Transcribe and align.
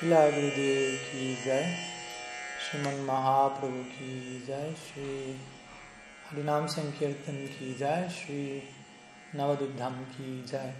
शिला 0.00 0.30
की 0.30 1.44
जय। 1.44 1.76
श्रीमन 2.60 2.94
महाप्रभु 2.94 3.84
की 3.84 4.40
जय। 4.46 4.74
श्री 4.74 5.40
हरिनाम 6.28 6.66
संकीर्तन 6.66 7.46
की 7.46 7.74
जय। 7.74 8.08
श्री 8.08 8.62
नवदुद्धम 9.34 10.04
की 10.04 10.42
जय। 10.42 10.74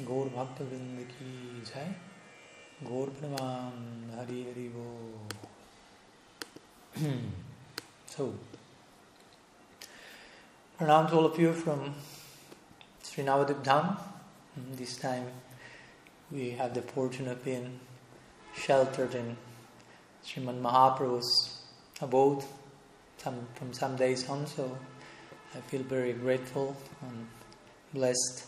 गौर 0.00 0.26
भक्तवृंद 0.26 1.08
की 1.12 1.62
जय। 1.62 1.94
गौर 2.82 3.08
प्रणाम। 3.08 4.18
हरि 4.18 4.42
हरि 4.42 4.68
वो। 4.68 5.28
सो 8.16 8.26
प्रणाम 10.78 11.06
all 11.06 11.26
of 11.26 11.40
you 11.40 11.52
from 11.52 11.94
Shri 13.04 13.24
नवदुद्धम 13.24 13.98
this 14.58 15.02
time 15.02 15.30
we 16.32 16.50
have 16.50 16.68
the 16.68 16.88
fortune 16.94 17.28
of 17.28 17.48
in 17.48 17.80
sheltered 18.56 19.14
in 19.14 19.36
Sriman 20.24 20.60
Mahaprabhu's 20.60 21.60
abode 22.00 22.44
some, 23.18 23.46
from 23.54 23.72
some 23.72 23.96
days 23.96 24.28
on, 24.28 24.46
so 24.46 24.76
I 25.54 25.60
feel 25.60 25.82
very 25.82 26.12
grateful 26.12 26.76
and 27.02 27.26
blessed 27.92 28.46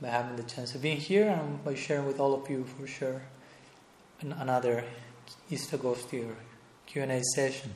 by 0.00 0.08
having 0.08 0.36
the 0.36 0.42
chance 0.42 0.74
of 0.74 0.82
being 0.82 0.98
here 0.98 1.28
and 1.28 1.64
by 1.64 1.74
sharing 1.74 2.06
with 2.06 2.20
all 2.20 2.34
of 2.34 2.48
you 2.50 2.64
for 2.64 2.86
sure 2.86 3.22
another 4.20 4.84
Istagosti 5.50 6.28
or 6.28 6.36
Q&A 6.86 7.20
session. 7.34 7.72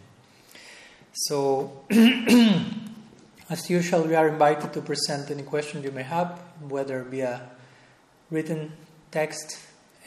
So, 1.12 1.84
as 3.50 3.68
usual, 3.70 4.02
we 4.02 4.14
are 4.14 4.28
invited 4.28 4.72
to 4.74 4.82
present 4.82 5.30
any 5.30 5.42
questions 5.42 5.84
you 5.84 5.90
may 5.90 6.02
have, 6.02 6.38
whether 6.68 7.02
via 7.02 7.50
written 8.30 8.72
text 9.10 9.58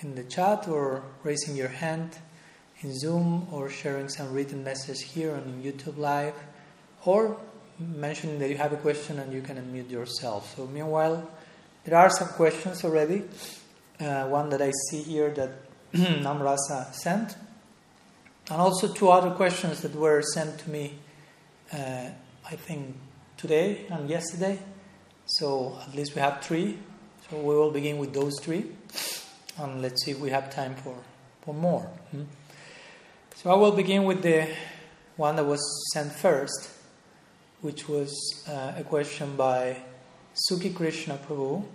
in 0.02 0.16
the 0.16 0.24
chat 0.24 0.68
or 0.68 1.04
raising 1.24 1.56
your 1.56 1.68
hand 1.68 2.18
in 2.82 2.98
Zoom 2.98 3.48
or 3.52 3.70
sharing 3.70 4.08
some 4.08 4.34
written 4.34 4.64
message 4.64 5.02
here 5.02 5.34
on 5.34 5.62
YouTube 5.62 5.98
Live 5.98 6.36
or 7.06 7.38
mentioning 7.78 8.40
that 8.40 8.50
you 8.50 8.58
have 8.58 8.72
a 8.74 8.78
question 8.78 9.20
and 9.20 9.34
you 9.34 9.42
can 9.42 9.58
unmute 9.58 9.90
yourself. 9.90 10.56
So, 10.56 10.68
meanwhile, 10.68 11.30
there 11.84 11.98
are 11.98 12.10
some 12.10 12.30
questions 12.30 12.84
already. 12.84 13.24
Uh, 14.00 14.28
one 14.28 14.50
that 14.50 14.62
I 14.62 14.72
see 14.90 15.02
here 15.02 15.32
that 15.32 15.52
Namrasa 15.94 16.94
sent, 16.94 17.36
and 18.50 18.62
also 18.62 18.94
two 18.94 19.10
other 19.10 19.32
questions 19.32 19.82
that 19.82 19.94
were 19.94 20.22
sent 20.22 20.60
to 20.60 20.70
me, 20.70 20.98
uh, 21.74 22.10
I 22.50 22.56
think 22.56 22.96
today 23.38 23.86
and 23.90 24.10
yesterday. 24.10 24.60
So, 25.26 25.78
at 25.86 25.94
least 25.94 26.16
we 26.16 26.22
have 26.22 26.42
three. 26.42 26.78
So, 27.30 27.38
we 27.38 27.56
will 27.56 27.72
begin 27.72 27.98
with 27.98 28.14
those 28.14 28.40
three 28.40 28.66
and 29.60 29.82
let's 29.82 30.04
see 30.04 30.12
if 30.12 30.20
we 30.20 30.30
have 30.30 30.54
time 30.54 30.76
for, 30.76 30.96
for 31.42 31.54
more. 31.54 31.84
Hmm? 32.12 32.24
So 33.36 33.52
I 33.52 33.56
will 33.56 33.72
begin 33.72 34.04
with 34.06 34.22
the 34.22 34.48
one 35.16 35.36
that 35.36 35.46
was 35.46 35.62
sent 35.94 36.12
first, 36.12 36.70
which 37.62 37.88
was 37.88 38.44
uh, 38.48 38.74
a 38.78 38.84
question 38.84 39.36
by 39.36 39.78
Suki 40.50 40.74
Krishna 40.74 41.18
Prabhu 41.18 41.66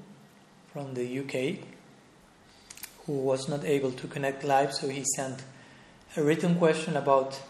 from 0.72 0.94
the 0.94 1.20
UK, 1.20 1.64
who 3.06 3.12
was 3.12 3.48
not 3.48 3.64
able 3.64 3.92
to 3.92 4.06
connect 4.06 4.44
live, 4.44 4.72
so 4.72 4.88
he 4.88 5.05
sent 5.16 5.42
a 6.16 6.22
written 6.22 6.55
question 6.56 6.96
about 6.96 7.40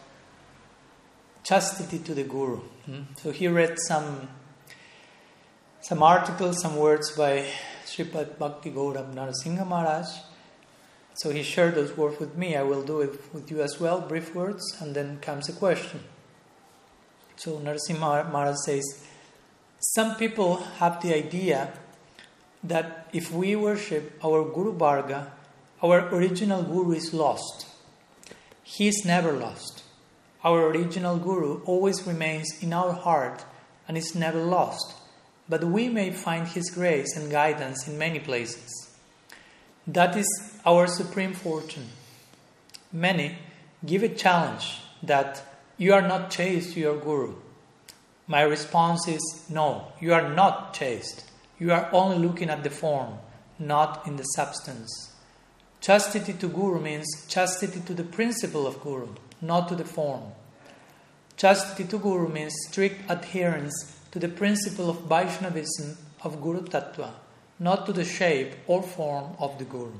chastity 1.45 1.99
to 2.01 2.15
the 2.15 2.25
Guru. 2.25 2.59
Hmm? 2.87 3.03
So 3.17 3.31
he 3.31 3.49
read 3.49 3.77
some 3.87 4.29
some 5.81 6.03
articles, 6.03 6.63
some 6.63 6.77
words 6.77 7.11
by 7.11 7.45
Sripad 7.85 8.39
Bhakti 8.39 8.71
Gaurava 8.71 9.13
Narasingha 9.15 9.67
Maharaj. 9.67 10.09
So 11.15 11.31
he 11.31 11.43
shared 11.43 11.75
those 11.75 11.97
words 11.97 12.19
with 12.19 12.37
me. 12.37 12.57
I 12.57 12.63
will 12.63 12.83
do 12.83 13.01
it 13.01 13.33
with 13.33 13.51
you 13.51 13.63
as 13.63 13.79
well, 13.79 14.01
brief 14.01 14.35
words, 14.35 14.77
and 14.81 14.95
then 14.95 15.19
comes 15.21 15.49
a 15.49 15.53
question. 15.53 16.01
So 17.37 17.59
Narasimha 17.59 18.31
Maharaj 18.33 18.57
says, 18.65 19.05
Some 19.79 20.17
people 20.17 20.57
have 20.79 21.03
the 21.03 21.15
idea 21.15 21.73
that 22.65 23.09
if 23.13 23.31
we 23.31 23.55
worship 23.55 24.19
our 24.25 24.45
Guru 24.45 24.73
Varga, 24.73 25.33
our 25.83 26.09
original 26.09 26.63
Guru 26.63 26.93
is 26.93 27.13
lost. 27.13 27.67
He 28.63 28.89
is 28.89 29.05
never 29.05 29.33
lost. 29.33 29.85
Our 30.43 30.69
original 30.69 31.19
Guru 31.19 31.63
always 31.65 32.07
remains 32.07 32.49
in 32.61 32.73
our 32.73 32.93
heart 32.93 33.45
and 33.87 33.97
is 33.97 34.15
never 34.15 34.43
lost 34.43 34.95
but 35.49 35.65
we 35.65 35.89
may 35.89 36.11
find 36.11 36.47
His 36.47 36.71
grace 36.71 37.17
and 37.17 37.31
guidance 37.31 37.87
in 37.87 37.99
many 37.99 38.19
places. 38.19 38.91
That 39.87 40.17
is 40.17 40.27
our 40.65 40.87
supreme 40.87 41.35
fortune. 41.35 41.89
Many 42.93 43.37
give 43.85 44.03
a 44.03 44.09
challenge 44.09 44.81
that 45.03 45.43
you 45.77 45.93
are 45.93 46.07
not 46.07 46.31
chaste 46.31 46.75
to 46.75 46.81
your 46.81 46.97
Guru. 46.97 47.35
My 48.27 48.41
response 48.41 49.07
is 49.07 49.47
no, 49.51 49.93
you 50.01 50.15
are 50.15 50.33
not 50.33 50.73
chaste. 50.73 51.25
You 51.59 51.73
are 51.73 51.89
only 51.93 52.19
looking 52.19 52.49
at 52.49 52.65
the 52.65 52.71
form, 52.71 53.19
not 53.59 54.07
in 54.07 54.17
the 54.17 54.23
substance. 54.23 55.15
Chastity 55.81 56.33
to 56.33 56.49
Guru 56.49 56.81
means 56.81 57.07
chastity 57.29 57.81
to 57.81 57.93
the 57.93 58.05
principle 58.05 58.67
of 58.67 58.81
Guru, 58.81 59.09
not 59.43 59.69
to 59.69 59.75
the 59.75 59.85
form. 59.85 60.33
Chastity 61.37 61.85
to 61.85 61.99
Guru 61.99 62.29
means 62.29 62.55
strict 62.69 63.03
adherence 63.11 64.01
to 64.15 64.21
the 64.21 64.29
principle 64.29 64.89
of 64.89 65.01
Vaishnavism 65.09 65.99
of 66.23 66.41
Guru 66.41 66.63
Tattva, 66.63 67.11
not 67.59 67.85
to 67.87 67.93
the 67.93 68.05
shape 68.05 68.55
or 68.69 68.81
form 68.81 69.33
of 69.41 69.59
the 69.59 69.65
Guru. 69.65 69.99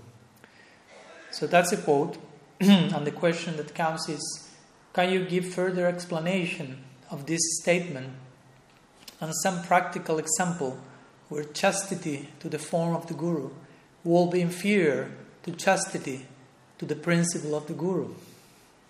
So 1.33 1.49
that's 1.49 1.73
a 1.73 1.79
quote, 1.79 2.17
and 2.61 3.05
the 3.05 3.11
question 3.11 3.57
that 3.57 3.75
comes 3.75 4.09
is 4.09 4.49
can 4.93 5.11
you 5.11 5.25
give 5.25 5.53
further 5.53 5.89
explanation 5.89 6.85
of 7.11 7.27
this 7.27 7.41
statement 7.61 8.13
and 9.21 9.33
some 9.43 9.65
practical 9.65 10.21
example 10.21 10.79
where 11.29 11.43
chastity 11.43 12.29
to 12.39 12.49
the 12.49 12.61
form 12.61 12.95
of 12.95 13.09
the 13.09 13.15
Guru 13.15 13.51
will 14.05 14.29
be 14.29 14.41
inferior 14.41 15.11
to 15.43 15.51
chastity 15.51 16.25
to 16.79 16.87
the 16.87 16.95
principle 16.95 17.57
of 17.57 17.67
the 17.67 17.73
Guru? 17.73 18.15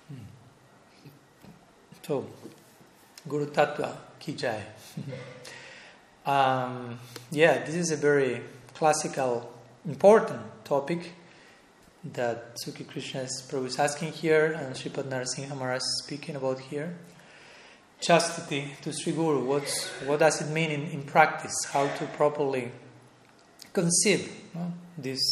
Hmm. 0.08 0.24
So, 2.02 2.26
Guru 3.26 3.46
Tattva 3.46 3.96
ki 4.24 4.32
jai. 4.32 4.62
um, 6.26 6.98
yeah, 7.30 7.62
this 7.64 7.74
is 7.74 7.90
a 7.90 7.96
very 7.96 8.40
classical, 8.72 9.52
important 9.86 10.40
topic 10.64 11.12
that 12.12 12.56
Suki 12.56 12.88
Krishna 12.88 13.20
Prabhu 13.20 13.66
is 13.66 13.78
asking 13.78 14.12
here 14.12 14.52
and 14.52 14.74
Sripad 14.74 15.04
Narasimha 15.04 15.50
Maharaj 15.50 15.76
is 15.76 16.02
speaking 16.04 16.36
about 16.36 16.58
here. 16.60 16.96
Chastity 18.00 18.72
to 18.82 18.92
Sri 18.92 19.12
Guru, 19.12 19.44
what's, 19.44 19.88
what 20.06 20.20
does 20.20 20.40
it 20.40 20.50
mean 20.50 20.70
in, 20.70 20.84
in 20.84 21.02
practice? 21.02 21.54
How 21.70 21.86
to 21.86 22.06
properly 22.06 22.72
conceive 23.74 24.30
these, 24.96 25.24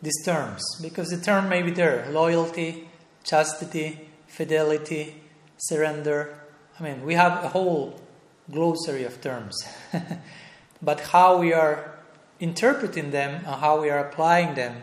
these 0.00 0.24
terms? 0.24 0.62
Because 0.80 1.08
the 1.10 1.20
term 1.20 1.48
may 1.48 1.62
be 1.62 1.72
there 1.72 2.08
loyalty, 2.10 2.88
chastity, 3.24 4.08
fidelity, 4.28 5.22
surrender. 5.58 6.38
I 6.78 6.82
mean, 6.82 7.04
we 7.04 7.14
have 7.14 7.44
a 7.44 7.48
whole 7.48 8.00
glossary 8.52 9.04
of 9.04 9.20
terms. 9.20 9.56
but 10.82 11.00
how 11.00 11.38
we 11.38 11.52
are 11.52 11.98
interpreting 12.38 13.10
them 13.10 13.36
and 13.36 13.46
how 13.46 13.80
we 13.80 13.90
are 13.90 13.98
applying 13.98 14.54
them 14.54 14.82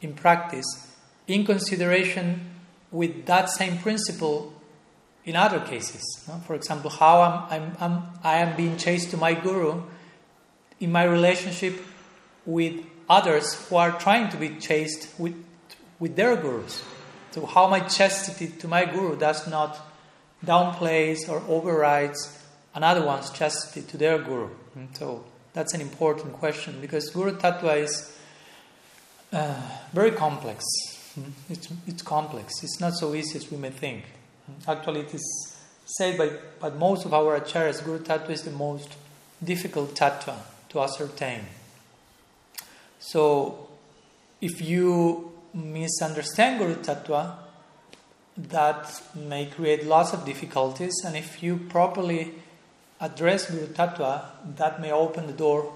in 0.00 0.14
practice 0.14 0.94
in 1.26 1.44
consideration 1.44 2.54
with 2.90 3.26
that 3.26 3.50
same 3.50 3.78
principle 3.78 4.52
in 5.24 5.36
other 5.36 5.60
cases. 5.60 6.02
For 6.46 6.54
example, 6.54 6.90
how 6.90 7.20
I'm, 7.20 7.62
I'm, 7.62 7.76
I'm, 7.80 8.02
I 8.24 8.36
am 8.38 8.56
being 8.56 8.76
chaste 8.76 9.10
to 9.10 9.16
my 9.16 9.34
guru 9.34 9.82
in 10.80 10.90
my 10.90 11.04
relationship 11.04 11.78
with 12.46 12.82
others 13.10 13.54
who 13.68 13.76
are 13.76 13.98
trying 13.98 14.30
to 14.30 14.36
be 14.36 14.56
chaste 14.58 15.08
with, 15.18 15.34
with 15.98 16.16
their 16.16 16.36
gurus. 16.36 16.82
So, 17.32 17.44
how 17.44 17.68
my 17.68 17.80
chastity 17.80 18.48
to 18.60 18.68
my 18.68 18.86
guru 18.86 19.18
does 19.18 19.46
not 19.46 19.78
downplays 20.44 21.28
or 21.28 21.42
overrides 21.46 22.42
another 22.78 23.04
one's 23.04 23.30
chastity 23.30 23.82
to 23.82 23.96
their 23.96 24.18
guru. 24.18 24.48
And 24.76 24.88
so 24.96 25.24
that's 25.52 25.74
an 25.74 25.80
important 25.80 26.32
question 26.34 26.80
because 26.80 27.10
Guru 27.10 27.32
Tattva 27.36 27.76
is 27.82 28.16
uh, 29.32 29.60
very 29.92 30.12
complex. 30.12 30.64
Hmm, 31.16 31.30
it's, 31.50 31.68
it's 31.88 32.02
complex. 32.02 32.62
It's 32.62 32.78
not 32.80 32.94
so 32.94 33.16
easy 33.16 33.36
as 33.38 33.50
we 33.50 33.56
may 33.56 33.70
think. 33.70 34.04
Hmm, 34.46 34.70
actually, 34.70 35.00
it 35.00 35.12
is 35.12 35.56
said 35.96 36.16
by, 36.16 36.30
by 36.60 36.70
most 36.70 37.04
of 37.04 37.12
our 37.12 37.40
acharyas, 37.40 37.84
Guru 37.84 37.98
Tattva 37.98 38.30
is 38.30 38.42
the 38.42 38.52
most 38.52 38.94
difficult 39.42 39.96
tattva 39.96 40.36
to 40.68 40.80
ascertain. 40.80 41.40
So, 43.00 43.68
if 44.40 44.60
you 44.60 45.32
misunderstand 45.52 46.60
Guru 46.60 46.76
Tattva, 46.76 47.38
that 48.36 49.02
may 49.16 49.46
create 49.46 49.84
lots 49.84 50.12
of 50.12 50.24
difficulties, 50.24 50.94
and 51.04 51.16
if 51.16 51.42
you 51.42 51.56
properly 51.56 52.34
address 53.00 53.50
Guru 53.50 53.66
Tattva, 53.66 54.24
that 54.56 54.80
may 54.80 54.92
open 54.92 55.26
the 55.26 55.32
door 55.32 55.72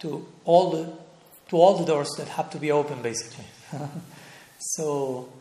to 0.00 0.26
all 0.44 0.70
the 0.70 0.92
to 1.48 1.56
all 1.56 1.78
the 1.78 1.84
doors 1.84 2.10
that 2.16 2.28
have 2.28 2.48
to 2.50 2.58
be 2.58 2.70
open, 2.70 3.02
basically. 3.02 3.44
So 4.60 5.32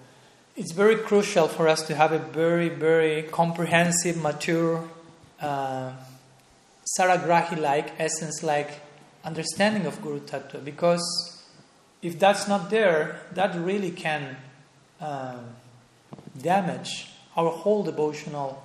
it's 0.56 0.72
very 0.72 0.96
crucial 0.96 1.50
for 1.50 1.68
us 1.68 1.86
to 1.88 1.96
have 1.96 2.14
a 2.14 2.20
very, 2.20 2.70
very 2.70 3.24
comprehensive, 3.24 4.16
mature, 4.16 4.88
uh, 5.42 5.92
Saragrahi 6.98 7.60
like, 7.60 8.00
essence 8.00 8.42
like 8.44 8.82
understanding 9.24 9.86
of 9.86 10.02
Guru 10.02 10.22
Tattva 10.22 10.64
because 10.64 11.04
if 12.02 12.18
that's 12.18 12.48
not 12.48 12.70
there, 12.70 13.20
that 13.34 13.54
really 13.56 13.92
can 13.92 14.38
um, 15.02 15.50
damage 16.42 17.12
our 17.36 17.50
whole 17.50 17.84
devotional 17.84 18.64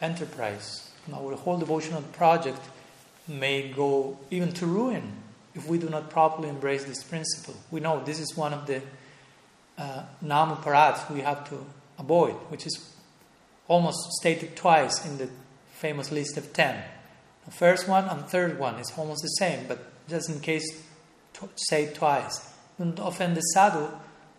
enterprise. 0.00 0.83
Our 1.12 1.36
whole 1.36 1.58
devotional 1.58 2.02
project 2.02 2.60
may 3.28 3.68
go 3.68 4.18
even 4.30 4.52
to 4.52 4.66
ruin 4.66 5.12
if 5.54 5.68
we 5.68 5.78
do 5.78 5.88
not 5.88 6.10
properly 6.10 6.48
embrace 6.48 6.84
this 6.84 7.02
principle. 7.02 7.54
We 7.70 7.80
know 7.80 8.02
this 8.02 8.20
is 8.20 8.36
one 8.36 8.52
of 8.52 8.66
the 8.66 8.82
uh, 9.78 10.04
namaparadhas 10.24 11.10
we 11.10 11.20
have 11.20 11.48
to 11.50 11.64
avoid, 11.98 12.34
which 12.50 12.66
is 12.66 12.94
almost 13.68 13.98
stated 14.20 14.56
twice 14.56 15.04
in 15.06 15.18
the 15.18 15.28
famous 15.72 16.10
list 16.10 16.36
of 16.36 16.52
ten. 16.52 16.82
The 17.44 17.50
first 17.50 17.88
one 17.88 18.04
and 18.04 18.24
third 18.26 18.58
one 18.58 18.76
is 18.76 18.92
almost 18.96 19.22
the 19.22 19.28
same, 19.28 19.66
but 19.66 20.08
just 20.08 20.30
in 20.30 20.40
case, 20.40 20.82
to 21.34 21.48
say 21.56 21.92
twice. 21.92 22.50
Do 22.78 22.86
not 22.86 22.98
offend 23.00 23.36
the 23.36 23.40
sadhu 23.40 23.88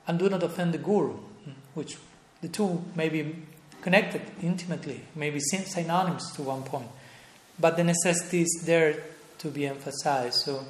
and 0.08 0.20
do 0.20 0.30
not 0.30 0.44
offend 0.44 0.74
the 0.74 0.78
guru, 0.78 1.14
hmm, 1.14 1.52
which 1.74 1.98
the 2.42 2.48
two 2.48 2.84
may 2.96 3.10
be 3.10 3.36
connected 3.86 4.24
intimately, 4.42 5.00
maybe 5.14 5.40
synonymous 5.40 6.32
to 6.36 6.42
one 6.42 6.64
point. 6.64 6.88
But 7.60 7.78
the 7.78 7.84
necessity 7.84 8.42
is 8.42 8.64
there 8.66 8.96
to 9.38 9.50
be 9.50 9.68
emphasized. 9.68 10.40
So, 10.44 10.66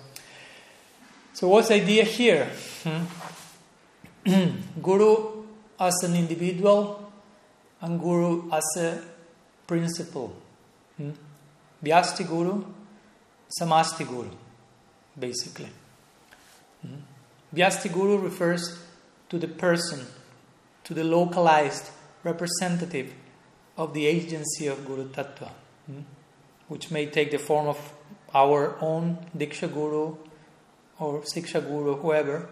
so 1.31 1.47
what's 1.47 1.69
the 1.69 1.75
idea 1.75 2.03
here? 2.03 2.50
Hmm? 2.83 3.06
guru 4.81 5.45
as 5.79 5.95
an 6.03 6.15
individual 6.15 7.09
and 7.79 8.01
Guru 8.01 8.51
as 8.51 8.65
a 8.77 9.01
principle. 9.65 10.35
Hmm? 10.97 11.12
Vyasti 11.81 12.27
Guru, 12.27 12.65
Samasti 13.57 14.06
Guru, 14.06 14.31
basically. 15.17 15.69
Hmm? 16.81 16.95
Vyasti 17.53 17.89
Guru 17.94 18.17
refers 18.17 18.77
to 19.29 19.38
the 19.38 19.47
person, 19.47 20.06
to 20.83 20.94
the 20.94 21.06
localized 21.06 21.91
representative 22.25 23.13
of 23.77 23.94
the 23.94 24.06
agency 24.06 24.68
of 24.68 24.86
Guru 24.86 25.07
Tattva, 25.10 25.51
hmm? 25.86 26.00
which 26.68 26.92
may 26.92 27.06
take 27.06 27.31
the 27.31 27.38
form 27.38 27.68
of 27.68 27.94
our 28.33 28.75
own 28.81 29.18
Diksha 29.38 29.72
Guru 29.72 30.18
or 31.00 31.22
Siksha 31.22 31.62
Guru, 31.66 31.95
whoever. 31.95 32.50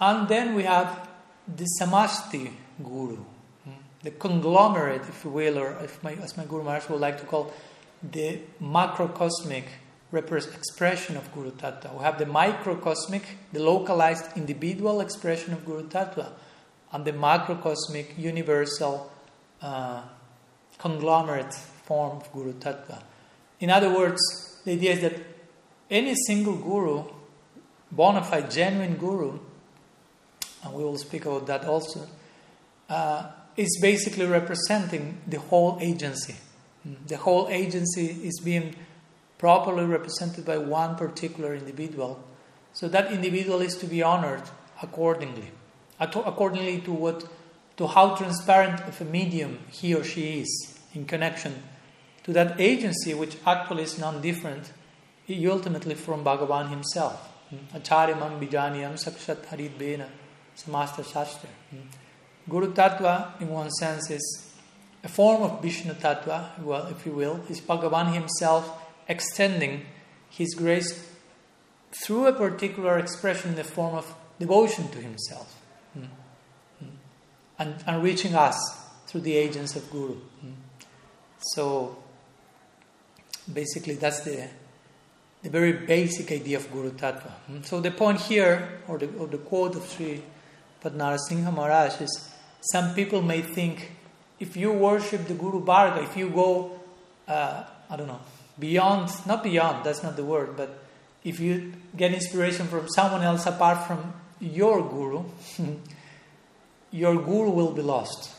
And 0.00 0.28
then 0.28 0.54
we 0.54 0.62
have 0.62 1.08
the 1.46 1.66
Samasti 1.80 2.52
Guru, 2.82 3.16
hmm? 3.64 3.70
the 4.02 4.12
conglomerate, 4.12 5.02
if 5.08 5.24
you 5.24 5.30
will, 5.30 5.58
or 5.58 5.78
if 5.82 6.02
my, 6.02 6.12
as 6.14 6.36
my 6.36 6.44
Guru 6.44 6.62
Maharaj 6.62 6.88
would 6.88 7.00
like 7.00 7.18
to 7.20 7.26
call, 7.26 7.52
the 8.02 8.40
macrocosmic 8.60 9.64
expression 10.12 11.16
of 11.16 11.32
Guru 11.32 11.52
Tattva. 11.52 11.96
We 11.96 12.04
have 12.04 12.18
the 12.18 12.26
microcosmic, 12.26 13.22
the 13.52 13.62
localized 13.62 14.36
individual 14.36 15.00
expression 15.00 15.54
of 15.54 15.64
Guru 15.64 15.88
Tattva, 15.88 16.32
and 16.92 17.04
the 17.04 17.12
macrocosmic 17.12 18.18
universal 18.18 19.10
uh, 19.60 20.02
conglomerate 20.78 21.54
form 21.54 22.18
of 22.18 22.32
Guru 22.32 22.52
Tattva. 22.54 23.02
In 23.60 23.70
other 23.70 23.94
words, 23.94 24.20
the 24.64 24.72
idea 24.72 24.92
is 24.92 25.00
that 25.00 25.20
any 25.90 26.14
single 26.26 26.56
guru, 26.56 27.04
bona 27.90 28.22
fide, 28.22 28.50
genuine 28.50 28.96
guru, 28.96 29.38
and 30.64 30.74
we 30.74 30.82
will 30.82 30.98
speak 30.98 31.26
about 31.26 31.46
that 31.46 31.64
also, 31.64 32.06
uh, 32.88 33.30
is 33.56 33.78
basically 33.80 34.26
representing 34.26 35.20
the 35.26 35.38
whole 35.38 35.78
agency. 35.80 36.34
The 37.06 37.16
whole 37.16 37.48
agency 37.48 38.06
is 38.06 38.40
being 38.40 38.74
properly 39.38 39.84
represented 39.84 40.44
by 40.44 40.58
one 40.58 40.96
particular 40.96 41.54
individual. 41.54 42.22
So 42.72 42.88
that 42.88 43.12
individual 43.12 43.60
is 43.60 43.76
to 43.76 43.86
be 43.86 44.02
honored 44.02 44.42
accordingly, 44.82 45.50
accordingly 46.02 46.80
to 46.82 46.92
what, 46.92 47.28
to 47.76 47.86
how 47.86 48.14
transparent 48.16 48.80
of 48.80 49.00
a 49.00 49.04
medium 49.04 49.58
he 49.70 49.94
or 49.94 50.04
she 50.04 50.40
is 50.40 50.78
in 50.94 51.04
connection 51.04 51.62
to 52.24 52.32
that 52.32 52.60
agency, 52.60 53.14
which 53.14 53.36
actually 53.46 53.82
is 53.84 53.98
none 53.98 54.20
different 54.20 54.72
ultimately 55.30 55.94
from 55.94 56.24
Bhagavan 56.24 56.68
himself. 56.68 57.28
Hmm. 57.48 57.76
Acharyamam 57.76 58.40
bijaniyam 58.40 58.94
sakshat 58.94 59.46
harit 59.46 59.78
bena 59.78 60.08
samasta 60.56 61.04
shastra. 61.04 61.48
Hmm. 61.70 61.78
Guru 62.48 62.72
Tattva, 62.72 63.40
in 63.40 63.48
one 63.48 63.70
sense, 63.70 64.10
is 64.10 64.54
a 65.04 65.08
form 65.08 65.42
of 65.42 65.62
Vishnu 65.62 65.94
Tattva, 65.94 66.60
well, 66.62 66.86
if 66.86 67.06
you 67.06 67.12
will, 67.12 67.40
is 67.48 67.60
Bhagavan 67.60 68.12
himself 68.12 68.70
extending 69.08 69.86
his 70.28 70.54
grace 70.54 71.08
through 71.92 72.26
a 72.26 72.32
particular 72.32 72.98
expression 72.98 73.50
in 73.50 73.56
the 73.56 73.64
form 73.64 73.94
of 73.94 74.14
devotion 74.38 74.88
to 74.90 74.98
himself. 74.98 75.61
And, 77.62 77.74
and 77.86 78.02
reaching 78.02 78.34
us 78.34 78.56
through 79.06 79.20
the 79.22 79.36
agents 79.36 79.76
of 79.76 79.88
Guru. 79.90 80.16
Mm. 80.44 80.54
So, 81.54 81.96
basically, 83.52 83.94
that's 83.94 84.20
the, 84.20 84.48
the 85.42 85.50
very 85.50 85.72
basic 85.72 86.32
idea 86.32 86.56
of 86.56 86.70
Guru 86.72 86.90
Tattva. 86.90 87.30
Hmm. 87.46 87.62
So, 87.62 87.80
the 87.80 87.90
point 87.90 88.20
here, 88.20 88.80
or 88.88 88.98
the, 88.98 89.08
or 89.18 89.26
the 89.26 89.38
quote 89.38 89.76
of 89.76 89.82
Sripad 89.82 90.22
Narasingha 90.84 91.52
Maharaj 91.54 92.00
is 92.00 92.30
some 92.72 92.94
people 92.94 93.22
may 93.22 93.42
think 93.42 93.92
if 94.38 94.56
you 94.56 94.72
worship 94.72 95.26
the 95.26 95.34
Guru 95.34 95.62
Varga, 95.62 96.02
if 96.02 96.16
you 96.16 96.28
go, 96.30 96.80
uh, 97.28 97.64
I 97.88 97.96
don't 97.96 98.08
know, 98.08 98.20
beyond, 98.58 99.10
not 99.26 99.42
beyond, 99.42 99.84
that's 99.84 100.02
not 100.02 100.16
the 100.16 100.24
word, 100.24 100.56
but 100.56 100.78
if 101.24 101.38
you 101.38 101.72
get 101.96 102.12
inspiration 102.12 102.66
from 102.66 102.88
someone 102.88 103.22
else 103.22 103.46
apart 103.46 103.86
from 103.86 104.12
your 104.40 104.82
Guru, 104.82 105.24
your 106.92 107.16
Guru 107.16 107.50
will 107.50 107.72
be 107.72 107.82
lost. 107.82 108.30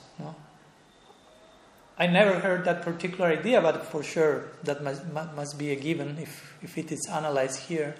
I 1.97 2.07
never 2.07 2.39
heard 2.39 2.65
that 2.65 2.81
particular 2.81 3.27
idea, 3.27 3.61
but 3.61 3.85
for 3.85 4.01
sure 4.01 4.49
that 4.63 4.83
must, 4.83 5.05
must 5.35 5.59
be 5.59 5.71
a 5.71 5.75
given 5.75 6.17
if, 6.17 6.57
if 6.61 6.77
it 6.77 6.91
is 6.91 7.07
analyzed 7.11 7.59
here. 7.59 7.95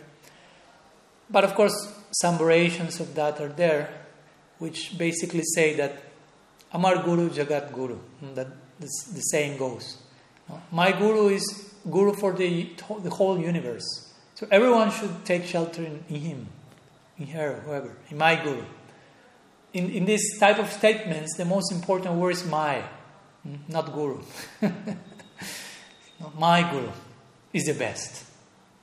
But 1.30 1.44
of 1.44 1.54
course, 1.54 1.76
some 2.12 2.38
variations 2.38 3.00
of 3.00 3.14
that 3.16 3.40
are 3.40 3.50
there, 3.50 3.94
which 4.58 4.98
basically 4.98 5.44
say 5.44 5.75
that 5.75 6.01
Amar 6.72 7.04
Guru 7.04 7.30
Jagat 7.30 7.72
Guru. 7.72 7.96
Hmm, 7.96 8.34
that 8.34 8.48
the 8.80 8.88
saying 8.88 9.58
goes. 9.58 9.98
My 10.72 10.92
Guru 10.92 11.30
is 11.30 11.74
Guru 11.89 12.13
for 12.13 12.34
the, 12.34 12.70
the 13.01 13.10
whole 13.10 13.39
universe. 13.39 14.12
So 14.36 14.48
everyone 14.51 14.92
should 14.92 15.24
take 15.24 15.46
shelter 15.46 15.84
in, 15.84 16.04
in 16.10 16.16
him, 16.16 16.48
in 17.18 17.27
her, 17.27 17.62
whoever, 17.66 17.96
in 18.10 18.18
my 18.18 18.36
Guru. 18.44 18.63
In, 19.74 19.89
in 19.89 20.06
this 20.06 20.38
type 20.39 20.60
of 20.60 20.72
statements, 20.72 21.36
the 21.36 21.46
most 21.46 21.72
important 21.72 22.15
word 22.15 22.32
is 22.32 22.46
my, 22.46 22.84
hmm, 23.44 23.56
not 23.68 23.92
Guru. 23.92 24.22
my 26.38 26.70
Guru 26.70 26.92
is 27.51 27.65
the 27.65 27.74
best. 27.74 28.25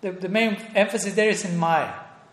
The, 0.01 0.13
the 0.13 0.29
main 0.29 0.57
emphasis 0.75 1.15
there 1.15 1.31
is 1.31 1.45
in 1.45 1.57
my, 1.57 1.93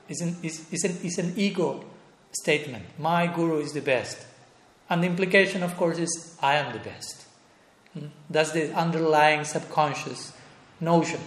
is 0.10 0.22
an, 0.22 0.38
is, 0.42 0.72
is, 0.72 0.84
an, 0.84 0.98
is 1.04 1.18
an 1.18 1.34
ego 1.38 1.84
statement. 2.32 2.86
My 2.98 3.28
Guru 3.28 3.60
is 3.60 3.74
the 3.74 3.82
best. 3.82 4.26
And 4.90 5.04
the 5.04 5.08
implication, 5.08 5.64
of 5.64 5.76
course, 5.78 6.00
is 6.00 6.38
I 6.42 6.56
am 6.56 6.74
the 6.74 6.80
best. 6.80 7.26
Hmm? 7.94 8.08
That's 8.30 8.52
the 8.52 8.74
underlying 8.74 9.44
subconscious 9.44 10.34
notion. 10.80 11.20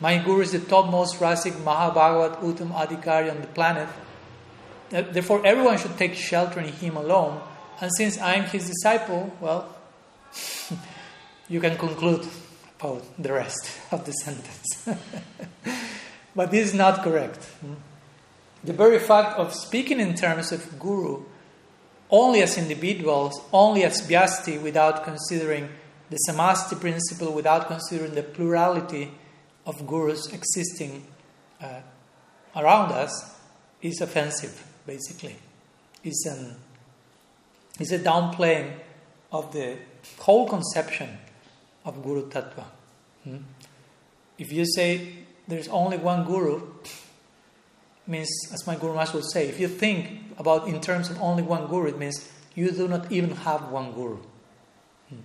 My 0.00 0.16
guru 0.16 0.40
is 0.40 0.52
the 0.52 0.60
topmost 0.60 1.20
Rasik 1.20 1.52
Mahabhagavat 1.62 2.40
Uttam 2.40 2.72
Adhikari 2.72 3.30
on 3.30 3.40
the 3.42 3.46
planet. 3.48 3.88
Uh, 4.92 5.02
therefore, 5.02 5.44
everyone 5.44 5.78
should 5.78 5.96
take 5.96 6.14
shelter 6.14 6.60
in 6.60 6.72
him 6.72 6.96
alone. 6.96 7.40
And 7.80 7.90
since 7.96 8.18
I 8.18 8.34
am 8.34 8.44
his 8.44 8.68
disciple, 8.68 9.32
well, 9.40 9.74
you 11.48 11.60
can 11.60 11.76
conclude 11.76 12.26
about 12.78 13.04
the 13.18 13.32
rest 13.32 13.70
of 13.90 14.04
the 14.04 14.12
sentence. 14.24 14.88
but 16.36 16.50
this 16.50 16.68
is 16.68 16.74
not 16.74 17.02
correct. 17.02 17.44
Hmm? 17.60 17.74
The 18.64 18.72
very 18.72 18.98
fact 18.98 19.38
of 19.38 19.54
speaking 19.54 20.00
in 20.00 20.14
terms 20.14 20.52
of 20.52 20.78
guru 20.78 21.24
only 22.10 22.42
as 22.42 22.58
individuals, 22.58 23.40
only 23.52 23.84
as 23.84 24.06
vyasti, 24.06 24.60
without 24.60 25.04
considering 25.04 25.68
the 26.10 26.18
samasti 26.28 26.78
principle, 26.78 27.32
without 27.32 27.68
considering 27.68 28.14
the 28.14 28.22
plurality 28.22 29.12
of 29.64 29.86
gurus 29.86 30.26
existing 30.32 31.06
uh, 31.62 31.80
around 32.56 32.90
us, 32.90 33.36
is 33.80 34.00
offensive, 34.00 34.64
basically. 34.90 35.36
Is 36.02 36.26
an 36.28 36.56
is 37.78 37.92
a 37.92 37.98
downplaying 37.98 38.72
of 39.30 39.52
the 39.52 39.78
whole 40.18 40.48
conception 40.48 41.18
of 41.84 42.02
Guru 42.02 42.28
Tattva. 42.28 42.64
Hmm? 43.24 43.36
If 44.38 44.52
you 44.52 44.64
say 44.66 44.86
there's 45.46 45.68
only 45.68 45.96
one 45.96 46.24
Guru, 46.24 46.54
means, 48.06 48.30
as 48.52 48.66
my 48.66 48.76
Guru 48.76 48.94
Master 48.94 49.18
would 49.18 49.30
say, 49.30 49.48
if 49.48 49.60
you 49.60 49.68
think 49.68 50.34
about 50.38 50.66
in 50.66 50.80
terms 50.80 51.10
of 51.10 51.22
only 51.22 51.42
one 51.42 51.66
guru, 51.68 51.88
it 51.88 51.98
means 51.98 52.28
you 52.54 52.70
do 52.72 52.88
not 52.88 53.12
even 53.12 53.30
have 53.30 53.70
one 53.70 53.92
guru. 53.92 54.18
Hmm. 55.08 55.22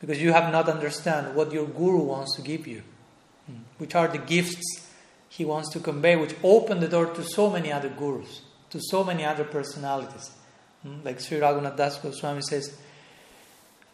Because 0.00 0.22
you 0.22 0.32
have 0.32 0.50
not 0.50 0.68
understand 0.68 1.34
what 1.36 1.52
your 1.52 1.66
guru 1.66 2.02
wants 2.02 2.36
to 2.36 2.42
give 2.42 2.66
you, 2.66 2.82
hmm. 3.46 3.62
which 3.78 3.94
are 3.94 4.08
the 4.08 4.18
gifts 4.18 4.88
he 5.28 5.44
wants 5.44 5.68
to 5.74 5.80
convey, 5.80 6.16
which 6.16 6.34
open 6.42 6.80
the 6.80 6.88
door 6.88 7.06
to 7.06 7.22
so 7.22 7.50
many 7.50 7.70
other 7.70 7.90
gurus, 7.90 8.42
to 8.70 8.80
so 8.80 9.04
many 9.04 9.24
other 9.24 9.44
personalities. 9.44 10.30
Hmm. 10.82 10.98
Like 11.04 11.20
Sri 11.20 11.38
Raghunath 11.38 11.76
Das 11.76 11.98
Goswami 11.98 12.42
says, 12.42 12.76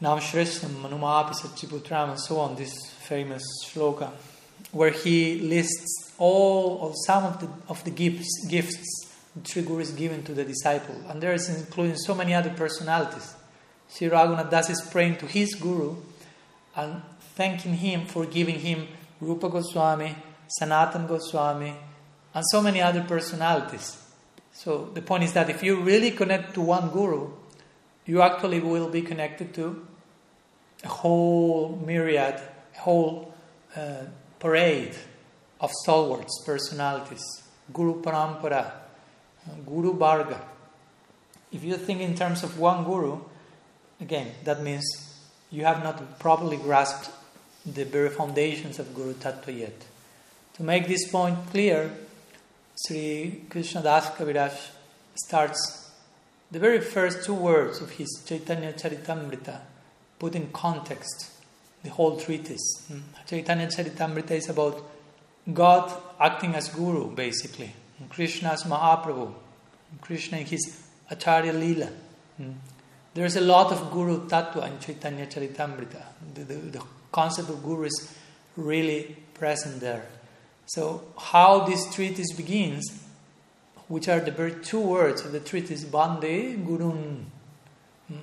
Nam 0.00 0.18
Shrishtam 0.18 0.70
Manumapi 0.82 1.34
Satchiputram, 1.34 2.10
and 2.10 2.20
so 2.20 2.38
on, 2.38 2.56
this 2.56 2.74
famous 3.08 3.42
shloka, 3.64 4.10
where 4.72 4.90
he 4.90 5.38
lists 5.40 6.12
all 6.18 6.78
or 6.82 6.92
some 7.06 7.24
of 7.24 7.40
the, 7.40 7.48
of 7.68 7.82
the 7.84 7.90
gifts, 7.90 8.46
gifts 8.48 9.08
Sri 9.42 9.62
Guru 9.62 9.80
is 9.80 9.90
given 9.90 10.22
to 10.24 10.34
the 10.34 10.44
disciple. 10.44 10.94
And 11.08 11.20
there 11.20 11.32
is 11.32 11.48
including 11.48 11.96
so 11.96 12.14
many 12.14 12.34
other 12.34 12.50
personalities. 12.50 13.34
Sri 13.88 14.08
Raghunath 14.08 14.50
Das 14.50 14.70
is 14.70 14.80
praying 14.80 15.16
to 15.18 15.26
his 15.26 15.54
Guru 15.54 15.96
and 16.76 17.02
thanking 17.34 17.74
him 17.74 18.06
for 18.06 18.26
giving 18.26 18.60
him 18.60 18.88
Rupa 19.20 19.48
Goswami, 19.48 20.14
Sanatan 20.48 21.06
Goswami, 21.06 21.74
and 22.32 22.44
so 22.50 22.60
many 22.60 22.80
other 22.80 23.02
personalities. 23.02 24.03
So 24.54 24.88
the 24.94 25.02
point 25.02 25.24
is 25.24 25.32
that 25.34 25.50
if 25.50 25.62
you 25.62 25.80
really 25.80 26.12
connect 26.12 26.54
to 26.54 26.60
one 26.60 26.90
Guru, 26.90 27.30
you 28.06 28.22
actually 28.22 28.60
will 28.60 28.88
be 28.88 29.02
connected 29.02 29.52
to 29.54 29.86
a 30.82 30.88
whole 30.88 31.82
myriad, 31.84 32.40
a 32.76 32.78
whole 32.78 33.34
uh, 33.76 34.04
parade 34.38 34.94
of 35.60 35.70
stalwarts, 35.82 36.42
personalities, 36.46 37.22
Guru 37.72 38.00
Parampara, 38.00 38.70
Guru 39.66 39.94
Varga. 39.94 40.40
If 41.52 41.64
you 41.64 41.76
think 41.76 42.00
in 42.00 42.14
terms 42.14 42.42
of 42.42 42.58
one 42.58 42.84
Guru, 42.84 43.20
again, 44.00 44.32
that 44.44 44.62
means 44.62 44.84
you 45.50 45.64
have 45.64 45.82
not 45.82 46.18
properly 46.18 46.56
grasped 46.56 47.10
the 47.66 47.84
very 47.84 48.10
foundations 48.10 48.78
of 48.78 48.94
Guru 48.94 49.14
Tattva 49.14 49.58
yet. 49.58 49.84
To 50.54 50.62
make 50.62 50.86
this 50.86 51.10
point 51.10 51.38
clear, 51.50 51.90
Sri 52.76 53.44
Krishna 53.48 53.82
Das 53.82 54.10
Kaviraj 54.10 54.52
starts 55.14 55.92
the 56.50 56.58
very 56.58 56.80
first 56.80 57.24
two 57.24 57.34
words 57.34 57.80
of 57.80 57.90
his 57.90 58.22
Chaitanya 58.26 58.72
Charitamrita, 58.72 59.60
put 60.18 60.34
in 60.34 60.50
context 60.52 61.30
the 61.82 61.90
whole 61.90 62.16
treatise. 62.16 62.84
Hmm. 62.88 63.00
Chaitanya 63.26 63.66
Charitamrita 63.68 64.32
is 64.32 64.48
about 64.48 64.82
God 65.52 65.92
acting 66.18 66.54
as 66.54 66.68
Guru, 66.68 67.14
basically. 67.14 67.74
Krishna 68.08 68.50
as 68.50 68.64
Mahaprabhu, 68.64 69.32
Krishna 70.00 70.38
in 70.38 70.46
his 70.46 70.82
Acharya 71.10 71.52
Leela. 71.52 71.92
Hmm. 72.36 72.52
There's 73.14 73.36
a 73.36 73.40
lot 73.40 73.70
of 73.70 73.92
Guru 73.92 74.26
Tattva 74.26 74.66
in 74.66 74.80
Chaitanya 74.80 75.26
Charitamrita. 75.26 76.02
The, 76.34 76.44
the, 76.44 76.54
the 76.54 76.82
concept 77.12 77.48
of 77.50 77.62
Guru 77.62 77.84
is 77.84 78.12
really 78.56 79.16
present 79.34 79.80
there. 79.80 80.06
So, 80.66 81.02
how 81.18 81.66
this 81.66 81.94
treatise 81.94 82.32
begins, 82.32 83.02
which 83.88 84.08
are 84.08 84.20
the 84.20 84.30
very 84.30 84.54
two 84.62 84.80
words 84.80 85.24
of 85.24 85.32
the 85.32 85.40
treatise, 85.40 85.84
Bande 85.84 86.66
Gurun, 86.66 87.24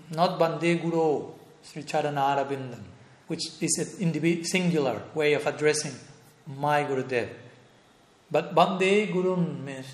not 0.09 0.39
Bande 0.39 0.81
Guru, 0.81 1.27
Sri 1.63 1.83
Charanarabindam, 1.83 2.81
which 3.27 3.61
is 3.61 3.77
a 3.79 4.43
singular 4.43 5.03
way 5.13 5.33
of 5.33 5.45
addressing 5.45 5.93
my 6.47 6.83
Gurudev. 6.83 7.29
But 8.31 8.55
Bande 8.55 9.09
Gurun 9.13 9.63
means 9.63 9.85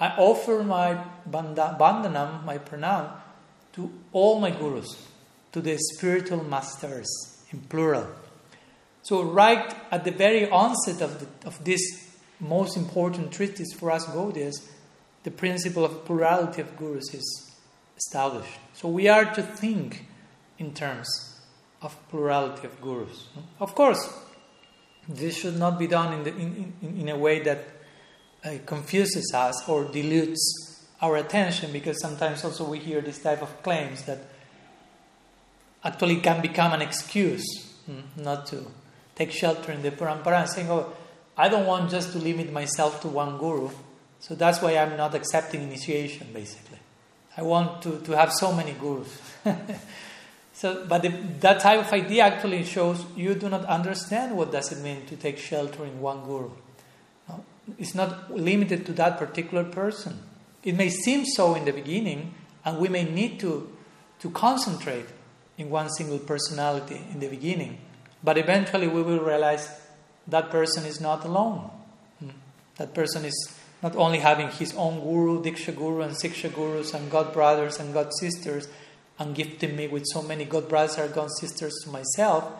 I 0.00 0.14
offer 0.16 0.62
my 0.62 1.04
bandhanam, 1.28 2.42
my 2.44 2.56
pranam, 2.56 3.10
to 3.74 3.92
all 4.12 4.40
my 4.40 4.50
gurus, 4.50 5.06
to 5.52 5.60
the 5.60 5.76
spiritual 5.76 6.42
masters, 6.42 7.44
in 7.52 7.60
plural. 7.60 8.06
So, 9.02 9.22
right 9.22 9.74
at 9.90 10.04
the 10.04 10.10
very 10.10 10.48
onset 10.50 11.00
of, 11.00 11.20
the, 11.20 11.46
of 11.46 11.64
this 11.64 11.80
most 12.38 12.76
important 12.76 13.32
treatise 13.32 13.72
for 13.72 13.90
us 13.90 14.06
Gaudiyas, 14.06 14.62
the 15.22 15.30
principle 15.30 15.84
of 15.84 16.04
plurality 16.04 16.60
of 16.60 16.76
gurus 16.76 17.14
is 17.14 17.52
established. 17.96 18.58
So, 18.74 18.88
we 18.88 19.08
are 19.08 19.24
to 19.34 19.42
think 19.42 20.06
in 20.58 20.74
terms 20.74 21.40
of 21.82 21.96
plurality 22.10 22.66
of 22.66 22.80
gurus. 22.80 23.28
Of 23.58 23.74
course, 23.74 24.12
this 25.08 25.36
should 25.38 25.58
not 25.58 25.78
be 25.78 25.86
done 25.86 26.12
in, 26.12 26.24
the, 26.24 26.30
in, 26.36 26.72
in, 26.82 27.00
in 27.00 27.08
a 27.08 27.16
way 27.16 27.40
that 27.40 27.64
uh, 28.44 28.52
confuses 28.66 29.32
us 29.34 29.68
or 29.68 29.84
dilutes 29.84 30.86
our 31.00 31.16
attention 31.16 31.72
because 31.72 32.00
sometimes 32.00 32.44
also 32.44 32.68
we 32.68 32.78
hear 32.78 33.00
this 33.00 33.18
type 33.18 33.42
of 33.42 33.62
claims 33.62 34.02
that 34.04 34.18
actually 35.82 36.16
can 36.16 36.42
become 36.42 36.72
an 36.72 36.82
excuse 36.82 37.44
mm, 37.88 38.02
not 38.16 38.46
to 38.46 38.66
take 39.20 39.32
shelter 39.32 39.72
in 39.72 39.82
the 39.82 39.90
parampara 39.90 40.46
saying, 40.48 40.70
oh, 40.70 40.92
I 41.36 41.48
don't 41.48 41.66
want 41.66 41.90
just 41.90 42.12
to 42.12 42.18
limit 42.18 42.52
myself 42.52 43.00
to 43.02 43.08
one 43.08 43.38
guru, 43.38 43.70
so 44.18 44.34
that's 44.34 44.60
why 44.60 44.76
I'm 44.76 44.96
not 44.96 45.14
accepting 45.14 45.62
initiation, 45.62 46.28
basically. 46.32 46.78
I 47.36 47.42
want 47.42 47.82
to, 47.82 48.00
to 48.00 48.16
have 48.16 48.32
so 48.32 48.52
many 48.52 48.72
gurus. 48.72 49.20
so, 50.52 50.84
but 50.88 51.02
the, 51.02 51.08
that 51.40 51.60
type 51.60 51.80
of 51.86 51.92
idea 51.92 52.24
actually 52.24 52.64
shows 52.64 53.04
you 53.16 53.34
do 53.34 53.48
not 53.48 53.64
understand 53.66 54.36
what 54.36 54.52
does 54.52 54.72
it 54.72 54.82
mean 54.82 55.06
to 55.06 55.16
take 55.16 55.38
shelter 55.38 55.84
in 55.84 56.00
one 56.00 56.24
guru 56.24 56.50
it's 57.78 57.94
not 57.94 58.32
limited 58.34 58.86
to 58.86 58.92
that 58.94 59.18
particular 59.18 59.64
person. 59.64 60.20
It 60.62 60.76
may 60.76 60.88
seem 60.88 61.24
so 61.24 61.54
in 61.54 61.64
the 61.64 61.72
beginning, 61.72 62.34
and 62.64 62.78
we 62.78 62.88
may 62.88 63.04
need 63.04 63.40
to, 63.40 63.70
to 64.20 64.30
concentrate 64.30 65.06
in 65.56 65.70
one 65.70 65.88
single 65.90 66.18
personality 66.18 67.00
in 67.12 67.20
the 67.20 67.28
beginning, 67.28 67.78
but 68.22 68.38
eventually 68.38 68.88
we 68.88 69.02
will 69.02 69.20
realize 69.20 69.70
that 70.26 70.50
person 70.50 70.84
is 70.84 71.00
not 71.00 71.24
alone. 71.24 71.70
Hmm. 72.18 72.30
That 72.76 72.94
person 72.94 73.24
is 73.24 73.54
not 73.82 73.96
only 73.96 74.18
having 74.18 74.48
his 74.48 74.74
own 74.74 75.00
guru, 75.00 75.42
Diksha 75.42 75.74
guru, 75.74 76.02
and 76.02 76.12
Siksha 76.14 76.54
gurus, 76.54 76.92
and 76.92 77.10
God 77.10 77.32
brothers 77.32 77.78
and 77.80 77.94
God 77.94 78.10
sisters, 78.18 78.68
and 79.18 79.34
gifting 79.34 79.76
me 79.76 79.86
with 79.86 80.04
so 80.06 80.22
many 80.22 80.44
God 80.44 80.68
brothers 80.68 80.96
and 80.98 81.12
God 81.12 81.30
sisters 81.38 81.74
to 81.84 81.90
myself, 81.90 82.52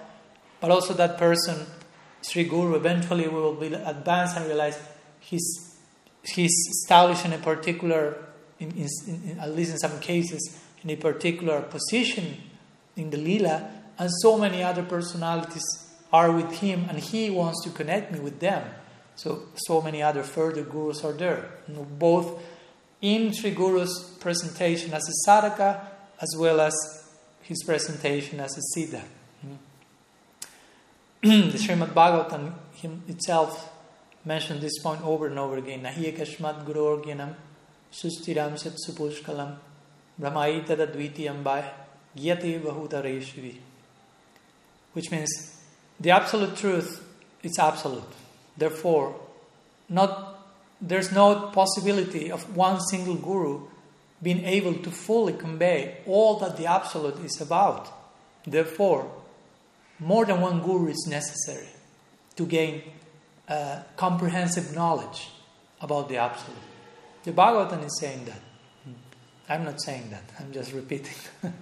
but 0.61 0.71
also 0.71 0.93
that 0.95 1.17
person, 1.17 1.67
Sri 2.23 2.45
Guru, 2.45 2.75
eventually 2.75 3.29
will 3.29 3.55
be 3.55 3.73
advanced 3.73 4.37
and 4.37 4.47
realize 4.47 4.79
he's, 5.21 5.79
he's 6.23 6.53
established 6.71 7.25
in 7.25 7.33
a 7.33 7.39
particular, 7.39 8.17
in, 8.59 8.73
in, 8.73 8.89
in, 9.07 9.39
at 9.41 9.57
least 9.57 9.73
in 9.73 9.79
some 9.79 9.99
cases, 10.01 10.61
in 10.83 10.91
a 10.91 10.97
particular 10.97 11.63
position 11.63 12.37
in 12.97 13.09
the 13.09 13.17
lila, 13.17 13.71
and 14.01 14.11
so 14.23 14.39
many 14.39 14.63
other 14.63 14.83
personalities 14.83 15.63
are 16.11 16.33
with 16.33 16.53
him, 16.61 16.87
and 16.89 16.99
he 16.99 17.29
wants 17.29 17.63
to 17.65 17.71
connect 17.71 18.11
me 18.11 18.19
with 18.19 18.41
them. 18.41 18.65
So, 19.15 19.43
so 19.55 19.83
many 19.83 20.03
other 20.03 20.23
further 20.23 20.63
gurus 20.63 21.05
are 21.05 21.13
there, 21.13 21.51
both 21.69 22.43
in 23.03 23.35
Sri 23.35 23.51
Guru's 23.51 24.17
presentation 24.19 24.95
as 24.95 25.07
a 25.07 25.29
sadhaka, 25.29 25.85
as 26.19 26.35
well 26.39 26.63
as 26.63 26.75
his 27.43 27.63
presentation 27.63 28.41
as 28.41 28.57
a 28.57 28.63
siddha. 28.73 29.03
Hmm. 29.43 29.51
the 31.51 31.59
Srimad 31.59 31.93
Bhagavatam 31.93 32.55
itself 33.07 33.71
mentioned 34.25 34.63
this 34.63 34.79
point 34.83 35.03
over 35.05 35.27
and 35.27 35.39
over 35.39 35.59
again. 35.59 35.83
Nahi 35.83 36.17
ekashmat 36.17 36.65
guru 36.65 36.97
orgyanam 36.97 37.35
sustiram 37.93 38.59
sat 38.59 38.73
supushkalam 38.89 39.57
brahmai 40.19 40.67
tadadvitiyam 40.67 41.43
by 41.43 41.71
gyati 42.17 42.59
bahutareshivi. 42.63 43.59
Which 44.93 45.11
means 45.11 45.61
the 45.99 46.11
absolute 46.11 46.57
truth 46.57 47.05
is 47.43 47.59
absolute. 47.59 48.13
Therefore, 48.57 49.19
not 49.89 50.31
there's 50.81 51.13
no 51.13 51.51
possibility 51.53 52.31
of 52.33 52.57
one 52.57 52.81
single 52.81 53.15
guru 53.15 53.67
being 54.23 54.45
able 54.45 54.75
to 54.75 54.91
fully 54.91 55.33
convey 55.33 55.99
all 56.07 56.39
that 56.39 56.57
the 56.57 56.67
absolute 56.67 57.19
is 57.25 57.41
about. 57.41 57.89
Therefore, 58.47 59.11
more 59.99 60.25
than 60.25 60.41
one 60.41 60.61
guru 60.63 60.89
is 60.89 61.07
necessary 61.09 61.69
to 62.37 62.47
gain 62.47 62.83
uh, 63.49 63.83
comprehensive 63.97 64.75
knowledge 64.75 65.29
about 65.81 66.09
the 66.09 66.17
Absolute. 66.17 66.57
The 67.25 67.33
Bhagavatam 67.33 67.85
is 67.85 67.99
saying 67.99 68.25
that. 68.27 68.41
I'm 69.49 69.65
not 69.65 69.83
saying 69.83 70.11
that, 70.11 70.23
I'm 70.39 70.53
just 70.53 70.73
repeating. 70.73 71.17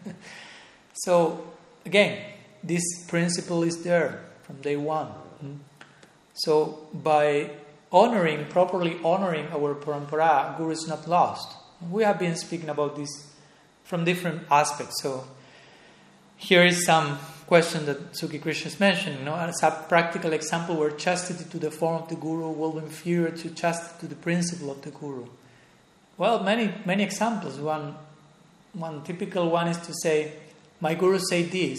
so, 0.93 1.53
again, 1.87 2.23
this 2.63 2.83
principle 3.07 3.63
is 3.63 3.83
there 3.83 4.25
from 4.43 4.61
day 4.61 4.77
one. 4.77 5.07
Hmm. 5.07 5.55
So, 6.35 6.87
by 6.93 7.51
honoring, 7.91 8.47
properly 8.47 8.99
honoring 9.05 9.49
our 9.49 9.75
parampara, 9.75 10.57
Guru 10.57 10.71
is 10.71 10.87
not 10.87 11.09
lost. 11.09 11.57
We 11.91 12.05
have 12.05 12.19
been 12.19 12.37
speaking 12.37 12.69
about 12.69 12.97
this 12.97 13.11
from 13.85 14.05
different 14.05 14.43
aspects. 14.51 15.03
So, 15.03 15.25
here 16.37 16.65
is 16.65 16.85
some 16.85 17.19
question 17.47 17.87
that 17.87 18.13
Suki 18.13 18.41
Krishna 18.41 18.69
is 18.69 18.79
mentioning. 18.79 19.21
You 19.21 19.25
know, 19.25 19.35
as 19.35 19.63
a 19.63 19.71
practical 19.89 20.33
example 20.33 20.77
where 20.77 20.91
chastity 20.91 21.45
to 21.51 21.59
the 21.59 21.71
form 21.71 22.03
of 22.03 22.09
the 22.09 22.15
guru 22.15 22.51
will 22.51 22.73
be 22.73 22.79
inferior 22.79 23.31
to 23.31 23.51
chastity 23.51 24.01
to 24.01 24.07
the 24.07 24.15
principle 24.15 24.71
of 24.71 24.83
the 24.83 24.91
guru. 24.91 25.27
Well, 26.19 26.43
many 26.43 26.75
many 26.85 27.03
examples. 27.03 27.59
One 27.59 27.95
one 28.75 29.03
typical 29.03 29.51
one 29.51 29.69
is 29.69 29.79
to 29.79 29.95
say, 30.03 30.33
"My 30.81 30.95
guru 30.95 31.19
said 31.19 31.51
this," 31.51 31.79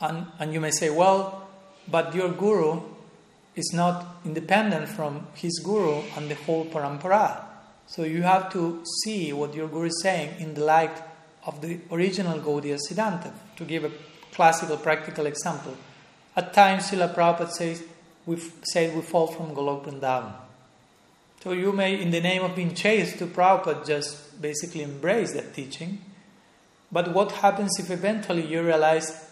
and 0.00 0.26
and 0.38 0.52
you 0.52 0.60
may 0.60 0.70
say, 0.70 0.90
"Well, 0.90 1.48
but 1.88 2.14
your 2.14 2.30
guru 2.30 2.80
is 3.56 3.72
not 3.72 4.18
independent 4.24 4.88
from 4.88 5.26
his 5.34 5.58
guru 5.64 6.02
and 6.16 6.30
the 6.30 6.34
whole 6.34 6.66
parampara. 6.66 7.42
So 7.86 8.02
you 8.02 8.22
have 8.22 8.52
to 8.52 8.84
see 9.02 9.32
what 9.32 9.54
your 9.54 9.68
guru 9.68 9.86
is 9.86 10.02
saying 10.02 10.40
in 10.40 10.54
the 10.54 10.64
light 10.64 10.96
of 11.46 11.62
the 11.62 11.78
original 11.90 12.38
Gaudiya 12.38 12.78
Siddhanta. 12.78 13.32
To 13.56 13.64
give 13.64 13.84
a 13.84 13.90
classical 14.32 14.76
practical 14.76 15.26
example, 15.26 15.74
at 16.36 16.52
times 16.52 16.90
Srila 16.90 17.14
Prabhupada 17.14 17.50
says, 17.50 17.82
we 18.26 18.36
said 18.62 18.94
we 18.94 19.00
fall 19.00 19.28
from 19.28 19.54
Golok 19.54 19.86
Vrindavan. 19.86 20.32
So 21.42 21.52
you 21.52 21.72
may, 21.72 22.00
in 22.00 22.10
the 22.10 22.20
name 22.20 22.42
of 22.42 22.56
being 22.56 22.74
chaste 22.74 23.18
to 23.18 23.26
Prabhupada, 23.26 23.86
just 23.86 24.42
basically 24.42 24.82
embrace 24.82 25.32
that 25.32 25.54
teaching. 25.54 26.00
But 26.92 27.14
what 27.14 27.32
happens 27.32 27.78
if 27.78 27.90
eventually 27.90 28.46
you 28.46 28.62
realize 28.62 29.30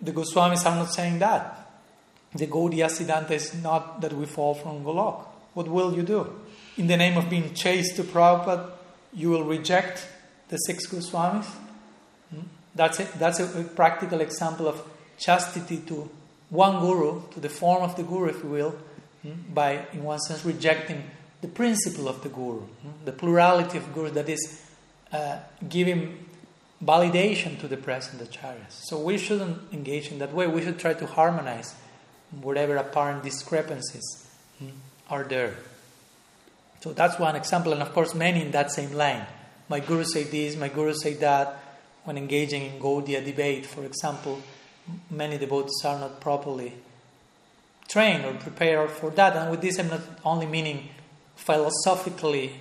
the 0.00 0.12
Goswamis 0.12 0.64
are 0.66 0.76
not 0.76 0.92
saying 0.92 1.18
that? 1.18 1.56
The 2.34 2.46
Gaudiya 2.46 2.86
Siddhanta 2.86 3.32
is 3.32 3.54
not 3.54 4.00
that 4.00 4.12
we 4.12 4.26
fall 4.26 4.54
from 4.54 4.84
Golok. 4.84 5.26
What 5.54 5.68
will 5.68 5.94
you 5.94 6.02
do? 6.02 6.40
In 6.76 6.86
the 6.86 6.96
name 6.96 7.16
of 7.16 7.28
being 7.28 7.52
chaste 7.54 7.96
to 7.96 8.04
Prabhupada, 8.04 8.70
you 9.12 9.30
will 9.30 9.44
reject 9.44 10.06
the 10.48 10.56
six 10.56 10.86
Goswamis? 10.86 11.46
Hmm? 12.30 12.42
That's, 12.74 13.00
it. 13.00 13.12
That's 13.18 13.40
a, 13.40 13.60
a 13.60 13.64
practical 13.64 14.20
example 14.20 14.68
of 14.68 14.82
chastity 15.18 15.78
to 15.88 16.08
one 16.50 16.80
guru, 16.80 17.22
to 17.32 17.40
the 17.40 17.48
form 17.48 17.82
of 17.82 17.96
the 17.96 18.04
guru, 18.04 18.28
if 18.28 18.42
you 18.42 18.50
will, 18.50 18.74
hmm? 19.22 19.32
by, 19.52 19.86
in 19.92 20.04
one 20.04 20.20
sense, 20.20 20.44
rejecting 20.44 21.02
the 21.40 21.48
principle 21.48 22.08
of 22.08 22.22
the 22.22 22.28
guru, 22.28 22.60
hmm? 22.60 23.04
the 23.04 23.12
plurality 23.12 23.78
of 23.78 23.92
gurus 23.92 24.12
that 24.12 24.28
is 24.28 24.62
uh, 25.12 25.38
giving 25.68 26.26
validation 26.82 27.58
to 27.60 27.68
the 27.68 27.76
present 27.76 28.22
acharyas. 28.22 28.70
So 28.70 29.00
we 29.00 29.18
shouldn't 29.18 29.72
engage 29.72 30.10
in 30.10 30.18
that 30.18 30.32
way. 30.32 30.46
We 30.46 30.62
should 30.62 30.78
try 30.78 30.94
to 30.94 31.06
harmonize 31.06 31.74
whatever 32.40 32.76
apparent 32.76 33.22
discrepancies 33.22 34.26
hmm, 34.58 34.70
are 35.08 35.24
there. 35.24 35.56
So 36.80 36.92
that's 36.92 37.18
one 37.18 37.36
example, 37.36 37.72
and 37.72 37.82
of 37.82 37.92
course, 37.92 38.14
many 38.14 38.40
in 38.40 38.52
that 38.52 38.72
same 38.72 38.92
line. 38.92 39.26
My 39.68 39.80
guru 39.80 40.04
said 40.04 40.30
this, 40.30 40.56
my 40.56 40.68
guru 40.68 40.94
said 40.94 41.20
that. 41.20 41.56
When 42.04 42.16
engaging 42.16 42.62
in 42.62 42.80
Gaudiya 42.80 43.22
debate, 43.22 43.66
for 43.66 43.84
example, 43.84 44.40
many 45.10 45.36
devotees 45.36 45.84
are 45.84 45.98
not 45.98 46.18
properly 46.18 46.72
trained 47.88 48.24
or 48.24 48.32
prepared 48.34 48.90
for 48.90 49.10
that. 49.10 49.36
And 49.36 49.50
with 49.50 49.60
this, 49.60 49.78
I'm 49.78 49.88
not 49.88 50.00
only 50.24 50.46
meaning 50.46 50.88
philosophically 51.36 52.54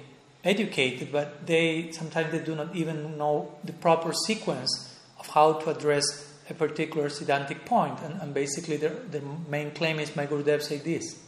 educated, 0.43 1.11
but 1.11 1.45
they 1.45 1.91
sometimes 1.91 2.31
they 2.31 2.39
do 2.39 2.55
not 2.55 2.75
even 2.75 3.17
know 3.17 3.53
the 3.63 3.73
proper 3.73 4.13
sequence 4.13 4.97
of 5.19 5.27
how 5.27 5.53
to 5.53 5.69
address 5.69 6.29
a 6.49 6.53
particular 6.53 7.09
Siddhantic 7.09 7.65
point. 7.65 7.99
And, 8.01 8.21
and 8.21 8.33
basically, 8.33 8.77
the, 8.77 8.89
the 8.89 9.21
main 9.49 9.71
claim 9.71 9.99
is 9.99 10.15
my 10.15 10.25
Gurudev 10.25 10.61
said 10.61 10.83
this. 10.83 11.19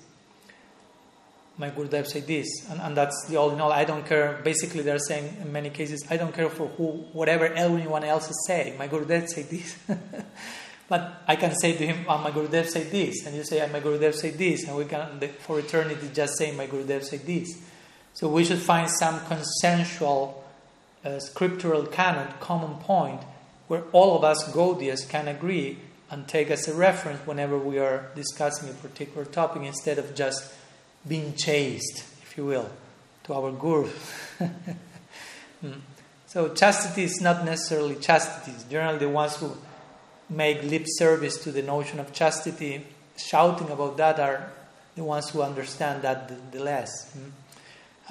My 1.57 1.69
Gurudev 1.69 2.07
said 2.07 2.25
this. 2.25 2.47
And, 2.69 2.81
and 2.81 2.97
that's 2.97 3.27
the 3.27 3.35
all 3.35 3.51
in 3.51 3.61
all. 3.61 3.71
I 3.71 3.83
don't 3.83 4.05
care. 4.05 4.39
Basically, 4.43 4.81
they're 4.81 4.99
saying 4.99 5.37
in 5.41 5.51
many 5.51 5.69
cases, 5.69 6.03
I 6.09 6.17
don't 6.17 6.33
care 6.33 6.49
for 6.49 6.67
who, 6.69 7.05
whatever 7.13 7.45
anyone 7.45 8.03
else 8.03 8.29
is 8.29 8.45
saying. 8.47 8.77
My 8.77 8.87
Gurudev 8.87 9.27
said 9.27 9.49
this. 9.49 9.77
but 10.89 11.21
I 11.27 11.35
can 11.35 11.53
say 11.55 11.73
to 11.73 11.85
him, 11.85 12.05
oh, 12.07 12.17
my 12.17 12.31
Gurudev 12.31 12.67
said 12.67 12.89
this. 12.89 13.25
And 13.25 13.35
you 13.35 13.43
say, 13.43 13.61
oh, 13.61 13.67
my 13.67 13.79
Gurudev 13.79 14.15
said 14.15 14.37
this. 14.37 14.67
And 14.67 14.77
we 14.77 14.85
can, 14.85 15.19
for 15.39 15.59
eternity, 15.59 16.09
just 16.13 16.37
say, 16.37 16.51
my 16.55 16.65
Gurudev 16.65 17.03
said 17.03 17.25
this. 17.25 17.61
So 18.13 18.27
we 18.27 18.43
should 18.43 18.59
find 18.59 18.89
some 18.89 19.19
consensual 19.25 20.43
uh, 21.03 21.19
scriptural 21.19 21.85
canon, 21.85 22.27
common 22.39 22.75
point, 22.75 23.21
where 23.67 23.83
all 23.91 24.17
of 24.17 24.23
us 24.23 24.51
Gaudiyas 24.51 25.07
can 25.07 25.27
agree 25.27 25.77
and 26.09 26.27
take 26.27 26.51
as 26.51 26.67
a 26.67 26.73
reference 26.73 27.25
whenever 27.25 27.57
we 27.57 27.79
are 27.79 28.09
discussing 28.15 28.69
a 28.69 28.73
particular 28.73 29.23
topic 29.23 29.63
instead 29.63 29.97
of 29.97 30.13
just 30.13 30.53
being 31.07 31.33
chaste, 31.35 32.03
if 32.21 32.37
you 32.37 32.45
will, 32.45 32.69
to 33.23 33.33
our 33.33 33.51
guru. 33.51 33.89
Hmm. 35.61 35.73
so 36.25 36.55
chastity 36.55 37.03
is 37.03 37.21
not 37.21 37.45
necessarily 37.45 37.93
chastity. 37.93 38.51
Generally, 38.67 38.97
the 38.97 39.09
ones 39.09 39.35
who 39.35 39.55
make 40.27 40.63
lip 40.63 40.85
service 40.87 41.37
to 41.43 41.51
the 41.51 41.61
notion 41.61 41.99
of 41.99 42.11
chastity, 42.13 42.83
shouting 43.15 43.69
about 43.69 43.95
that, 43.97 44.19
are 44.19 44.51
the 44.95 45.03
ones 45.03 45.29
who 45.29 45.43
understand 45.43 46.01
that 46.01 46.27
the, 46.27 46.57
the 46.57 46.63
less. 46.63 47.13
Hmm. 47.13 47.29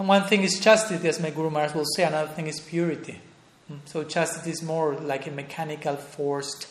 And 0.01 0.09
one 0.09 0.25
thing 0.25 0.45
is 0.45 0.59
chastity, 0.59 1.07
as 1.09 1.21
my 1.21 1.29
Guru 1.29 1.51
Maharaj 1.51 1.75
will 1.75 1.85
say, 1.85 2.05
another 2.05 2.33
thing 2.33 2.47
is 2.47 2.59
purity. 2.59 3.21
Hmm. 3.69 3.75
So 3.85 4.03
chastity 4.03 4.49
is 4.49 4.63
more 4.63 4.95
like 4.95 5.27
a 5.27 5.31
mechanical, 5.31 5.97
forced 5.97 6.69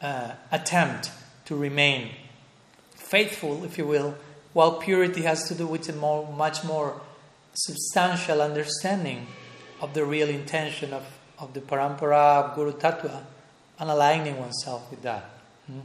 uh, 0.00 0.34
attempt 0.52 1.10
to 1.46 1.56
remain 1.56 2.12
faithful, 2.94 3.64
if 3.64 3.76
you 3.76 3.88
will, 3.88 4.14
while 4.52 4.74
purity 4.74 5.22
has 5.22 5.48
to 5.48 5.54
do 5.56 5.66
with 5.66 5.88
a 5.88 5.94
more, 5.94 6.32
much 6.32 6.62
more 6.62 7.00
substantial 7.54 8.40
understanding 8.40 9.26
of 9.80 9.92
the 9.94 10.04
real 10.04 10.28
intention 10.28 10.92
of, 10.92 11.02
of 11.40 11.54
the 11.54 11.60
parampara 11.60 12.44
of 12.44 12.54
Guru 12.54 12.70
Tattva 12.70 13.24
and 13.80 13.90
aligning 13.90 14.38
oneself 14.38 14.88
with 14.92 15.02
that. 15.02 15.28
Hmm? 15.66 15.80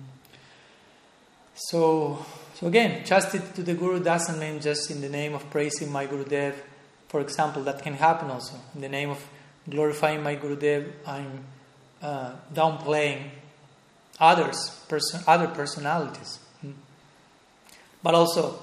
So, 1.56 2.24
so 2.54 2.67
again, 2.67 3.04
chastity 3.06 3.43
to 3.56 3.63
the 3.63 3.74
Guru 3.74 4.04
doesn't 4.04 4.38
mean 4.38 4.60
just 4.60 4.91
in 4.91 5.02
the 5.02 5.10
name 5.10 5.34
of 5.34 5.50
praising 5.50 5.91
my 5.91 6.06
Gurudev. 6.06 6.54
For 7.15 7.21
example, 7.21 7.63
that 7.63 7.82
can 7.82 7.93
happen 7.93 8.30
also. 8.30 8.56
In 8.75 8.82
the 8.82 8.89
name 8.89 9.10
of 9.10 9.25
glorifying 9.69 10.21
my 10.21 10.36
Gurudev, 10.36 10.91
I'm 11.08 11.45
uh, 12.01 12.34
downplaying 12.54 13.30
others, 14.19 14.84
person, 14.89 15.21
other 15.25 15.47
personalities. 15.47 16.39
Hmm? 16.60 16.71
But 18.04 18.15
also, 18.15 18.60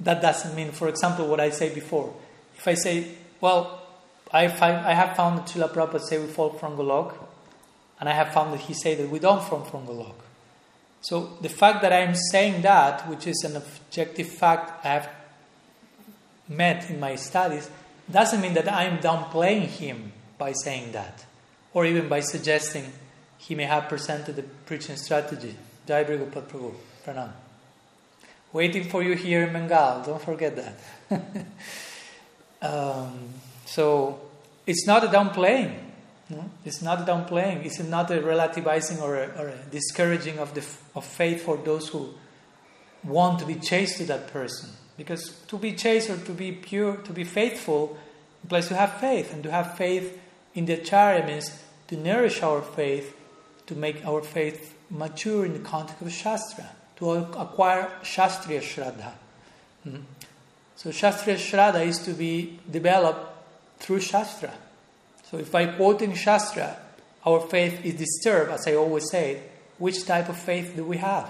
that 0.00 0.22
doesn't 0.22 0.56
mean, 0.56 0.72
for 0.72 0.88
example, 0.88 1.28
what 1.28 1.38
I 1.38 1.50
say 1.50 1.68
before. 1.74 2.14
If 2.56 2.66
I 2.66 2.72
say, 2.72 3.08
well, 3.42 3.82
I, 4.32 4.48
find, 4.48 4.76
I 4.78 4.94
have 4.94 5.14
found 5.14 5.36
that 5.36 5.48
Srila 5.48 5.68
Prabhupada 5.68 6.00
say 6.00 6.18
we 6.18 6.28
fall 6.28 6.54
from 6.54 6.78
Golok, 6.78 7.12
and 8.00 8.08
I 8.08 8.14
have 8.14 8.32
found 8.32 8.54
that 8.54 8.60
he 8.60 8.72
say 8.72 8.94
that 8.94 9.10
we 9.10 9.18
don't 9.18 9.44
fall 9.44 9.64
from 9.64 9.86
Golok. 9.86 10.14
So 11.02 11.36
the 11.42 11.50
fact 11.50 11.82
that 11.82 11.92
I'm 11.92 12.14
saying 12.14 12.62
that, 12.62 13.06
which 13.06 13.26
is 13.26 13.44
an 13.44 13.54
objective 13.54 14.28
fact 14.28 14.82
I 14.82 14.88
have 14.88 15.10
met 16.48 16.88
in 16.90 17.00
my 17.00 17.16
studies, 17.16 17.70
doesn't 18.10 18.40
mean 18.40 18.54
that 18.54 18.72
I'm 18.72 18.98
downplaying 18.98 19.66
him 19.66 20.12
by 20.38 20.52
saying 20.52 20.92
that, 20.92 21.24
or 21.72 21.84
even 21.84 22.08
by 22.08 22.20
suggesting 22.20 22.92
he 23.38 23.54
may 23.54 23.64
have 23.64 23.88
presented 23.88 24.38
a 24.38 24.42
preaching 24.42 24.96
strategy. 24.96 25.54
Jai 25.86 26.04
Brigupad 26.04 26.48
Prabhu. 26.48 26.74
Pranam. 27.06 27.30
Waiting 28.52 28.84
for 28.84 29.02
you 29.02 29.14
here 29.14 29.44
in 29.44 29.52
Bengal, 29.52 30.02
don't 30.04 30.22
forget 30.22 30.56
that. 30.56 31.46
um, 32.62 33.28
so 33.64 34.20
it's 34.66 34.86
not 34.86 35.04
a 35.04 35.08
downplaying. 35.08 35.78
No? 36.28 36.50
It's 36.64 36.82
not 36.82 37.02
a 37.02 37.04
downplaying. 37.04 37.64
It's 37.64 37.78
not 37.80 38.10
a 38.10 38.20
relativizing 38.20 39.00
or 39.00 39.16
a, 39.16 39.26
or 39.38 39.48
a 39.48 39.58
discouraging 39.70 40.38
of, 40.38 40.54
the, 40.54 40.64
of 40.96 41.04
faith 41.04 41.42
for 41.42 41.56
those 41.56 41.88
who 41.88 42.14
want 43.04 43.38
to 43.40 43.46
be 43.46 43.54
chaste 43.56 43.98
to 43.98 44.04
that 44.06 44.32
person. 44.32 44.70
Because 44.96 45.30
to 45.48 45.58
be 45.58 45.72
chaste 45.74 46.10
or 46.10 46.16
to 46.16 46.32
be 46.32 46.52
pure, 46.52 46.96
to 46.96 47.12
be 47.12 47.24
faithful, 47.24 47.98
implies 48.42 48.68
to 48.68 48.76
have 48.76 48.94
faith. 48.94 49.32
And 49.32 49.42
to 49.42 49.50
have 49.50 49.76
faith 49.76 50.18
in 50.54 50.66
the 50.66 50.74
Acharya 50.74 51.26
means 51.26 51.62
to 51.88 51.96
nourish 51.96 52.42
our 52.42 52.62
faith, 52.62 53.16
to 53.66 53.74
make 53.74 54.04
our 54.06 54.22
faith 54.22 54.74
mature 54.90 55.44
in 55.44 55.52
the 55.52 55.58
context 55.58 56.02
of 56.02 56.12
Shastra, 56.12 56.70
to 56.96 57.10
acquire 57.10 57.90
Shastriya 58.02 58.60
Shraddha. 58.60 59.12
Mm-hmm. 59.86 60.02
So 60.76 60.90
Shastriya 60.90 61.36
Shraddha 61.36 61.86
is 61.86 61.98
to 62.00 62.12
be 62.12 62.58
developed 62.70 63.34
through 63.78 64.00
Shastra. 64.00 64.52
So 65.30 65.38
if 65.38 65.50
by 65.50 65.66
quoting 65.66 66.14
Shastra, 66.14 66.78
our 67.24 67.40
faith 67.40 67.84
is 67.84 67.94
disturbed, 67.94 68.52
as 68.52 68.66
I 68.66 68.74
always 68.74 69.10
say, 69.10 69.42
which 69.78 70.06
type 70.06 70.28
of 70.28 70.38
faith 70.38 70.74
do 70.76 70.84
we 70.84 70.96
have? 70.98 71.28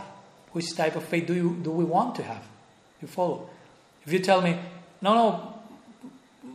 Which 0.52 0.76
type 0.76 0.96
of 0.96 1.04
faith 1.04 1.26
do, 1.26 1.34
you, 1.34 1.58
do 1.62 1.70
we 1.70 1.84
want 1.84 2.14
to 2.16 2.22
have? 2.22 2.44
You 3.00 3.08
follow? 3.08 3.50
If 4.06 4.12
you 4.12 4.20
tell 4.20 4.40
me, 4.40 4.58
no, 5.02 5.14
no, 5.14 5.54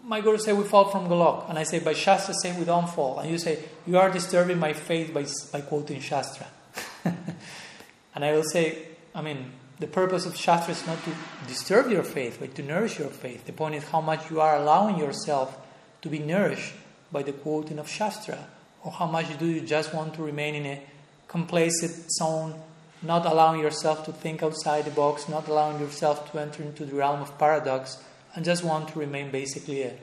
my 0.03 0.21
Guru 0.21 0.37
say 0.37 0.53
we 0.53 0.63
fall 0.63 0.85
from 0.85 1.07
Golok, 1.07 1.49
and 1.49 1.59
I 1.59 1.63
say 1.63 1.79
by 1.79 1.93
Shastra 1.93 2.33
say 2.33 2.57
we 2.57 2.65
don't 2.65 2.89
fall, 2.89 3.19
and 3.19 3.29
you 3.29 3.37
say 3.37 3.59
you 3.85 3.97
are 3.97 4.09
disturbing 4.09 4.57
my 4.57 4.73
faith 4.73 5.13
by, 5.13 5.25
by 5.51 5.61
quoting 5.61 5.99
Shastra, 5.99 6.47
and 7.05 8.25
I 8.25 8.31
will 8.31 8.43
say, 8.43 8.87
I 9.13 9.21
mean, 9.21 9.51
the 9.79 9.87
purpose 9.87 10.25
of 10.25 10.37
Shastra 10.37 10.73
is 10.73 10.85
not 10.85 11.03
to 11.03 11.11
disturb 11.47 11.89
your 11.89 12.03
faith, 12.03 12.37
but 12.39 12.55
to 12.55 12.63
nourish 12.63 12.99
your 12.99 13.09
faith. 13.09 13.45
The 13.45 13.53
point 13.53 13.75
is 13.75 13.83
how 13.85 13.99
much 13.99 14.29
you 14.29 14.39
are 14.39 14.55
allowing 14.55 14.97
yourself 14.97 15.57
to 16.03 16.09
be 16.09 16.19
nourished 16.19 16.73
by 17.11 17.23
the 17.23 17.33
quoting 17.33 17.79
of 17.79 17.89
Shastra, 17.89 18.47
or 18.83 18.91
how 18.91 19.07
much 19.07 19.37
do 19.39 19.45
you 19.45 19.61
just 19.61 19.93
want 19.93 20.13
to 20.15 20.23
remain 20.23 20.55
in 20.55 20.65
a 20.65 20.81
complacent 21.27 22.11
zone, 22.11 22.61
not 23.01 23.25
allowing 23.25 23.61
yourself 23.61 24.05
to 24.05 24.11
think 24.11 24.43
outside 24.43 24.85
the 24.85 24.91
box, 24.91 25.27
not 25.27 25.47
allowing 25.47 25.79
yourself 25.79 26.31
to 26.31 26.39
enter 26.39 26.63
into 26.63 26.85
the 26.85 26.95
realm 26.95 27.21
of 27.21 27.37
paradox, 27.37 27.97
and 28.35 28.45
just 28.45 28.63
want 28.63 28.89
to 28.89 28.99
remain 28.99 29.31
basically 29.31 29.83
a, 29.83 29.93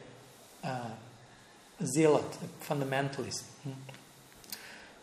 a 0.64 1.86
zealot, 1.86 2.26
a 2.42 2.64
fundamentalist. 2.64 3.44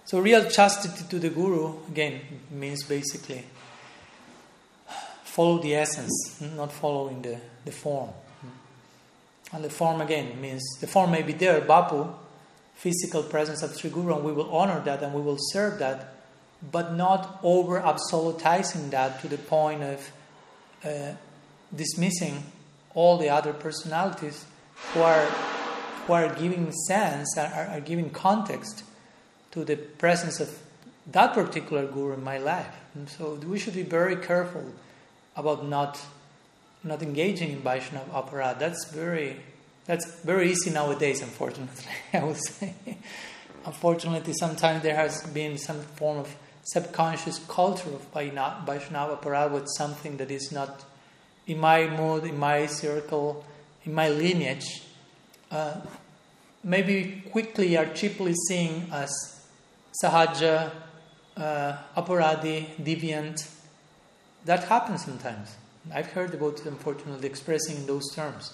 So, 0.06 0.20
real 0.20 0.48
chastity 0.50 1.06
to 1.10 1.20
the 1.20 1.30
guru, 1.30 1.78
again, 1.88 2.22
means 2.52 2.84
basically 2.84 3.44
follow 5.24 5.58
the 5.62 5.76
essence, 5.76 6.40
not 6.56 6.72
following 6.72 7.22
the, 7.22 7.40
the 7.66 7.72
form. 7.72 8.12
And 9.52 9.64
the 9.64 9.70
form, 9.70 10.02
again, 10.02 10.40
means 10.40 10.64
the 10.80 10.88
form 10.88 11.12
may 11.12 11.24
be 11.24 11.34
there, 11.34 11.60
Vapu, 11.62 12.14
physical 12.76 13.24
presence 13.24 13.64
of 13.64 13.76
Sri 13.76 13.90
Guru, 13.90 14.16
and 14.16 14.24
we 14.24 14.32
will 14.32 14.56
honor 14.56 14.80
that 14.82 15.02
and 15.02 15.14
we 15.14 15.22
will 15.22 15.38
serve 15.40 15.80
that, 15.80 16.15
but 16.72 16.94
not 16.94 17.40
over 17.44 17.80
absolutizing 17.80 18.90
that 18.92 19.20
to 19.22 19.28
the 19.28 19.38
point 19.38 19.84
of 19.84 20.12
uh, 20.84 21.14
dismissing 21.76 22.44
all 22.94 23.18
the 23.18 23.30
other 23.30 23.54
personalities 23.54 24.46
who 24.94 25.02
are, 25.02 25.26
who 26.06 26.14
are 26.14 26.34
giving 26.36 26.72
sense, 26.88 27.38
are, 27.38 27.70
are 27.72 27.82
giving 27.82 28.10
context 28.10 28.84
to 29.52 29.64
the 29.66 29.76
presence 29.76 30.40
of 30.40 30.58
that 31.12 31.34
particular 31.34 31.86
guru 31.86 32.14
in 32.14 32.24
my 32.24 32.38
life. 32.38 32.76
And 32.94 33.10
so 33.10 33.36
we 33.36 33.60
should 33.60 33.76
be 33.76 33.84
very 33.84 34.16
careful 34.16 34.66
about 35.36 35.66
not 35.66 36.00
not 36.84 37.02
engaging 37.02 37.52
in 37.52 37.60
Vaishnava 37.60 38.12
aparadha. 38.12 38.60
That's 38.60 38.86
very 38.92 39.38
that's 39.86 40.06
very 40.22 40.52
easy 40.52 40.70
nowadays, 40.70 41.22
unfortunately. 41.22 41.92
I 42.14 42.24
would 42.24 42.38
say. 42.38 42.74
unfortunately, 43.66 44.34
sometimes 44.34 44.84
there 44.84 44.96
has 44.96 45.24
been 45.28 45.58
some 45.58 45.82
form 45.82 46.20
of 46.20 46.36
subconscious 46.66 47.40
culture 47.48 47.90
of 47.90 48.02
Vaishnava 48.12 49.18
aparadha 49.18 49.52
with 49.52 49.68
something 49.78 50.18
that 50.18 50.32
is 50.32 50.52
not 50.52 50.84
in 51.46 51.60
my 51.60 51.88
mood, 51.88 52.24
in 52.24 52.38
my 52.38 52.66
circle, 52.66 53.46
in 53.86 53.94
my 53.94 54.10
lineage. 54.10 54.82
Uh, 55.52 55.76
maybe 56.64 57.24
quickly 57.32 57.78
are 57.78 57.86
cheaply 57.94 58.34
seen 58.48 58.88
as 58.92 59.12
sahaja, 60.04 60.72
uh, 61.38 61.78
aparadi, 61.96 62.66
deviant. 62.84 63.48
That 64.46 64.64
happens 64.64 65.06
sometimes. 65.06 65.56
I've 65.94 66.08
heard 66.08 66.34
about 66.34 66.60
it, 66.60 66.66
unfortunately, 66.66 67.28
expressing 67.28 67.76
in 67.78 67.86
those 67.86 68.12
terms. 68.16 68.54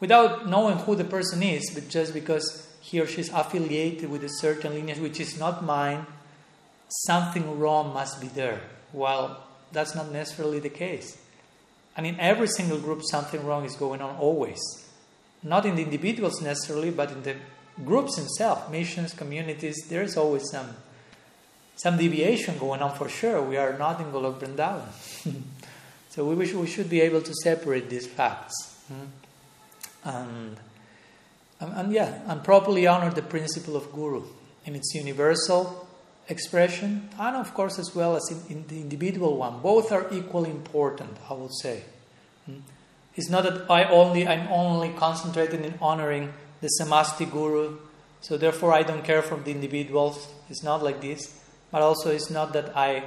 Without 0.00 0.48
knowing 0.48 0.78
who 0.78 0.96
the 0.96 1.04
person 1.04 1.40
is, 1.40 1.70
but 1.72 1.88
just 1.88 2.12
because 2.12 2.68
he 2.80 3.00
or 3.00 3.06
she 3.06 3.20
is 3.20 3.30
affiliated 3.32 4.10
with 4.10 4.24
a 4.24 4.28
certain 4.28 4.74
lineage 4.74 4.98
which 4.98 5.20
is 5.20 5.38
not 5.38 5.64
mine, 5.64 6.04
something 7.02 7.58
wrong 7.58 7.92
must 7.92 8.20
be 8.20 8.28
there. 8.28 8.60
While 8.92 9.42
that's 9.72 9.94
not 9.94 10.12
necessarily 10.12 10.60
the 10.60 10.68
case. 10.68 11.18
And 11.96 12.06
in 12.06 12.18
every 12.18 12.48
single 12.48 12.78
group, 12.78 13.02
something 13.02 13.44
wrong 13.44 13.64
is 13.64 13.76
going 13.76 14.00
on 14.00 14.16
always. 14.16 14.60
Not 15.42 15.66
in 15.66 15.76
the 15.76 15.82
individuals 15.82 16.40
necessarily, 16.40 16.90
but 16.90 17.10
in 17.10 17.22
the 17.22 17.36
groups 17.84 18.16
themselves, 18.16 18.70
missions, 18.70 19.12
communities, 19.12 19.76
there's 19.88 20.16
always 20.16 20.48
some 20.50 20.76
some 21.76 21.96
deviation 21.96 22.56
going 22.58 22.80
on 22.82 22.94
for 22.94 23.08
sure. 23.08 23.42
We 23.42 23.56
are 23.56 23.76
not 23.76 24.00
in 24.00 24.06
Golok 24.06 24.38
Vrindavan. 24.38 24.86
so 26.10 26.24
we, 26.24 26.34
wish, 26.34 26.52
we 26.52 26.66
should 26.66 26.88
be 26.88 27.00
able 27.00 27.20
to 27.20 27.34
separate 27.42 27.90
these 27.90 28.06
facts. 28.06 28.54
Hmm? 28.86 30.08
And, 30.08 30.56
and, 31.60 31.72
and, 31.72 31.92
yeah, 31.92 32.20
and 32.26 32.44
properly 32.44 32.86
honor 32.86 33.10
the 33.10 33.22
principle 33.22 33.74
of 33.74 33.90
Guru 33.92 34.22
in 34.64 34.76
its 34.76 34.94
universal 34.94 35.83
expression 36.28 37.08
and 37.18 37.36
of 37.36 37.52
course 37.54 37.78
as 37.78 37.94
well 37.94 38.16
as 38.16 38.22
in, 38.30 38.56
in 38.56 38.66
the 38.68 38.80
individual 38.80 39.36
one. 39.36 39.60
Both 39.60 39.92
are 39.92 40.06
equally 40.12 40.50
important, 40.50 41.16
I 41.28 41.34
would 41.34 41.54
say. 41.54 41.82
Hmm? 42.46 42.60
It's 43.14 43.28
not 43.30 43.44
that 43.44 43.70
I 43.70 43.84
only 43.84 44.26
I'm 44.26 44.48
only 44.48 44.90
concentrated 44.90 45.64
in 45.64 45.74
honoring 45.80 46.32
the 46.60 46.68
Samasti 46.80 47.30
Guru, 47.30 47.78
so 48.20 48.36
therefore 48.36 48.72
I 48.72 48.82
don't 48.82 49.04
care 49.04 49.22
for 49.22 49.36
the 49.38 49.50
individuals. 49.50 50.26
It's 50.48 50.62
not 50.62 50.82
like 50.82 51.00
this. 51.00 51.40
But 51.74 51.82
also, 51.82 52.12
it's 52.12 52.30
not 52.30 52.52
that 52.52 52.76
I 52.76 53.02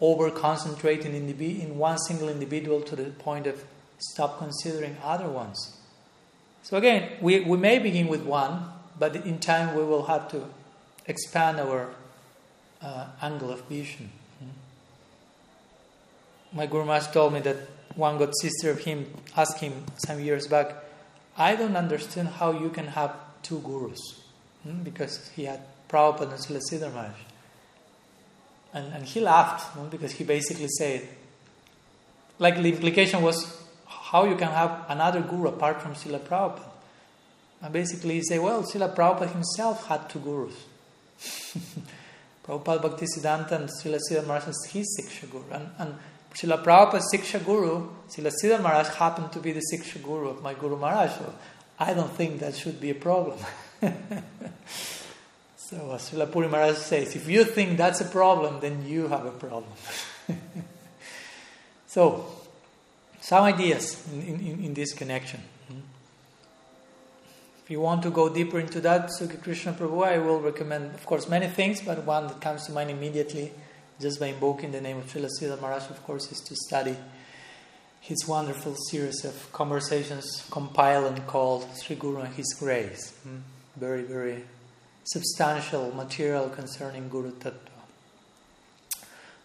over 0.00 0.32
concentrate 0.32 1.06
in, 1.06 1.12
individ- 1.12 1.62
in 1.62 1.78
one 1.78 1.96
single 1.96 2.28
individual 2.28 2.80
to 2.80 2.96
the 2.96 3.04
point 3.04 3.46
of 3.46 3.64
stop 3.98 4.40
considering 4.40 4.96
other 5.04 5.28
ones. 5.28 5.76
So, 6.64 6.76
again, 6.76 7.08
we, 7.20 7.38
we 7.38 7.56
may 7.56 7.78
begin 7.78 8.08
with 8.08 8.22
one, 8.22 8.64
but 8.98 9.14
in 9.14 9.38
time 9.38 9.76
we 9.76 9.84
will 9.84 10.06
have 10.06 10.28
to 10.32 10.46
expand 11.06 11.60
our 11.60 11.94
uh, 12.82 13.06
angle 13.22 13.50
of 13.50 13.62
vision. 13.68 14.10
Hmm? 14.38 14.46
My 16.56 16.66
Guru 16.66 16.84
Maharaj 16.84 17.08
told 17.12 17.32
me 17.32 17.40
that 17.40 17.56
one 17.94 18.18
good 18.18 18.32
sister 18.40 18.70
of 18.70 18.80
him 18.80 19.06
asked 19.36 19.58
him 19.58 19.84
some 19.96 20.20
years 20.20 20.46
back, 20.46 20.74
I 21.36 21.56
don't 21.56 21.76
understand 21.76 22.28
how 22.28 22.52
you 22.52 22.70
can 22.70 22.86
have 22.88 23.14
two 23.42 23.60
gurus. 23.60 24.00
Hmm? 24.62 24.82
Because 24.82 25.30
he 25.34 25.44
had 25.44 25.60
Prabhupada 25.88 26.32
and 26.32 26.62
Sridhar 26.62 26.92
Maharaj. 26.92 27.16
And, 28.72 28.92
and 28.94 29.04
he 29.04 29.20
laughed 29.20 29.76
know, 29.76 29.84
because 29.84 30.12
he 30.12 30.24
basically 30.24 30.68
said, 30.68 31.08
like 32.38 32.56
the 32.62 32.72
implication 32.72 33.22
was 33.22 33.60
how 33.86 34.24
you 34.24 34.36
can 34.36 34.48
have 34.48 34.86
another 34.88 35.20
guru 35.20 35.48
apart 35.48 35.82
from 35.82 35.94
Srila 35.94 36.20
Prabhupada. 36.20 36.68
And 37.62 37.72
basically 37.72 38.14
he 38.14 38.22
said, 38.22 38.40
well, 38.40 38.62
Srila 38.62 38.94
Prabhupada 38.94 39.32
himself 39.32 39.86
had 39.86 40.08
two 40.08 40.20
gurus. 40.20 40.54
Prabhupada 42.50 42.80
Bhaktisiddhanta 42.80 43.52
and 43.52 43.68
Srila 43.68 43.98
Sridhar 44.10 44.26
Maharaj 44.26 44.48
is 44.48 44.68
his 44.70 45.00
Siksha 45.00 45.30
Guru. 45.30 45.44
And, 45.52 45.70
and 45.78 45.94
Srila 46.34 46.64
Prabhupada's 46.64 47.10
Siksha 47.14 47.44
Guru, 47.44 47.88
Srila 48.08 48.32
Sridhar 48.42 48.62
Maharaj 48.62 48.88
happened 48.88 49.32
to 49.32 49.38
be 49.38 49.52
the 49.52 49.62
Siksha 49.72 50.02
Guru 50.02 50.28
of 50.28 50.42
my 50.42 50.54
Guru 50.54 50.76
Maharaj. 50.76 51.12
So 51.12 51.34
I 51.78 51.94
don't 51.94 52.12
think 52.12 52.40
that 52.40 52.54
should 52.54 52.80
be 52.80 52.90
a 52.90 52.94
problem. 52.94 53.38
So 55.70 55.92
as 55.92 56.10
Srila 56.10 56.32
Puri 56.32 56.48
Maharaj 56.48 56.78
says, 56.78 57.14
if 57.14 57.28
you 57.28 57.44
think 57.44 57.78
that's 57.78 58.00
a 58.00 58.04
problem, 58.04 58.58
then 58.58 58.84
you 58.84 59.06
have 59.06 59.24
a 59.24 59.30
problem. 59.30 59.70
so, 61.86 62.26
some 63.20 63.44
ideas 63.44 64.04
in, 64.12 64.22
in, 64.22 64.64
in, 64.64 64.74
this 64.74 64.92
connection. 64.92 65.38
If 67.70 67.74
you 67.74 67.82
want 67.82 68.02
to 68.02 68.10
go 68.10 68.28
deeper 68.28 68.58
into 68.58 68.80
that, 68.80 69.10
Sukhi 69.10 69.40
Krishna 69.40 69.72
Prabhu, 69.72 70.04
I 70.04 70.18
will 70.18 70.40
recommend, 70.40 70.92
of 70.92 71.06
course, 71.06 71.28
many 71.28 71.46
things, 71.46 71.80
but 71.80 72.04
one 72.04 72.26
that 72.26 72.40
comes 72.40 72.66
to 72.66 72.72
mind 72.72 72.90
immediately, 72.90 73.52
just 74.00 74.18
by 74.18 74.26
invoking 74.26 74.72
the 74.72 74.80
name 74.80 74.96
of 74.96 75.04
Srila 75.04 75.28
Sridhar 75.40 75.60
Maharaj, 75.60 75.88
of 75.88 76.02
course, 76.02 76.32
is 76.32 76.40
to 76.40 76.56
study 76.56 76.96
his 78.00 78.26
wonderful 78.26 78.74
series 78.90 79.24
of 79.24 79.52
conversations 79.52 80.44
compiled 80.50 81.12
and 81.12 81.24
called 81.28 81.64
Sri 81.76 81.94
Guru 81.94 82.22
and 82.22 82.34
His 82.34 82.52
Grace. 82.58 83.10
Hmm. 83.22 83.36
Very, 83.76 84.02
very 84.02 84.42
substantial 85.04 85.94
material 85.94 86.48
concerning 86.48 87.08
Guru 87.08 87.30
Tattva. 87.30 87.54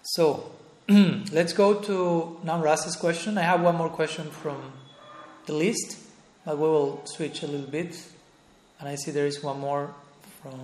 So, 0.01 0.51
let's 0.89 1.53
go 1.53 1.79
to 1.79 2.39
Namrasa's 2.43 2.95
question. 2.95 3.37
I 3.37 3.43
have 3.43 3.61
one 3.61 3.75
more 3.75 3.89
question 3.89 4.31
from 4.31 4.71
the 5.45 5.53
list, 5.53 5.99
but 6.43 6.57
we 6.57 6.63
will 6.63 7.05
switch 7.05 7.43
a 7.43 7.47
little 7.47 7.67
bit. 7.67 7.95
And 8.79 8.89
I 8.89 8.95
see 8.95 9.11
there 9.11 9.25
is 9.25 9.41
one 9.43 9.59
more 9.59 9.93
from 10.41 10.59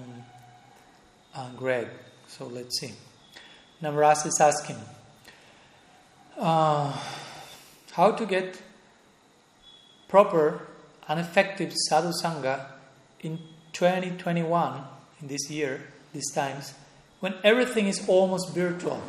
uh, 1.36 1.50
Greg. 1.58 1.88
So 2.28 2.47
let's 2.47 2.80
see. 2.80 2.93
Namras 3.82 4.26
is 4.26 4.39
asking 4.39 4.78
uh, 6.38 6.95
how 7.93 8.12
to 8.12 8.26
get 8.26 8.62
proper 10.08 10.67
and 11.08 11.19
effective 11.19 11.74
sadhu 11.74 12.12
sangha 12.24 12.65
in 13.21 13.39
2021, 13.74 14.84
in 15.21 15.28
this 15.28 15.50
year, 15.50 15.82
these 16.13 16.32
times, 16.34 16.74
when 17.19 17.34
everything 17.43 17.88
is 17.88 18.08
almost 18.08 18.54
virtual. 18.54 19.02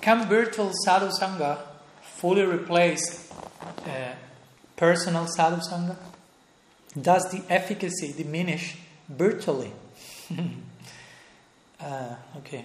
Can 0.00 0.28
virtual 0.28 0.72
sadhu 0.84 1.10
sangha 1.10 1.58
fully 2.00 2.42
replace 2.42 3.30
uh, 3.84 4.14
personal 4.76 5.26
sadhu 5.26 5.60
sangha? 5.60 5.96
Does 7.02 7.30
the 7.30 7.42
efficacy 7.48 8.12
diminish 8.16 8.76
virtually? 9.08 9.72
uh, 11.80 12.14
okay. 12.38 12.64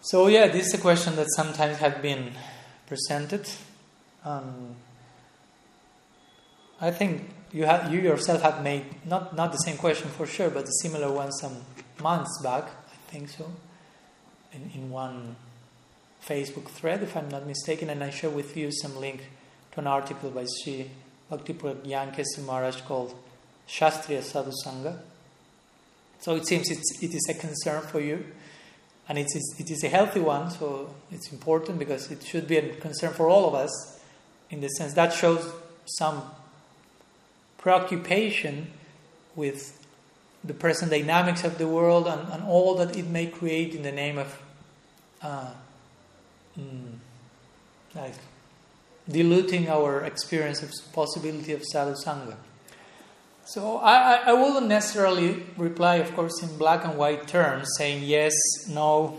So 0.00 0.26
yeah, 0.26 0.48
this 0.48 0.66
is 0.66 0.74
a 0.74 0.78
question 0.78 1.16
that 1.16 1.28
sometimes 1.34 1.78
have 1.78 2.02
been 2.02 2.32
presented. 2.86 3.48
Um, 4.24 4.76
I 6.80 6.90
think 6.90 7.30
you 7.52 7.64
have 7.64 7.92
you 7.92 8.00
yourself 8.00 8.42
have 8.42 8.62
made 8.62 8.84
not 9.06 9.34
not 9.34 9.52
the 9.52 9.58
same 9.58 9.76
question 9.76 10.10
for 10.10 10.26
sure, 10.26 10.50
but 10.50 10.64
a 10.64 10.72
similar 10.82 11.10
one 11.10 11.32
some 11.32 11.56
months 12.02 12.40
back. 12.42 12.64
I 12.64 13.10
think 13.10 13.28
so. 13.28 13.50
In 14.52 14.70
in 14.74 14.90
one 14.90 15.36
Facebook 16.26 16.68
thread, 16.68 17.02
if 17.02 17.16
I'm 17.16 17.28
not 17.28 17.46
mistaken, 17.46 17.88
and 17.90 18.02
I 18.02 18.10
share 18.10 18.30
with 18.30 18.56
you 18.56 18.70
some 18.72 18.96
link 18.96 19.22
to 19.72 19.80
an 19.80 19.86
article 19.86 20.30
by 20.30 20.44
Sri 20.44 20.90
Bhakti 21.30 21.54
Yankesi 21.54 22.44
Maharaj 22.44 22.82
called 22.82 23.14
Shastriya 23.68 24.22
Sadhu 24.22 24.52
Sangha. 24.64 24.98
So 26.20 26.36
it 26.36 26.46
seems 26.46 26.70
it's, 26.70 27.02
it 27.02 27.14
is 27.14 27.26
a 27.28 27.34
concern 27.34 27.82
for 27.82 28.00
you, 28.00 28.24
and 29.08 29.18
it 29.18 29.26
is, 29.34 29.56
it 29.58 29.70
is 29.70 29.84
a 29.84 29.88
healthy 29.88 30.20
one, 30.20 30.50
so 30.50 30.94
it's 31.10 31.30
important 31.32 31.78
because 31.78 32.10
it 32.10 32.22
should 32.22 32.46
be 32.46 32.56
a 32.56 32.74
concern 32.76 33.12
for 33.12 33.28
all 33.28 33.48
of 33.48 33.54
us 33.54 34.00
in 34.50 34.60
the 34.60 34.68
sense 34.68 34.94
that 34.94 35.12
shows 35.12 35.52
some 35.84 36.22
preoccupation 37.58 38.70
with 39.34 39.84
the 40.44 40.54
present 40.54 40.90
dynamics 40.90 41.44
of 41.44 41.58
the 41.58 41.66
world 41.66 42.06
and, 42.06 42.30
and 42.32 42.44
all 42.44 42.74
that 42.76 42.96
it 42.96 43.06
may 43.06 43.26
create 43.26 43.74
in 43.74 43.82
the 43.82 43.92
name 43.92 44.18
of 44.18 44.42
uh, 45.22 45.50
mm, 46.58 46.92
like 47.94 48.14
diluting 49.08 49.68
our 49.68 50.00
experience 50.04 50.62
of 50.62 50.70
possibility 50.92 51.52
of 51.52 51.62
sadhu 51.62 51.94
sangha. 51.94 52.36
So 53.46 53.76
I, 53.76 54.22
I 54.26 54.32
wouldn't 54.32 54.68
necessarily 54.68 55.42
reply, 55.58 55.96
of 55.96 56.14
course, 56.14 56.42
in 56.42 56.56
black 56.56 56.84
and 56.84 56.96
white 56.96 57.28
terms, 57.28 57.68
saying 57.76 58.02
yes, 58.04 58.32
no, 58.70 59.18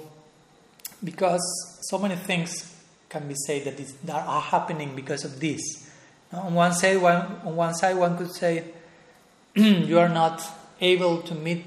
because 1.04 1.44
so 1.90 2.00
many 2.00 2.16
things 2.16 2.76
can 3.10 3.28
be 3.28 3.36
said 3.36 3.66
that, 3.66 3.78
that 4.06 4.28
are 4.28 4.42
happening 4.42 4.96
because 4.96 5.24
of 5.24 5.40
this. 5.40 5.62
On 6.34 6.56
one 6.56 6.74
side, 6.74 7.02
one, 7.02 7.40
on 7.46 7.56
one 7.56 7.76
side, 7.76 7.96
one 7.98 8.18
could 8.18 8.34
say 8.34 8.66
you 9.54 10.00
are 10.00 10.10
not 10.10 10.42
able 10.82 11.22
to 11.22 11.36
meet 11.36 11.64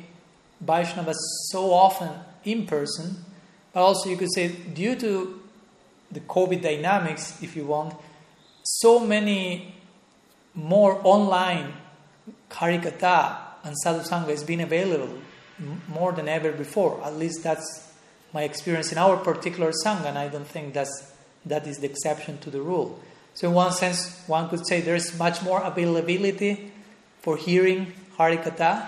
Vaishnavas 0.64 1.16
so 1.50 1.72
often 1.72 2.11
in 2.44 2.66
person, 2.66 3.24
but 3.72 3.81
also 3.81 4.11
you 4.11 4.16
could 4.16 4.33
say 4.33 4.48
due 4.48 4.96
to 4.96 5.40
the 6.11 6.20
COVID 6.20 6.61
dynamics, 6.61 7.40
if 7.42 7.54
you 7.54 7.66
want, 7.66 7.94
so 8.68 9.00
many 9.00 9.74
more 10.54 11.00
online 11.02 11.72
Harikatha 12.50 13.38
and 13.64 13.74
Sadhusanga 13.83 14.28
has 14.28 14.44
been 14.44 14.61
available 14.61 15.18
more 15.88 16.12
than 16.12 16.28
ever 16.28 16.52
before. 16.52 17.02
At 17.02 17.16
least 17.16 17.42
that's 17.42 17.90
my 18.35 18.42
experience 18.42 18.92
in 18.92 18.98
our 18.98 19.16
particular 19.16 19.72
Sangha, 19.72 20.07
and 20.07 20.18
I 20.18 20.28
don't 20.28 20.46
think 20.46 20.74
that's, 20.74 21.12
that 21.46 21.66
is 21.66 21.78
the 21.78 21.87
exception 21.87 22.38
to 22.38 22.50
the 22.50 22.61
rule. 22.61 23.00
So, 23.35 23.48
in 23.48 23.54
one 23.54 23.72
sense, 23.72 24.22
one 24.26 24.50
could 24.50 24.66
say 24.66 24.81
there's 24.83 25.18
much 25.18 25.42
more 25.42 25.62
availability 25.62 26.70
for 27.20 27.37
hearing 27.37 27.92
Harikatha, 28.18 28.87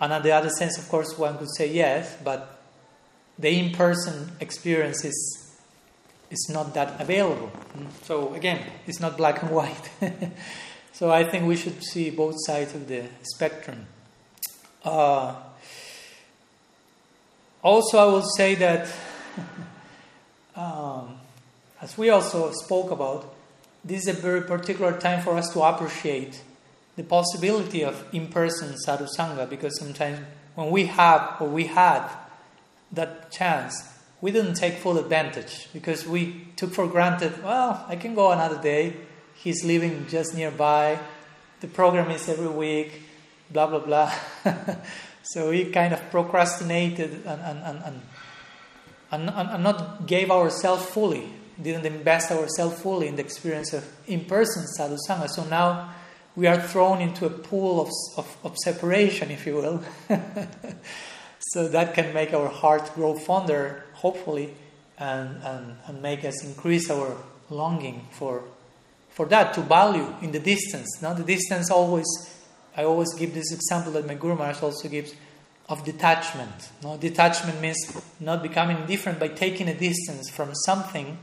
and 0.00 0.12
on 0.12 0.22
the 0.22 0.32
other 0.32 0.50
sense, 0.50 0.78
of 0.78 0.88
course, 0.88 1.18
one 1.18 1.36
could 1.36 1.52
say 1.56 1.68
yes, 1.68 2.16
but 2.22 2.62
the 3.38 3.50
in 3.58 3.72
person 3.72 4.32
experience 4.38 5.04
is, 5.04 5.39
is 6.30 6.48
not 6.52 6.74
that 6.74 7.00
available. 7.00 7.50
So, 8.02 8.34
again, 8.34 8.60
it's 8.86 9.00
not 9.00 9.16
black 9.16 9.42
and 9.42 9.50
white. 9.50 9.90
So 11.00 11.10
I 11.10 11.24
think 11.24 11.46
we 11.46 11.56
should 11.56 11.82
see 11.82 12.10
both 12.10 12.34
sides 12.44 12.74
of 12.74 12.86
the 12.86 13.04
spectrum. 13.22 13.86
Uh, 14.84 15.34
also, 17.62 17.98
I 17.98 18.04
will 18.04 18.28
say 18.36 18.54
that, 18.56 18.86
um, 20.54 21.18
as 21.80 21.96
we 21.96 22.10
also 22.10 22.52
spoke 22.52 22.90
about, 22.90 23.32
this 23.82 24.02
is 24.02 24.08
a 24.08 24.12
very 24.20 24.42
particular 24.42 24.98
time 25.00 25.22
for 25.22 25.38
us 25.38 25.48
to 25.54 25.62
appreciate 25.62 26.42
the 26.96 27.02
possibility 27.02 27.82
of 27.82 28.04
in 28.12 28.28
person 28.28 28.74
sadhusanga 28.86 29.48
because 29.48 29.78
sometimes 29.78 30.18
when 30.54 30.70
we 30.70 30.84
have 30.84 31.36
or 31.40 31.48
we 31.48 31.64
had 31.64 32.06
that 32.92 33.32
chance, 33.32 33.82
we 34.20 34.30
didn't 34.30 34.54
take 34.54 34.74
full 34.74 34.98
advantage 34.98 35.68
because 35.72 36.06
we 36.06 36.46
took 36.56 36.72
for 36.72 36.86
granted, 36.86 37.42
well, 37.42 37.84
I 37.88 37.96
can 37.96 38.14
go 38.14 38.30
another 38.32 38.60
day 38.60 38.96
he's 39.42 39.64
living 39.64 40.06
just 40.08 40.34
nearby. 40.34 40.98
The 41.60 41.66
program 41.66 42.10
is 42.10 42.28
every 42.28 42.48
week, 42.48 43.02
blah, 43.50 43.66
blah, 43.66 43.80
blah. 43.80 44.12
so 45.22 45.50
we 45.50 45.70
kind 45.70 45.92
of 45.92 46.10
procrastinated 46.10 47.26
and, 47.26 47.40
and, 47.42 47.58
and, 47.64 48.02
and, 49.10 49.30
and, 49.30 49.62
not 49.64 50.06
gave 50.06 50.30
ourselves 50.30 50.84
fully, 50.84 51.28
didn't 51.60 51.86
invest 51.86 52.30
ourselves 52.30 52.80
fully 52.80 53.08
in 53.08 53.16
the 53.16 53.22
experience 53.22 53.72
of 53.72 53.84
in 54.06 54.24
person 54.24 54.64
sadhusanga. 54.78 55.28
So 55.28 55.44
now 55.44 55.94
we 56.36 56.46
are 56.46 56.60
thrown 56.60 57.00
into 57.00 57.26
a 57.26 57.30
pool 57.30 57.80
of, 57.80 57.90
of, 58.16 58.36
of 58.44 58.56
separation, 58.58 59.30
if 59.30 59.46
you 59.46 59.56
will. 59.56 59.82
so 61.38 61.68
that 61.68 61.94
can 61.94 62.14
make 62.14 62.32
our 62.32 62.48
heart 62.48 62.94
grow 62.94 63.14
fonder, 63.14 63.84
hopefully, 64.00 64.54
and, 64.98 65.42
and, 65.42 65.76
and 65.86 66.02
make 66.02 66.24
us 66.24 66.44
increase 66.44 66.90
our 66.90 67.16
longing 67.48 68.06
for 68.12 68.44
for 69.10 69.26
that 69.26 69.52
to 69.54 69.60
value 69.60 70.14
in 70.22 70.32
the 70.32 70.38
distance. 70.38 71.02
Now, 71.02 71.12
the 71.12 71.24
distance 71.24 71.70
always, 71.70 72.06
I 72.76 72.84
always 72.84 73.12
give 73.14 73.34
this 73.34 73.52
example 73.52 73.92
that 73.92 74.06
my 74.06 74.14
Guru 74.14 74.36
Maharaj 74.36 74.62
also 74.62 74.88
gives 74.88 75.14
of 75.68 75.84
detachment. 75.84 76.70
No, 76.82 76.96
detachment 76.96 77.60
means 77.60 77.78
not 78.18 78.42
becoming 78.42 78.78
indifferent 78.78 79.20
by 79.20 79.28
taking 79.28 79.68
a 79.68 79.74
distance 79.74 80.30
from 80.30 80.54
something 80.54 81.18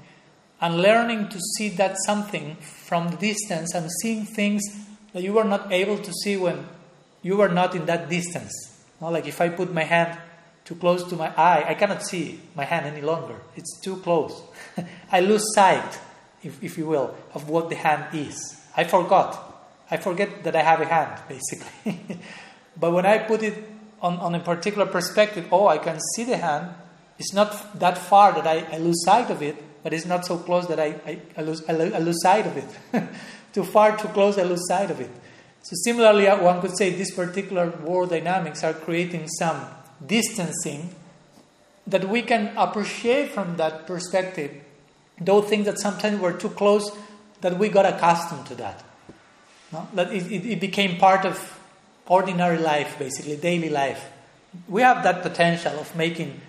and 0.61 0.77
learning 0.77 1.29
to 1.29 1.39
see 1.57 1.69
that 1.69 1.95
something 2.05 2.55
from 2.55 3.09
the 3.09 3.17
distance 3.17 3.73
and 3.73 3.89
seeing 4.01 4.25
things 4.25 4.63
that 5.13 5.23
you 5.23 5.33
were 5.33 5.43
not 5.43 5.71
able 5.71 5.97
to 5.97 6.13
see 6.23 6.37
when 6.37 6.67
you 7.21 7.37
were 7.37 7.49
not 7.49 7.75
in 7.75 7.85
that 7.85 8.09
distance. 8.09 8.53
No, 9.01 9.09
like 9.09 9.27
if 9.27 9.41
I 9.41 9.49
put 9.49 9.73
my 9.73 9.83
hand 9.83 10.17
too 10.67 10.75
close 10.75 11.01
to 11.05 11.15
my 11.15 11.33
eye, 11.37 11.63
I 11.65 11.75
cannot 11.75 12.03
see 12.03 12.41
my 12.53 12.65
hand 12.65 12.85
any 12.85 12.99
longer. 12.99 13.35
It's 13.55 13.79
too 13.79 13.95
close. 13.97 14.41
I 15.11 15.21
lose 15.21 15.53
sight 15.55 15.97
if, 16.43 16.61
if 16.61 16.77
you 16.77 16.85
will, 16.85 17.15
of 17.33 17.47
what 17.47 17.69
the 17.69 17.75
hand 17.75 18.13
is. 18.13 18.37
I 18.75 18.83
forgot. 18.83 19.69
I 19.89 19.95
forget 19.95 20.43
that 20.43 20.57
I 20.57 20.63
have 20.63 20.81
a 20.81 20.85
hand, 20.85 21.21
basically. 21.29 22.19
but 22.77 22.91
when 22.91 23.05
I 23.05 23.19
put 23.19 23.43
it 23.43 23.63
on, 24.01 24.17
on 24.17 24.35
a 24.35 24.41
particular 24.41 24.85
perspective, 24.85 25.47
oh, 25.53 25.67
I 25.67 25.77
can 25.77 26.01
see 26.15 26.25
the 26.25 26.35
hand. 26.35 26.75
It's 27.17 27.33
not 27.33 27.79
that 27.79 27.97
far 27.97 28.33
that 28.33 28.45
I, 28.45 28.75
I 28.75 28.77
lose 28.77 29.05
sight 29.05 29.31
of 29.31 29.41
it, 29.41 29.55
but 29.83 29.93
it's 29.93 30.05
not 30.05 30.25
so 30.25 30.37
close 30.37 30.67
that 30.67 30.81
I, 30.81 30.99
I, 31.05 31.21
I 31.37 31.41
lose, 31.43 31.63
I, 31.69 31.71
lose 31.71 32.21
sight 32.21 32.45
of 32.45 32.57
it. 32.57 33.07
too 33.53 33.63
far, 33.63 33.95
too 33.97 34.09
close, 34.09 34.37
I 34.37 34.43
lose 34.43 34.67
sight 34.67 34.91
of 34.91 34.99
it. 34.99 35.11
So, 35.61 35.75
similarly, 35.85 36.27
uh, 36.27 36.43
one 36.43 36.59
could 36.59 36.77
say 36.77 36.89
these 36.89 37.13
particular 37.13 37.69
world 37.69 38.09
dynamics 38.09 38.65
are 38.65 38.73
creating 38.73 39.29
some 39.29 39.65
distancing 40.05 40.93
that 41.85 42.07
we 42.07 42.21
can 42.21 42.55
appreciate 42.57 43.31
from 43.31 43.57
that 43.57 43.87
perspective 43.87 44.51
those 45.19 45.45
things 45.45 45.65
that 45.65 45.79
sometimes 45.79 46.19
were 46.19 46.33
too 46.33 46.49
close 46.49 46.91
that 47.41 47.57
we 47.57 47.69
got 47.69 47.85
accustomed 47.85 48.45
to 48.47 48.55
that. 48.55 48.83
No? 49.71 49.87
That 49.93 50.13
it, 50.13 50.31
it, 50.31 50.45
it 50.45 50.59
became 50.59 50.97
part 50.97 51.25
of 51.25 51.59
ordinary 52.07 52.57
life, 52.57 52.97
basically, 52.99 53.35
daily 53.37 53.69
life. 53.69 54.09
We 54.67 54.81
have 54.81 55.03
that 55.03 55.23
potential 55.23 55.73
of 55.79 55.95
making 55.95 56.39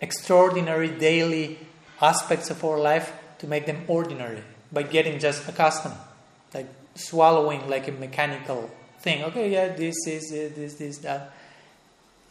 extraordinary 0.00 0.88
daily 0.88 1.58
aspects 2.00 2.50
of 2.50 2.64
our 2.64 2.78
life 2.78 3.12
to 3.38 3.46
make 3.46 3.66
them 3.66 3.84
ordinary 3.86 4.42
by 4.72 4.82
getting 4.82 5.18
just 5.18 5.48
accustomed, 5.48 5.96
like 6.54 6.68
swallowing 6.94 7.68
like 7.68 7.88
a 7.88 7.92
mechanical 7.92 8.70
thing. 9.00 9.24
Okay, 9.24 9.50
yeah, 9.52 9.68
this 9.68 9.96
is 10.06 10.30
this, 10.30 10.74
this, 10.74 10.98
that. 10.98 11.32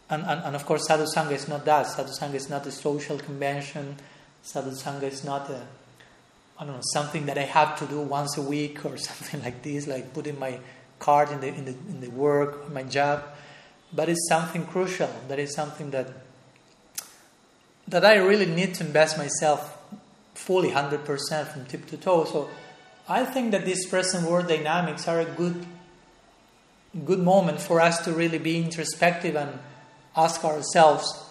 And, 0.10 0.24
and, 0.24 0.43
and 0.43 0.56
of 0.56 0.65
course, 0.65 0.88
sadhu 0.88 1.06
sangha 1.06 1.34
is 1.34 1.48
not 1.48 1.65
that. 1.65 1.88
Sadhu 1.88 2.12
sangha 2.12 2.36
is 2.36 2.50
not 2.50 2.65
a 2.65 2.72
social 2.72 3.17
convention 3.17 3.98
sadhusanga 4.43 5.04
is 5.04 5.24
not 5.24 5.50
a, 5.50 5.62
I 6.58 6.65
don't 6.65 6.76
know, 6.76 6.82
something 6.93 7.26
that 7.28 7.38
I 7.38 7.43
have 7.43 7.78
to 7.80 7.86
do 7.86 8.02
once 8.02 8.38
a 8.38 8.41
week 8.41 8.86
or 8.86 8.98
something 9.10 9.41
like 9.41 9.62
this, 9.63 9.88
like 9.88 10.13
putting 10.13 10.39
my 10.39 10.60
card 11.00 11.32
in 11.32 11.41
the, 11.41 11.48
in 11.48 11.65
the, 11.65 11.72
in 11.72 12.02
the 12.02 12.10
work, 12.10 12.72
my 12.72 12.84
job. 12.84 13.24
But 13.93 14.10
it's 14.10 14.28
something 14.28 14.65
crucial. 14.65 15.10
That 15.28 15.39
is 15.39 15.56
something 15.56 15.91
that, 15.91 16.08
that 17.88 18.06
I 18.06 18.15
really 18.15 18.45
need 18.45 18.76
to 18.76 18.86
invest 18.86 19.17
myself 19.17 19.78
fully, 20.36 20.72
100% 20.72 21.48
from 21.48 21.65
tip 21.65 21.88
to 21.88 21.98
toe. 21.98 22.26
So 22.26 22.50
I 23.08 23.26
think 23.26 23.52
that 23.52 23.65
these 23.65 23.88
present 23.88 24.30
world 24.30 24.48
dynamics 24.48 25.08
are 25.08 25.19
a 25.22 25.26
good, 25.26 25.65
good 27.06 27.19
moment 27.19 27.62
for 27.62 27.82
us 27.82 28.04
to 28.06 28.12
really 28.12 28.38
be 28.38 28.62
introspective 28.62 29.36
and 29.36 29.58
ask 30.15 30.43
ourselves 30.43 31.26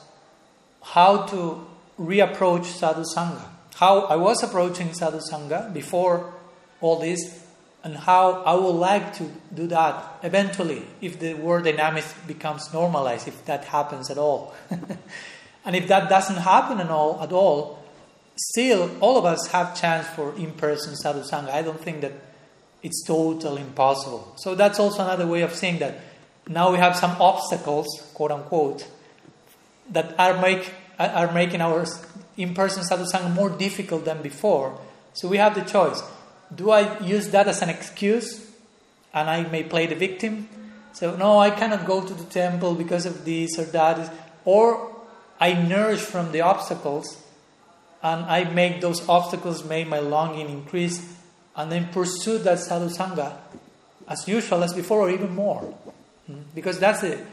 how 0.83 1.23
to 1.27 1.67
reapproach 1.99 2.64
sadhu 2.64 3.05
sangha. 3.05 3.45
How 3.75 4.01
I 4.03 4.17
was 4.17 4.43
approaching 4.43 4.93
sadhu 4.95 5.19
sangha 5.19 5.73
before 5.73 6.35
all 6.81 6.99
this, 6.99 7.45
and 7.85 7.97
how 7.97 8.43
I 8.43 8.55
would 8.55 8.77
like 8.77 9.14
to 9.14 9.31
do 9.55 9.67
that 9.69 10.19
eventually 10.23 10.83
if 11.01 11.19
the 11.19 11.35
world 11.35 11.64
dynamics 11.64 12.12
becomes 12.27 12.73
normalized, 12.73 13.29
if 13.29 13.45
that 13.47 13.64
happens 13.64 14.11
at 14.11 14.19
all. 14.19 14.55
and 15.64 15.77
if 15.77 15.88
that 15.88 16.09
doesn't 16.09 16.37
happen 16.37 16.81
at 16.81 16.91
all, 16.91 17.21
at 17.23 17.33
all, 17.33 17.83
still 18.37 18.91
all 19.01 19.19
of 19.19 19.25
us 19.25 19.49
have 19.49 19.79
chance 19.81 20.07
for 20.09 20.35
in-person 20.37 20.97
sadhu 20.97 21.23
sangha. 21.23 21.51
I 21.51 21.62
don't 21.62 21.81
think 21.81 22.01
that 22.03 22.12
it's 22.83 23.05
totally 23.05 23.62
impossible. 23.62 24.35
So 24.38 24.55
that's 24.55 24.79
also 24.79 25.03
another 25.03 25.27
way 25.27 25.43
of 25.43 25.55
saying 25.55 25.79
that 25.81 25.99
now 26.48 26.72
we 26.72 26.78
have 26.78 26.96
some 26.96 27.20
obstacles, 27.20 27.87
quote 28.14 28.30
unquote, 28.30 28.88
that 29.90 30.18
are 30.18 30.40
make 30.40 30.72
are 30.98 31.32
making 31.32 31.61
our 31.61 31.87
in-person 32.37 32.82
sadhusanga 32.82 33.32
more 33.32 33.50
difficult 33.50 34.04
than 34.04 34.22
before. 34.22 34.78
So 35.12 35.28
we 35.28 35.37
have 35.37 35.54
the 35.54 35.62
choice. 35.62 36.02
Do 36.54 36.70
I 36.70 36.98
use 37.00 37.28
that 37.28 37.46
as 37.46 37.62
an 37.62 37.68
excuse 37.68 38.50
and 39.14 39.30
I 39.30 39.42
may 39.48 39.62
play 39.62 39.87
the 39.87 39.94
victim? 39.94 40.48
So 40.92 41.14
no, 41.14 41.38
I 41.38 41.50
cannot 41.50 41.87
go 41.87 42.04
to 42.04 42.14
the 42.14 42.24
temple 42.24 42.74
because 42.74 43.06
of 43.06 43.24
this 43.24 43.58
or 43.58 43.64
that. 43.66 44.12
Or 44.44 44.96
I 45.38 45.52
nourish 45.52 46.00
from 46.00 46.32
the 46.32 46.40
obstacles 46.40 47.22
and 48.02 48.24
I 48.24 48.44
make 48.44 48.80
those 48.80 49.08
obstacles 49.08 49.64
make 49.64 49.87
my 49.87 49.98
longing 49.98 50.48
increase 50.48 51.14
and 51.54 51.70
then 51.70 51.88
pursue 51.92 52.38
that 52.38 52.58
sadhu 52.61 52.88
sangha 52.88 53.37
as 54.08 54.26
usual 54.26 54.64
as 54.64 54.72
before 54.72 55.00
or 55.00 55.11
even 55.11 55.34
more. 55.34 55.74
Because 56.55 56.79
that's 56.79 57.03
it. 57.03 57.25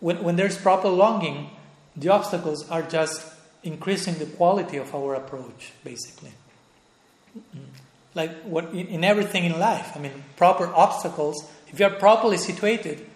When, 0.00 0.22
when 0.22 0.36
there's 0.36 0.58
proper 0.58 0.88
longing, 0.88 1.50
the 1.96 2.08
obstacles 2.08 2.68
are 2.70 2.82
just 2.82 3.24
increasing 3.62 4.14
the 4.14 4.26
quality 4.26 4.76
of 4.76 4.94
our 4.94 5.14
approach, 5.14 5.72
basically. 5.84 6.32
Hmm? 7.32 7.58
Like 8.14 8.42
what 8.42 8.70
in, 8.70 8.88
in 8.88 9.04
everything 9.04 9.44
in 9.44 9.58
life, 9.58 9.92
I 9.94 10.00
mean, 10.00 10.24
proper 10.36 10.66
obstacles. 10.66 11.48
If 11.68 11.80
you 11.80 11.86
are 11.86 11.90
properly 11.90 12.36
situated, 12.36 13.06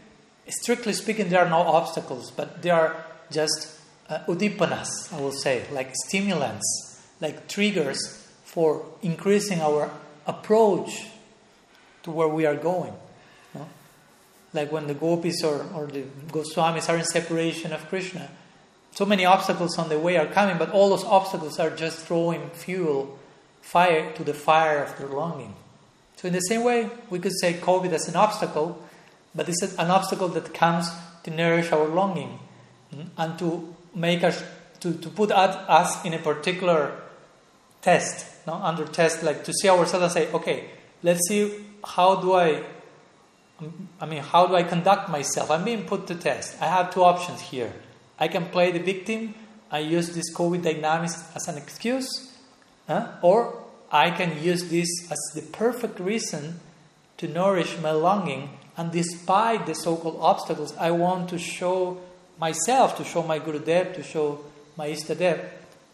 strictly 0.48 0.92
speaking, 0.92 1.28
there 1.28 1.44
are 1.44 1.50
no 1.50 1.58
obstacles, 1.58 2.30
but 2.30 2.62
they 2.62 2.70
are 2.70 3.04
just 3.30 3.78
uh, 4.08 4.20
udipanas, 4.26 5.12
I 5.12 5.20
will 5.20 5.32
say, 5.32 5.64
like 5.72 5.90
stimulants, 6.06 7.02
like 7.20 7.48
triggers 7.48 8.26
for 8.44 8.86
increasing 9.02 9.60
our 9.60 9.90
approach 10.26 11.08
to 12.04 12.10
where 12.10 12.28
we 12.28 12.46
are 12.46 12.54
going. 12.54 12.94
Like 14.56 14.72
when 14.72 14.86
the 14.86 14.94
gopis 14.94 15.44
or, 15.44 15.64
or 15.74 15.86
the 15.86 16.02
Goswamis 16.32 16.88
are 16.88 16.96
in 16.96 17.04
separation 17.04 17.72
of 17.72 17.88
Krishna, 17.88 18.28
so 18.92 19.04
many 19.04 19.26
obstacles 19.26 19.78
on 19.78 19.90
the 19.90 19.98
way 19.98 20.16
are 20.16 20.26
coming, 20.26 20.56
but 20.56 20.70
all 20.70 20.88
those 20.88 21.04
obstacles 21.04 21.58
are 21.58 21.70
just 21.70 22.06
throwing 22.06 22.48
fuel, 22.50 23.18
fire 23.60 24.10
to 24.14 24.24
the 24.24 24.32
fire 24.32 24.82
of 24.82 24.96
their 24.96 25.08
longing. 25.08 25.54
So, 26.16 26.28
in 26.28 26.32
the 26.32 26.40
same 26.40 26.64
way, 26.64 26.88
we 27.10 27.18
could 27.18 27.38
say 27.38 27.52
COVID 27.52 27.92
as 27.92 28.08
an 28.08 28.16
obstacle, 28.16 28.82
but 29.34 29.50
it's 29.50 29.62
an 29.62 29.90
obstacle 29.90 30.28
that 30.28 30.54
comes 30.54 30.90
to 31.24 31.30
nourish 31.30 31.72
our 31.72 31.86
longing 31.86 32.38
hmm, 32.90 33.02
and 33.18 33.38
to 33.38 33.74
make 33.94 34.24
us, 34.24 34.42
to, 34.80 34.94
to 34.94 35.10
put 35.10 35.30
us 35.30 36.04
in 36.06 36.14
a 36.14 36.18
particular 36.18 36.92
test, 37.82 38.46
no? 38.46 38.54
under 38.54 38.86
test, 38.86 39.22
like 39.22 39.44
to 39.44 39.52
see 39.52 39.68
ourselves 39.68 40.04
and 40.04 40.12
say, 40.12 40.32
okay, 40.32 40.70
let's 41.02 41.28
see 41.28 41.52
how 41.84 42.16
do 42.16 42.32
I, 42.32 42.62
I 44.00 44.06
mean, 44.06 44.22
how 44.22 44.46
do 44.46 44.54
I 44.54 44.62
conduct 44.62 45.08
myself? 45.08 45.50
I'm 45.50 45.64
being 45.64 45.84
put 45.84 46.06
to 46.08 46.14
test. 46.14 46.60
I 46.60 46.66
have 46.66 46.92
two 46.92 47.02
options 47.02 47.40
here. 47.40 47.72
I 48.18 48.28
can 48.28 48.46
play 48.46 48.70
the 48.70 48.78
victim. 48.78 49.34
I 49.70 49.78
use 49.78 50.14
this 50.14 50.32
COVID 50.34 50.62
dynamics 50.62 51.24
as 51.34 51.48
an 51.48 51.56
excuse, 51.56 52.34
huh? 52.86 53.12
or 53.22 53.62
I 53.90 54.10
can 54.10 54.42
use 54.42 54.68
this 54.68 54.88
as 55.10 55.18
the 55.34 55.42
perfect 55.42 55.98
reason 55.98 56.60
to 57.18 57.26
nourish 57.26 57.78
my 57.78 57.92
longing. 57.92 58.50
And 58.76 58.92
despite 58.92 59.66
the 59.66 59.74
so-called 59.74 60.18
obstacles, 60.20 60.76
I 60.76 60.90
want 60.90 61.30
to 61.30 61.38
show 61.38 62.00
myself, 62.38 62.96
to 62.98 63.04
show 63.04 63.22
my 63.22 63.40
Gurudev, 63.40 63.94
to 63.94 64.02
show 64.02 64.40
my 64.76 64.88
Istadev, 64.88 65.48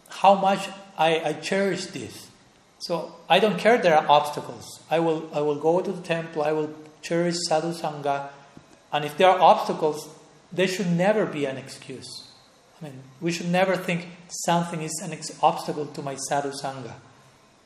how 0.09 0.35
much 0.35 0.67
I, 0.97 1.21
I 1.29 1.33
cherish 1.33 1.87
this. 1.87 2.29
So 2.79 3.15
I 3.29 3.39
don't 3.39 3.57
care 3.57 3.77
there 3.77 3.97
are 3.97 4.05
obstacles. 4.09 4.81
I 4.91 4.99
will, 4.99 5.29
I 5.33 5.39
will 5.39 5.55
go 5.55 5.81
to 5.81 5.91
the 5.91 6.01
temple, 6.01 6.43
I 6.43 6.51
will 6.51 6.73
cherish 7.03 7.35
sadhu 7.47 7.73
sangha, 7.73 8.29
and 8.91 9.05
if 9.05 9.17
there 9.17 9.29
are 9.29 9.39
obstacles, 9.39 10.09
they 10.51 10.65
should 10.65 10.89
never 10.89 11.25
be 11.25 11.45
an 11.45 11.57
excuse. 11.57 12.31
I 12.81 12.85
mean, 12.85 13.03
we 13.21 13.31
should 13.31 13.49
never 13.49 13.75
think 13.75 14.07
something 14.27 14.81
is 14.81 14.99
an 15.03 15.13
ex- 15.13 15.37
obstacle 15.43 15.85
to 15.85 16.01
my 16.01 16.15
sadhu 16.15 16.51
sangha. 16.51 16.93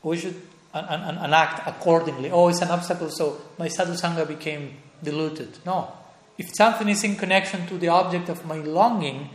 We 0.02 0.18
should 0.18 0.40
an, 0.74 0.84
an, 0.84 1.18
an 1.18 1.32
act 1.32 1.66
accordingly. 1.66 2.30
Oh, 2.30 2.48
it's 2.48 2.60
an 2.60 2.68
obstacle, 2.68 3.10
so 3.10 3.40
my 3.58 3.68
sadhu 3.68 3.92
sangha 3.92 4.26
became 4.26 4.76
diluted. 5.02 5.58
No. 5.64 5.92
If 6.36 6.54
something 6.54 6.88
is 6.88 7.02
in 7.04 7.16
connection 7.16 7.66
to 7.66 7.78
the 7.78 7.88
object 7.88 8.28
of 8.28 8.44
my 8.46 8.58
longing, 8.58 9.30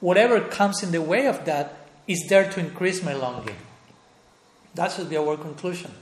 whatever 0.00 0.40
comes 0.40 0.82
in 0.82 0.90
the 0.90 1.00
way 1.00 1.26
of 1.26 1.44
that 1.44 1.74
is 2.06 2.26
there 2.28 2.50
to 2.50 2.60
increase 2.60 3.02
my 3.02 3.14
longing. 3.14 3.56
That 4.74 4.92
should 4.92 5.08
be 5.08 5.16
our 5.16 5.36
conclusion. 5.36 5.92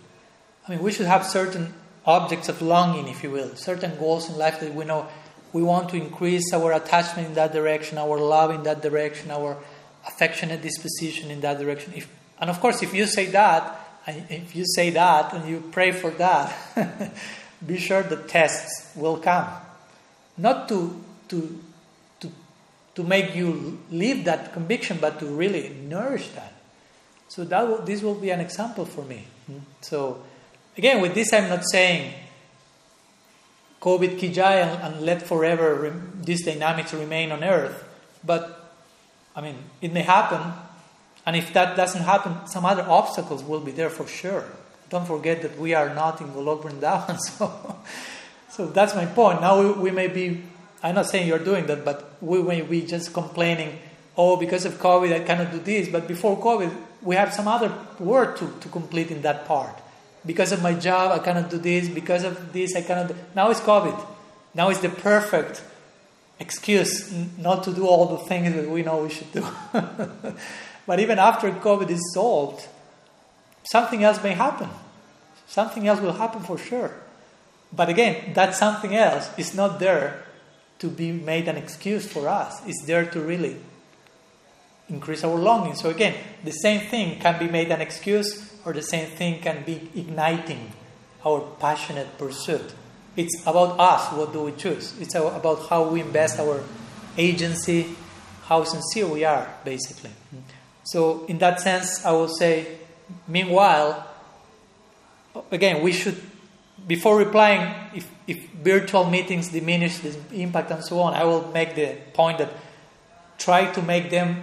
I 0.67 0.73
mean, 0.73 0.83
we 0.83 0.93
should 0.93 1.07
have 1.07 1.27
certain 1.27 1.75
objects 2.05 2.49
of 2.49 2.61
longing, 2.63 3.09
if 3.09 3.23
you 3.23 3.31
will, 3.31 3.55
certain 3.57 3.97
goals 3.99 4.29
in 4.29 4.37
life 4.37 4.61
that 4.61 4.75
we 4.75 4.85
know 4.85 5.09
we 5.53 5.63
want 5.63 5.91
to 5.91 5.97
increase 5.97 6.53
our 6.53 6.73
attachment 6.73 7.29
in 7.29 7.35
that 7.35 7.53
direction, 7.53 7.99
our 7.99 8.19
love 8.19 8.51
in 8.51 8.63
that 8.63 8.81
direction, 8.81 9.31
our 9.31 9.57
affectionate 10.07 10.63
disposition 10.63 11.31
in 11.31 11.41
that 11.43 11.59
direction. 11.59 11.93
If, 11.95 12.09
and 12.41 12.49
of 12.51 12.61
course, 12.61 12.83
if 12.83 12.95
you 12.95 13.07
say 13.07 13.27
that, 13.27 13.79
if 14.07 14.57
you 14.57 14.65
say 14.65 14.91
that 14.91 15.33
and 15.35 15.49
you 15.49 15.63
pray 15.71 15.93
for 15.93 16.11
that, 16.13 16.53
be 17.67 17.79
sure 17.79 18.03
the 18.03 18.17
tests 18.17 18.91
will 18.97 19.19
come. 19.19 19.47
Not 20.39 20.69
to, 20.71 21.05
to, 21.29 21.63
to, 22.21 22.33
to 22.95 23.03
make 23.05 23.37
you 23.37 23.79
leave 23.91 24.25
that 24.25 24.53
conviction, 24.55 24.99
but 25.01 25.21
to 25.21 25.27
really 25.27 25.69
nourish 25.69 26.29
that. 26.31 26.55
So 27.29 27.45
that 27.45 27.69
will, 27.69 27.79
this 27.79 28.03
will 28.03 28.15
be 28.15 28.31
an 28.31 28.41
example 28.41 28.87
for 28.87 29.05
me. 29.05 29.27
Hmm? 29.47 29.59
So 29.83 30.23
again, 30.77 31.01
with 31.01 31.15
this, 31.15 31.33
I'm 31.33 31.49
not 31.49 31.65
saying 31.65 32.15
COVID 33.81 34.19
kijai 34.19 34.63
and, 34.63 34.83
and 34.83 35.05
let 35.05 35.23
forever 35.23 35.75
re- 35.75 35.93
these 36.23 36.45
dynamics 36.45 36.95
remain 36.95 37.33
on 37.33 37.43
Earth. 37.43 37.85
But 38.25 38.75
I 39.35 39.41
mean, 39.41 39.57
it 39.81 39.93
may 39.93 40.03
happen, 40.03 40.41
and 41.27 41.37
if 41.37 41.53
that 41.55 41.77
doesn't 41.77 42.03
happen, 42.03 42.47
some 42.47 42.65
other 42.65 42.83
obstacles 42.83 43.43
will 43.43 43.61
be 43.61 43.73
there 43.73 43.91
for 43.91 44.07
sure. 44.07 44.45
Don't 44.91 45.07
forget 45.07 45.43
that 45.43 45.59
we 45.59 45.75
are 45.75 45.95
not 45.95 46.21
in 46.21 46.29
Golok 46.29 46.63
Vrindavan, 46.63 47.19
so 47.39 47.77
so 48.53 48.67
that's 48.67 48.95
my 48.95 49.07
point. 49.07 49.41
Now 49.41 49.61
we, 49.61 49.73
we 49.73 49.91
may 49.91 50.09
be. 50.09 50.43
I'm 50.83 50.95
not 50.95 51.07
saying 51.07 51.27
you're 51.27 51.39
doing 51.39 51.67
that, 51.67 51.85
but 51.85 52.17
we 52.21 52.43
may 52.43 52.61
be 52.61 52.83
just 52.83 53.15
complaining. 53.15 53.79
Oh, 54.17 54.37
because 54.37 54.67
of 54.67 54.75
COVID, 54.75 55.13
I 55.13 55.21
cannot 55.21 55.53
do 55.53 55.59
this. 55.59 55.89
But 55.89 56.07
before 56.07 56.39
COVID, 56.39 56.71
we 57.01 57.17
have 57.17 57.33
some 57.33 57.49
other 57.49 57.73
work 57.99 58.39
to, 58.41 58.53
to 58.61 58.69
complete 58.69 59.11
in 59.11 59.23
that 59.23 59.47
part. 59.47 59.75
Because 60.25 60.53
of 60.53 60.63
my 60.63 60.75
job, 60.75 61.13
I 61.13 61.19
cannot 61.19 61.51
do 61.51 61.59
this. 61.59 61.89
Because 61.89 62.25
of 62.25 62.53
this, 62.53 62.77
I 62.77 62.83
cannot 62.83 63.09
do... 63.09 63.17
Now 63.35 63.51
it's 63.51 63.61
COVID. 63.61 64.07
Now 64.55 64.69
it's 64.69 64.81
the 64.81 64.89
perfect 64.89 65.63
excuse 66.39 67.13
not 67.39 67.65
to 67.65 67.73
do 67.73 67.87
all 67.87 68.17
the 68.17 68.25
things 68.25 68.55
that 68.55 68.69
we 68.69 68.83
know 68.83 69.03
we 69.03 69.11
should 69.11 69.33
do. 69.33 69.47
but 70.87 71.01
even 71.01 71.19
after 71.19 71.51
COVID 71.51 71.91
is 71.91 72.13
solved, 72.15 72.67
something 73.65 74.05
else 74.05 74.23
may 74.23 74.33
happen. 74.33 74.69
Something 75.47 75.87
else 75.89 76.01
will 76.01 76.13
happen 76.13 76.43
for 76.43 76.59
sure. 76.59 76.93
But 77.73 77.89
again, 77.89 78.35
that 78.35 78.55
something 78.55 78.95
else 78.95 79.31
is 79.39 79.55
not 79.55 79.81
there 79.81 80.25
to 80.79 80.89
be 80.89 81.13
made 81.13 81.49
an 81.49 81.57
excuse 81.57 82.07
for 82.07 82.29
us. 82.29 82.61
It's 82.67 82.85
there 82.85 83.07
to 83.07 83.21
really 83.21 83.57
increase 84.89 85.25
our 85.25 85.37
longing. 85.37 85.75
So 85.75 85.91
again, 85.91 86.15
the 86.45 86.51
same 86.51 86.81
thing 86.89 87.19
can 87.21 87.39
be 87.39 87.49
made 87.49 87.71
an 87.71 87.81
excuse, 87.81 88.52
or 88.65 88.73
the 88.73 88.83
same 88.83 89.09
thing 89.09 89.41
can 89.41 89.65
be 89.65 89.91
igniting 89.95 90.73
our 91.25 91.41
passionate 91.59 92.19
pursuit. 92.19 92.75
It's 93.17 93.43
about 93.43 93.79
us. 93.79 94.13
What 94.13 94.33
do 94.33 94.45
we 94.45 94.53
choose? 94.53 94.99
It's 95.01 95.15
about 95.15 95.69
how 95.69 95.89
we 95.89 96.01
invest 96.01 96.39
our 96.39 96.63
agency, 97.17 97.95
how 98.45 98.65
sincere 98.65 99.07
we 99.07 99.25
are, 99.25 99.55
basically. 99.65 100.11
So, 100.85 101.25
in 101.27 101.39
that 101.39 101.61
sense, 101.61 102.05
I 102.05 102.13
will 102.13 102.29
say, 102.29 102.79
meanwhile, 103.29 104.07
again, 105.51 105.83
we 105.83 105.93
should, 105.93 106.21
before 106.87 107.19
replying, 107.19 107.75
if, 107.95 108.11
if 108.27 108.51
virtual 108.51 109.09
meetings 109.09 109.49
diminish 109.49 109.99
the 109.99 110.17
impact 110.33 110.71
and 110.71 110.85
so 110.85 111.01
on, 111.01 111.15
I 111.15 111.25
will 111.25 111.51
make 111.53 111.75
the 111.75 111.97
point 112.15 112.39
that 112.39 112.53
try 113.39 113.71
to 113.73 113.83
make 113.83 114.11
them 114.11 114.43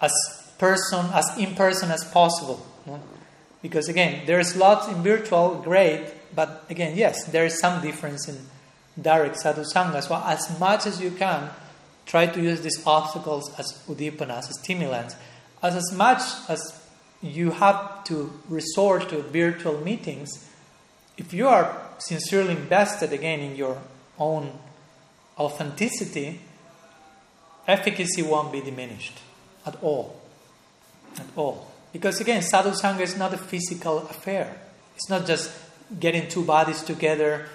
as 0.00 0.12
person, 0.58 1.06
as 1.12 1.36
in 1.38 1.54
person 1.54 1.90
as 1.90 2.04
possible. 2.04 2.66
Because 3.64 3.88
again, 3.88 4.26
there's 4.26 4.56
lots 4.56 4.88
in 4.88 5.02
virtual, 5.02 5.54
great, 5.54 6.04
but 6.34 6.66
again, 6.68 6.98
yes, 6.98 7.24
there 7.24 7.46
is 7.46 7.58
some 7.58 7.80
difference 7.80 8.28
in 8.28 8.36
direct 9.00 9.38
sadhu 9.38 9.62
sangha. 9.64 10.02
So 10.02 10.22
as 10.22 10.60
much 10.60 10.86
as 10.86 11.00
you 11.00 11.10
can, 11.10 11.48
try 12.04 12.26
to 12.26 12.42
use 12.42 12.60
these 12.60 12.86
obstacles 12.86 13.50
as 13.58 13.72
udipanas, 13.88 14.50
as 14.50 14.58
stimulants. 14.62 15.16
As 15.62 15.76
as 15.76 15.90
much 15.96 16.20
as 16.50 16.78
you 17.22 17.52
have 17.52 18.04
to 18.04 18.38
resort 18.50 19.08
to 19.08 19.22
virtual 19.22 19.80
meetings, 19.80 20.46
if 21.16 21.32
you 21.32 21.48
are 21.48 21.74
sincerely 21.96 22.50
invested 22.50 23.14
again 23.14 23.40
in 23.40 23.56
your 23.56 23.80
own 24.18 24.58
authenticity, 25.38 26.38
efficacy 27.66 28.20
won't 28.20 28.52
be 28.52 28.60
diminished 28.60 29.20
at 29.64 29.82
all. 29.82 30.20
At 31.18 31.28
all. 31.34 31.73
Because 31.94 32.20
again, 32.20 32.42
sadhu 32.42 32.70
sangha 32.70 33.02
is 33.02 33.16
not 33.16 33.32
a 33.32 33.38
physical 33.38 33.98
affair. 33.98 34.56
It's 34.96 35.08
not 35.08 35.26
just 35.26 35.52
getting 36.00 36.28
two 36.28 36.44
bodies 36.44 36.82
together 36.82 37.46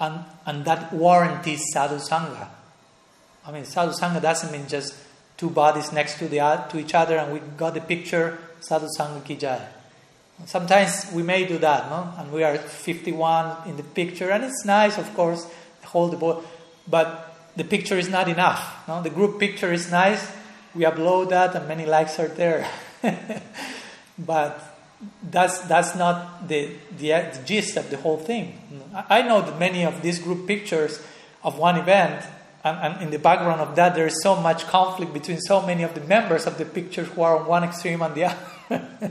and, 0.00 0.24
and 0.46 0.64
that 0.64 0.94
warranties 0.94 1.62
sadhu 1.74 1.96
sangha. 1.96 2.48
I 3.46 3.52
mean, 3.52 3.66
sadhu 3.66 3.92
sangha 3.92 4.22
doesn't 4.22 4.50
mean 4.50 4.66
just 4.66 4.94
two 5.36 5.50
bodies 5.50 5.92
next 5.92 6.18
to, 6.20 6.26
the, 6.26 6.38
to 6.70 6.78
each 6.78 6.94
other 6.94 7.18
and 7.18 7.34
we 7.34 7.40
got 7.58 7.74
the 7.74 7.82
picture, 7.82 8.38
sadhu 8.60 8.88
sangha 8.98 9.22
ki 9.26 9.36
jai. 9.36 9.60
Sometimes 10.46 11.12
we 11.12 11.22
may 11.22 11.44
do 11.44 11.58
that, 11.58 11.90
no? 11.90 12.14
And 12.16 12.32
we 12.32 12.42
are 12.44 12.56
51 12.56 13.68
in 13.68 13.76
the 13.76 13.82
picture, 13.82 14.30
and 14.30 14.42
it's 14.42 14.64
nice, 14.64 14.96
of 14.96 15.12
course, 15.14 15.46
hold 15.84 16.12
the 16.12 16.16
ball, 16.16 16.42
but 16.88 17.36
the 17.54 17.64
picture 17.64 17.98
is 17.98 18.08
not 18.08 18.26
enough. 18.26 18.88
No? 18.88 19.02
The 19.02 19.10
group 19.10 19.38
picture 19.38 19.70
is 19.70 19.92
nice, 19.92 20.32
we 20.74 20.84
upload 20.84 21.28
that 21.28 21.54
and 21.54 21.68
many 21.68 21.84
likes 21.84 22.18
are 22.18 22.28
there. 22.28 22.66
but 24.26 24.72
that's 25.30 25.60
that's 25.60 25.94
not 25.96 26.48
the, 26.48 26.70
the, 26.98 27.08
the 27.08 27.40
gist 27.44 27.76
of 27.76 27.90
the 27.90 27.96
whole 27.96 28.18
thing. 28.18 28.58
I 29.08 29.22
know 29.22 29.42
that 29.42 29.58
many 29.58 29.84
of 29.84 30.02
these 30.02 30.18
group 30.18 30.46
pictures 30.46 31.02
of 31.42 31.58
one 31.58 31.76
event, 31.76 32.24
and, 32.64 32.78
and, 32.78 33.02
in 33.02 33.10
the 33.10 33.18
background 33.18 33.60
of 33.60 33.74
that, 33.76 33.94
there 33.94 34.06
is 34.06 34.22
so 34.22 34.36
much 34.36 34.66
conflict 34.66 35.12
between 35.12 35.40
so 35.40 35.62
many 35.62 35.82
of 35.82 35.94
the 35.94 36.00
members 36.02 36.46
of 36.46 36.58
the 36.58 36.64
pictures 36.64 37.08
who 37.08 37.22
are 37.22 37.38
on 37.38 37.46
one 37.46 37.64
extreme 37.64 38.02
and 38.02 38.14
the 38.14 38.24
other, 38.24 38.40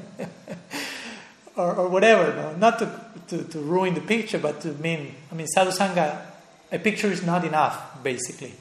or, 1.57 1.76
or 1.76 1.89
whatever. 1.89 2.34
No? 2.34 2.55
Not 2.55 2.80
to, 2.80 3.05
to, 3.28 3.43
to 3.43 3.59
ruin 3.59 3.93
the 3.93 4.01
picture, 4.01 4.38
but 4.39 4.62
to 4.62 4.70
mean, 4.76 5.14
I 5.30 5.36
mean, 5.36 5.47
sadhusanga, 5.53 6.22
a 6.72 6.80
picture 6.80 7.12
is 7.12 7.26
not 7.26 7.43
enough, 7.43 8.01
basically. 8.01 8.53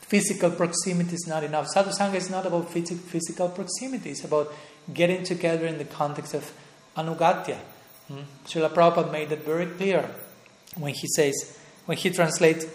Physical 0.00 0.50
proximity 0.52 1.14
is 1.14 1.26
not 1.26 1.44
enough. 1.44 1.66
Sadhusanga 1.66 2.14
is 2.14 2.30
not 2.30 2.46
about 2.46 2.70
physical 2.70 3.50
proximity, 3.50 4.10
it's 4.10 4.24
about 4.24 4.50
getting 4.92 5.24
together 5.24 5.66
in 5.66 5.78
the 5.78 5.84
context 5.84 6.34
of 6.34 6.52
anugatya. 6.96 7.58
Hmm? 8.08 8.20
Srila 8.46 8.70
Prabhupada 8.70 9.12
made 9.12 9.28
that 9.30 9.44
very 9.44 9.66
clear 9.66 10.08
when 10.76 10.94
he 10.94 11.06
says, 11.08 11.58
when 11.86 11.98
he 11.98 12.10
translates 12.10 12.66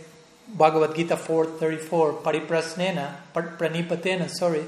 Bhagavad 0.48 0.96
Gita 0.96 1.16
4.34, 1.16 2.22
pariprasnena, 2.22 3.16
pranipatena, 3.34 4.30
sorry, 4.30 4.66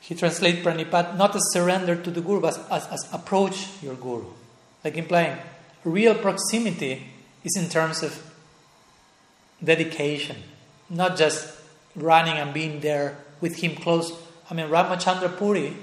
he 0.00 0.14
translates 0.14 0.60
pranipat 0.60 1.16
not 1.16 1.34
as 1.34 1.42
surrender 1.52 1.96
to 1.96 2.10
the 2.10 2.20
Guru, 2.20 2.40
but 2.40 2.58
as, 2.70 2.86
as 2.88 3.08
approach 3.12 3.68
your 3.82 3.94
Guru. 3.94 4.26
Like 4.82 4.96
implying, 4.96 5.38
real 5.84 6.14
proximity 6.14 7.06
is 7.42 7.56
in 7.56 7.68
terms 7.70 8.02
of 8.02 8.22
dedication, 9.62 10.36
not 10.90 11.16
just 11.16 11.56
running 11.96 12.34
and 12.34 12.52
being 12.52 12.80
there 12.80 13.16
with 13.40 13.56
him 13.56 13.76
close. 13.76 14.12
I 14.50 14.54
mean, 14.54 14.68
Ramachandra 14.68 15.36
Puri 15.38 15.74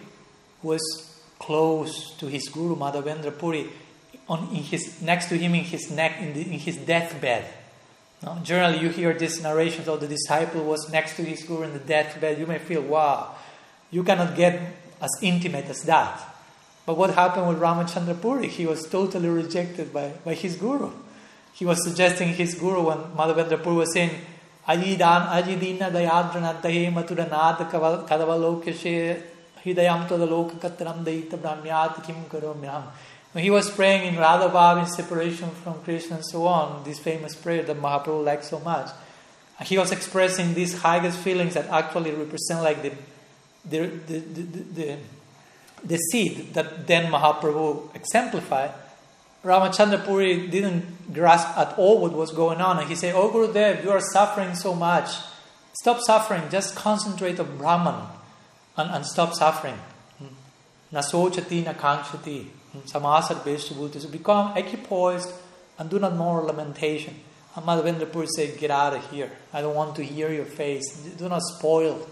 was 0.64 1.20
close 1.40 2.16
to 2.18 2.28
his 2.28 2.48
Guru 2.50 2.76
Madhavendra 2.76 3.38
Puri, 3.38 3.68
on 4.30 4.50
in 4.50 4.64
his 4.64 5.02
next 5.02 5.30
to 5.30 5.38
him 5.38 5.56
in 5.56 5.64
his 5.64 5.90
neck 5.92 6.22
in, 6.22 6.34
the, 6.34 6.42
in 6.42 6.60
his 6.60 6.78
deathbed. 6.78 7.46
No? 8.24 8.38
Generally, 8.44 8.80
you 8.80 8.90
hear 8.90 9.14
these 9.14 9.42
narrations 9.42 9.88
of 9.88 10.00
the 10.00 10.08
disciple 10.08 10.64
was 10.64 10.92
next 10.92 11.16
to 11.16 11.24
his 11.24 11.44
Guru 11.44 11.64
in 11.64 11.74
the 11.74 11.80
deathbed. 11.80 12.38
You 12.38 12.46
may 12.46 12.60
feel, 12.60 12.84
wow, 12.84 13.36
you 13.90 14.04
cannot 14.04 14.36
get 14.36 14.60
as 15.02 15.10
intimate 15.22 15.66
as 15.66 15.82
that. 15.84 16.22
But 16.86 16.98
what 16.98 17.14
happened 17.16 17.48
with 17.48 17.60
Ramachandra 17.60 18.22
Puri? 18.22 18.48
He 18.48 18.66
was 18.66 18.88
totally 18.88 19.30
rejected 19.30 19.92
by, 19.92 20.14
by 20.24 20.36
his 20.36 20.56
Guru. 20.56 20.92
He 21.54 21.66
was 21.66 21.84
suggesting 21.84 22.30
his 22.30 22.54
Guru 22.56 22.84
when 22.88 22.98
Madhavendra 23.16 23.62
Puri 23.62 23.78
was 23.78 23.94
saying, 23.94 24.12
Ajidina 24.68 25.92
Dayadranadahe 25.92 26.94
Maturanad 26.94 27.58
Kadavalokashe 27.72 29.22
Hidayam 29.64 30.08
Tadaloka 30.08 30.56
Katram 30.60 31.04
Daita 31.04 31.38
Brahmyat 31.38 32.04
Kim 32.04 32.24
Karomyam. 32.26 32.84
When 33.32 33.44
he 33.44 33.50
was 33.50 33.70
praying 33.70 34.14
in 34.14 34.20
Radha 34.20 34.50
Bhav 34.50 34.84
in 34.84 34.88
separation 34.92 35.50
from 35.52 35.82
Krishna 35.84 36.18
and 36.18 36.26
so 36.26 36.46
on, 36.48 36.84
this 36.84 37.00
famous 37.00 37.36
prayer 37.36 37.64
that 37.64 37.78
Mahaprabhu 37.78 38.26
liked 38.26 38.44
so 38.44 38.60
much, 38.60 38.90
he 39.64 39.78
was 39.78 39.92
expressing 39.92 40.54
these 40.54 40.82
highest 40.82 41.20
feelings 41.20 41.54
that 41.54 41.68
actually 41.68 42.12
represent 42.12 42.64
like 42.64 42.82
the 42.82 42.92
the, 43.64 43.88
the, 44.08 44.20
the, 44.20 44.42
the, 44.42 44.98
the 45.84 45.98
seed 45.98 46.54
that 46.56 46.88
then 46.88 47.12
Mahaprabhu 47.12 47.96
exemplified. 47.96 48.72
Ramachandra 49.44 50.04
Puri 50.04 50.48
didn't 50.48 51.14
grasp 51.14 51.58
at 51.58 51.78
all 51.78 52.02
what 52.02 52.14
was 52.14 52.32
going 52.32 52.60
on, 52.62 52.80
and 52.80 52.90
he 52.90 52.96
said, 52.96 53.16
"Oh 53.16 53.30
Gurudev, 53.30 53.84
you 53.84 53.92
are 53.92 54.02
suffering 54.02 54.56
so 54.56 54.76
much. 54.76 55.10
Stop 55.74 56.00
suffering. 56.02 56.44
Just 56.50 56.76
concentrate 56.76 57.40
on 57.40 57.58
Brahman, 57.58 58.08
and, 58.78 58.90
and 58.92 59.06
stop 59.06 59.34
suffering. 59.34 59.80
Nasochati 60.94 61.64
na 61.64 61.74
kankshati." 61.74 62.48
Samasar 62.80 63.44
Bhuti. 63.44 64.00
So 64.00 64.08
become 64.10 64.54
equipoised 64.56 65.32
and 65.78 65.90
do 65.90 66.00
not 66.00 66.16
more 66.16 66.42
lamentation. 66.42 67.16
And 67.56 67.66
Madhavendra 67.66 68.12
Puri 68.12 68.28
said, 68.28 68.58
Get 68.58 68.72
out 68.72 68.94
of 68.94 69.12
here. 69.12 69.30
I 69.54 69.62
don't 69.62 69.76
want 69.76 69.96
to 69.98 70.04
hear 70.04 70.32
your 70.32 70.46
face. 70.46 70.96
Do 71.18 71.28
not 71.28 71.42
spoil 71.42 72.08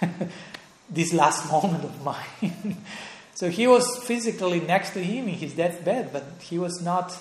this 0.90 1.12
last 1.12 1.50
moment 1.52 1.84
of 1.84 2.04
mine. 2.04 2.78
so 3.34 3.48
he 3.48 3.66
was 3.66 3.98
physically 4.04 4.60
next 4.60 4.90
to 4.90 5.04
him 5.04 5.28
in 5.28 5.34
his 5.34 5.54
deathbed, 5.54 6.12
but 6.12 6.24
he 6.40 6.58
was 6.58 6.82
not, 6.82 7.16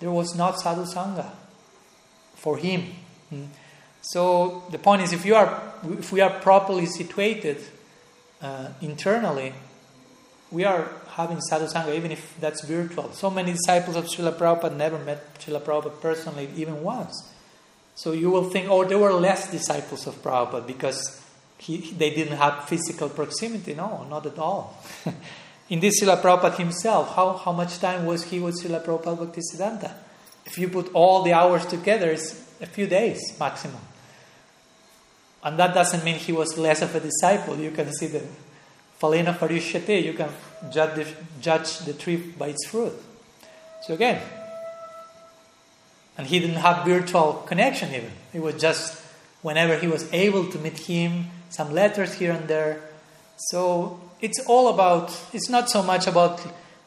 there 0.00 0.10
was 0.10 0.34
not 0.34 0.58
sadhu 0.58 0.84
sangha 0.84 1.30
for 2.34 2.56
him. 2.56 2.86
Hmm. 3.28 3.44
So 4.00 4.64
the 4.70 4.78
point 4.78 5.02
is, 5.02 5.12
if 5.12 5.24
you 5.24 5.36
are, 5.36 5.62
if 5.98 6.10
we 6.10 6.20
are 6.20 6.30
properly 6.40 6.86
situated 6.86 7.58
uh, 8.42 8.68
internally, 8.80 9.54
we 10.50 10.64
are 10.64 10.90
having 11.08 11.38
sadhusanga, 11.38 11.94
even 11.94 12.10
if 12.10 12.38
that's 12.38 12.64
virtual. 12.64 13.10
So 13.12 13.30
many 13.30 13.52
disciples 13.52 13.96
of 13.96 14.04
Srila 14.04 14.34
Prabhupada 14.34 14.76
never 14.76 14.98
met 14.98 15.38
Srila 15.38 15.62
Prabhupada 15.62 16.00
personally, 16.00 16.50
even 16.56 16.82
once. 16.82 17.30
So 17.94 18.12
you 18.12 18.30
will 18.30 18.50
think, 18.50 18.68
oh, 18.68 18.84
there 18.84 18.98
were 18.98 19.12
less 19.12 19.50
disciples 19.50 20.06
of 20.06 20.22
Prabhupada 20.22 20.66
because 20.66 21.22
he, 21.58 21.78
they 21.92 22.10
didn't 22.10 22.36
have 22.36 22.68
physical 22.68 23.08
proximity. 23.08 23.74
No, 23.74 24.06
not 24.10 24.26
at 24.26 24.38
all. 24.38 24.82
In 25.70 25.80
this 25.80 26.02
Srila 26.02 26.20
Prabhupada 26.20 26.56
himself, 26.56 27.14
how, 27.14 27.34
how 27.34 27.52
much 27.52 27.78
time 27.78 28.04
was 28.04 28.24
he 28.24 28.40
with 28.40 28.62
Srila 28.62 28.84
Prabhupada 28.84 29.26
Bhaktisiddhanta? 29.26 29.92
If 30.44 30.58
you 30.58 30.68
put 30.68 30.92
all 30.92 31.22
the 31.22 31.32
hours 31.32 31.64
together, 31.64 32.10
it's 32.10 32.32
a 32.60 32.66
few 32.66 32.86
days 32.86 33.20
maximum. 33.38 33.80
And 35.44 35.58
that 35.58 35.74
doesn't 35.74 36.04
mean 36.04 36.16
he 36.16 36.32
was 36.32 36.56
less 36.56 36.82
of 36.82 36.94
a 36.94 37.00
disciple. 37.00 37.56
You 37.56 37.70
can 37.72 37.92
see 37.92 38.06
the 38.06 38.22
Phalena 39.00 39.36
Parishyate, 39.36 40.04
you 40.04 40.12
can 40.12 40.30
judge 40.70 40.94
the, 40.94 41.06
judge 41.40 41.78
the 41.80 41.92
tree 41.92 42.16
by 42.16 42.48
its 42.48 42.66
fruit. 42.66 42.92
So 43.82 43.94
again, 43.94 44.22
and 46.16 46.26
he 46.26 46.38
didn't 46.38 46.56
have 46.56 46.86
virtual 46.86 47.42
connection 47.46 47.92
even. 47.92 48.12
It 48.32 48.40
was 48.40 48.60
just 48.60 49.02
whenever 49.42 49.76
he 49.76 49.88
was 49.88 50.10
able 50.12 50.46
to 50.50 50.58
meet 50.58 50.78
him, 50.78 51.26
some 51.50 51.72
letters 51.72 52.14
here 52.14 52.30
and 52.30 52.46
there. 52.46 52.80
So 53.36 54.00
it's 54.20 54.38
all 54.46 54.68
about, 54.68 55.10
it's 55.32 55.48
not 55.48 55.68
so 55.68 55.82
much 55.82 56.06
about, 56.06 56.40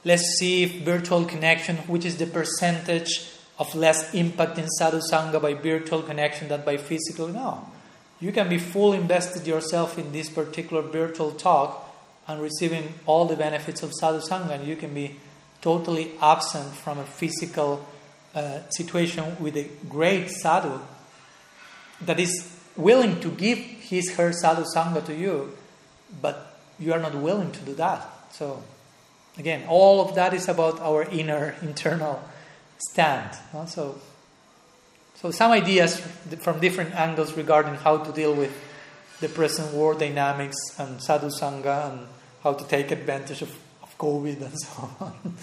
let's 0.06 0.38
see 0.38 0.66
virtual 0.66 1.26
connection, 1.26 1.78
which 1.80 2.06
is 2.06 2.18
the 2.18 2.28
percentage 2.28 3.30
of 3.60 3.76
less 3.76 4.14
impact 4.14 4.58
in 4.58 4.70
sadhu 4.70 5.02
sangha 5.12 5.42
by 5.42 5.54
virtual 5.54 6.02
connection 6.02 6.48
than 6.48 6.64
by 6.64 6.78
physical. 6.78 7.28
No. 7.28 7.68
You 8.20 8.32
can 8.32 8.50
be 8.50 8.58
fully 8.58 8.98
invested 8.98 9.46
yourself 9.46 9.98
in 9.98 10.12
this 10.12 10.30
particular 10.30 10.82
virtual 10.82 11.32
talk 11.32 11.94
and 12.28 12.42
receiving 12.42 12.94
all 13.06 13.26
the 13.26 13.36
benefits 13.36 13.84
of 13.84 13.94
sadhu 13.94 14.20
sangha, 14.20 14.52
and 14.52 14.68
you 14.68 14.76
can 14.76 14.94
be 14.94 15.18
totally 15.62 16.12
absent 16.22 16.74
from 16.74 16.98
a 16.98 17.04
physical 17.04 17.86
uh, 18.34 18.60
situation 18.70 19.36
with 19.40 19.56
a 19.58 19.70
great 19.88 20.30
sadhu 20.30 20.80
that 22.02 22.20
is 22.20 22.52
willing 22.76 23.20
to 23.20 23.30
give 23.30 23.58
his 23.58 24.16
her 24.16 24.32
sadhu 24.32 24.64
sangha 24.76 25.06
to 25.06 25.16
you, 25.16 25.56
but 26.22 26.58
you 26.80 26.94
are 26.94 27.00
not 27.00 27.16
willing 27.16 27.52
to 27.52 27.60
do 27.62 27.74
that. 27.76 28.08
So, 28.32 28.64
again, 29.38 29.64
all 29.68 30.02
of 30.02 30.16
that 30.16 30.34
is 30.34 30.50
about 30.50 30.80
our 30.80 31.04
inner, 31.04 31.56
internal 31.62 32.24
stand. 32.90 33.38
No? 33.54 33.66
So, 33.66 34.00
so 35.26 35.32
some 35.32 35.54
ideas 35.54 36.00
from 36.42 36.60
different 36.60 36.94
angles 36.94 37.36
regarding 37.36 37.74
how 37.74 37.98
to 37.98 38.12
deal 38.12 38.36
with 38.36 38.54
the 39.22 39.28
present 39.28 39.74
world 39.74 39.98
dynamics 39.98 40.56
and 40.78 41.02
sadhu 41.02 41.30
sangha 41.30 41.92
and 41.92 42.08
how 42.44 42.54
to 42.54 42.64
take 42.68 42.92
advantage 42.92 43.42
of, 43.42 43.50
of 43.82 43.98
COVID 43.98 44.40
and 44.40 44.54
so 44.60 44.88
on. 45.00 45.36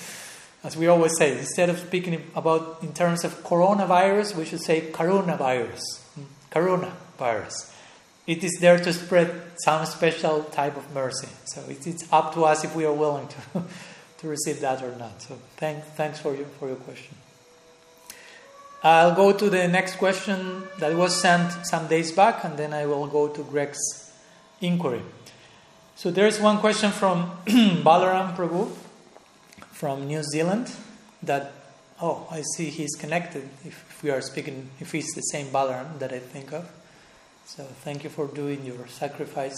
As 0.63 0.77
we 0.77 0.87
always 0.87 1.17
say, 1.17 1.37
instead 1.37 1.69
of 1.69 1.81
speaking 1.81 2.31
about 2.37 2.79
in 2.83 2.93
terms 2.93 3.25
of 3.25 3.43
coronavirus, 3.43 4.37
we 4.37 4.45
should 4.45 4.63
say 4.63 4.83
karunavirus. 4.93 5.83
Hmm? 6.15 6.23
Karunavirus. 6.53 7.75
It 8.29 8.45
is 8.45 8.59
there 8.61 8.79
to 8.79 8.93
spread 8.93 9.35
some 9.65 9.85
special 9.87 10.45
type 10.45 10.77
of 10.77 10.95
mercy. 10.95 11.27
So 11.47 11.61
it, 11.69 11.85
it's 11.89 12.07
up 12.13 12.35
to 12.35 12.45
us 12.45 12.63
if 12.63 12.77
we 12.77 12.85
are 12.85 12.93
willing 12.93 13.27
to, 13.27 13.65
to 14.19 14.29
receive 14.29 14.61
that 14.61 14.81
or 14.81 14.95
not. 14.95 15.21
So 15.23 15.37
thank, 15.57 15.83
thanks 15.97 16.21
for 16.21 16.37
your, 16.37 16.47
for 16.61 16.69
your 16.69 16.77
question. 16.77 17.17
I'll 18.85 19.15
go 19.15 19.33
to 19.33 19.49
the 19.49 19.69
next 19.69 19.97
question 19.97 20.65
that 20.79 20.97
was 20.97 21.15
sent 21.15 21.67
some 21.67 21.87
days 21.87 22.11
back, 22.11 22.43
and 22.43 22.57
then 22.57 22.73
I 22.73 22.87
will 22.87 23.07
go 23.07 23.29
to 23.29 23.43
Greg's 23.45 24.13
inquiry. 24.61 25.03
So 25.95 26.11
there's 26.11 26.41
one 26.41 26.59
question 26.59 26.91
from 26.91 27.31
Balaram 27.47 28.35
Prabhu 28.37 28.75
from 29.71 30.09
New 30.09 30.23
Zealand 30.25 30.73
that, 31.23 31.53
oh, 32.01 32.27
I 32.29 32.43
see 32.57 32.71
he's 32.71 32.97
connected 32.97 33.49
if, 33.65 33.87
if 33.89 34.03
we 34.03 34.11
are 34.11 34.21
speaking, 34.21 34.71
if 34.81 34.91
he's 34.91 35.13
the 35.15 35.21
same 35.21 35.47
Balaram 35.47 36.01
that 36.01 36.13
I 36.13 36.19
think 36.19 36.53
of. 36.53 36.69
So 37.47 37.63
thank 37.85 38.03
you 38.03 38.11
for 38.11 38.27
doing 38.27 38.65
your 38.65 38.89
sacrifice 38.89 39.57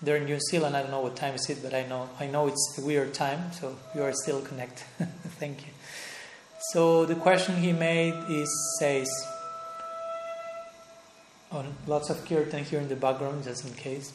there 0.00 0.16
in 0.16 0.24
New 0.24 0.40
Zealand. 0.40 0.74
I 0.74 0.82
don't 0.82 0.90
know 0.90 1.00
what 1.00 1.16
time 1.16 1.34
is 1.34 1.50
it, 1.50 1.62
but 1.62 1.74
I 1.74 1.86
know 1.86 2.08
I 2.18 2.28
know 2.28 2.46
it's 2.46 2.78
a 2.78 2.80
weird 2.80 3.12
time, 3.12 3.52
so 3.52 3.76
you 3.94 4.02
are 4.02 4.12
still 4.12 4.40
connected. 4.40 4.84
thank 5.38 5.66
you. 5.66 5.73
So 6.72 7.04
the 7.04 7.14
question 7.14 7.56
he 7.56 7.72
made 7.72 8.14
is 8.28 8.78
says 8.78 9.08
on 11.52 11.66
oh, 11.66 11.90
lots 11.90 12.10
of 12.10 12.24
kirtan 12.24 12.64
here 12.64 12.80
in 12.80 12.88
the 12.88 12.96
background, 12.96 13.44
just 13.44 13.64
in 13.64 13.74
case. 13.74 14.12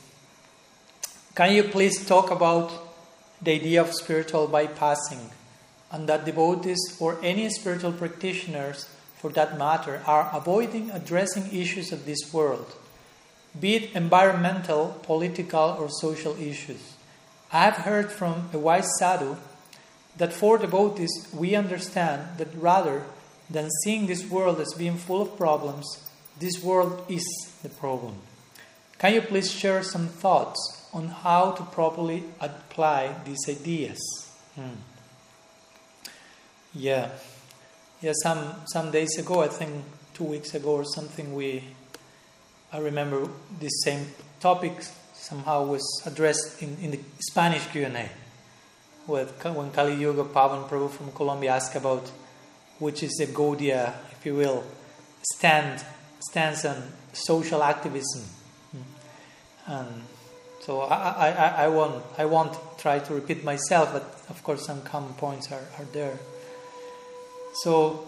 Can 1.35 1.53
you 1.53 1.63
please 1.63 2.05
talk 2.05 2.31
about 2.31 2.71
the 3.41 3.51
idea 3.51 3.81
of 3.81 3.93
spiritual 3.93 4.47
bypassing 4.47 5.29
and 5.91 6.09
that 6.09 6.25
devotees 6.25 6.97
or 6.99 7.17
any 7.23 7.49
spiritual 7.49 7.93
practitioners, 7.93 8.89
for 9.17 9.29
that 9.31 9.57
matter, 9.57 10.01
are 10.05 10.29
avoiding 10.33 10.91
addressing 10.91 11.53
issues 11.53 11.91
of 11.91 12.05
this 12.05 12.33
world, 12.33 12.75
be 13.59 13.75
it 13.75 13.95
environmental, 13.95 14.99
political, 15.03 15.77
or 15.79 15.89
social 15.89 16.35
issues. 16.41 16.95
I 17.53 17.63
have 17.63 17.85
heard 17.85 18.11
from 18.11 18.49
a 18.53 18.59
wise 18.59 18.89
sadhu 18.99 19.37
that 20.19 20.31
for 20.31 20.57
devotees 20.57 21.27
we 21.33 21.55
understand 21.55 22.37
that 22.37 22.53
rather 22.55 23.03
than 23.49 23.69
seeing 23.83 24.05
this 24.05 24.29
world 24.29 24.59
as 24.59 24.73
being 24.77 24.97
full 24.97 25.21
of 25.21 25.35
problems, 25.37 25.85
this 26.39 26.63
world 26.63 27.03
is 27.09 27.25
the 27.63 27.69
problem. 27.69 28.15
Can 28.99 29.13
you 29.13 29.21
please 29.21 29.51
share 29.51 29.81
some 29.81 30.07
thoughts 30.07 30.87
on 30.93 31.07
how 31.07 31.51
to 31.51 31.63
properly 31.63 32.23
apply 32.39 33.15
these 33.25 33.39
ideas? 33.47 33.99
Hmm. 34.55 34.75
Yeah, 36.73 37.09
yeah. 38.01 38.13
Some 38.23 38.55
some 38.67 38.91
days 38.91 39.17
ago, 39.17 39.41
I 39.41 39.47
think 39.47 39.83
two 40.13 40.25
weeks 40.25 40.53
ago 40.53 40.71
or 40.71 40.85
something, 40.85 41.33
we 41.33 41.63
I 42.71 42.77
remember 42.79 43.27
this 43.59 43.81
same 43.83 44.05
topic 44.39 44.73
somehow 45.13 45.65
was 45.65 45.83
addressed 46.05 46.61
in, 46.61 46.77
in 46.81 46.91
the 46.91 46.99
Spanish 47.19 47.65
Q 47.67 47.85
and 47.85 47.97
A, 47.97 48.09
with 49.09 49.43
when 49.43 49.71
Kali 49.71 49.95
Yuga 49.95 50.23
Pavan 50.23 50.69
Prabhu 50.69 50.89
from 50.89 51.11
Colombia 51.11 51.55
asked 51.55 51.75
about 51.75 52.09
which 52.77 53.03
is 53.03 53.11
the 53.17 53.25
Gaudiya, 53.25 53.93
if 54.11 54.25
you 54.25 54.35
will, 54.35 54.63
stand 55.33 55.83
stands 56.21 56.63
on 56.65 56.93
social 57.11 57.63
activism, 57.63 58.23
hmm. 58.71 59.71
and 59.71 60.03
so 60.61 60.81
I, 60.81 61.29
I, 61.29 61.47
I 61.63 61.67
won't 61.67 62.03
I 62.17 62.25
won't 62.25 62.55
try 62.77 62.99
to 62.99 63.13
repeat 63.13 63.43
myself, 63.43 63.91
but 63.91 64.03
of 64.29 64.43
course 64.43 64.65
some 64.65 64.81
common 64.83 65.13
points 65.13 65.51
are, 65.51 65.65
are 65.77 65.85
there. 65.91 66.17
So, 67.53 68.05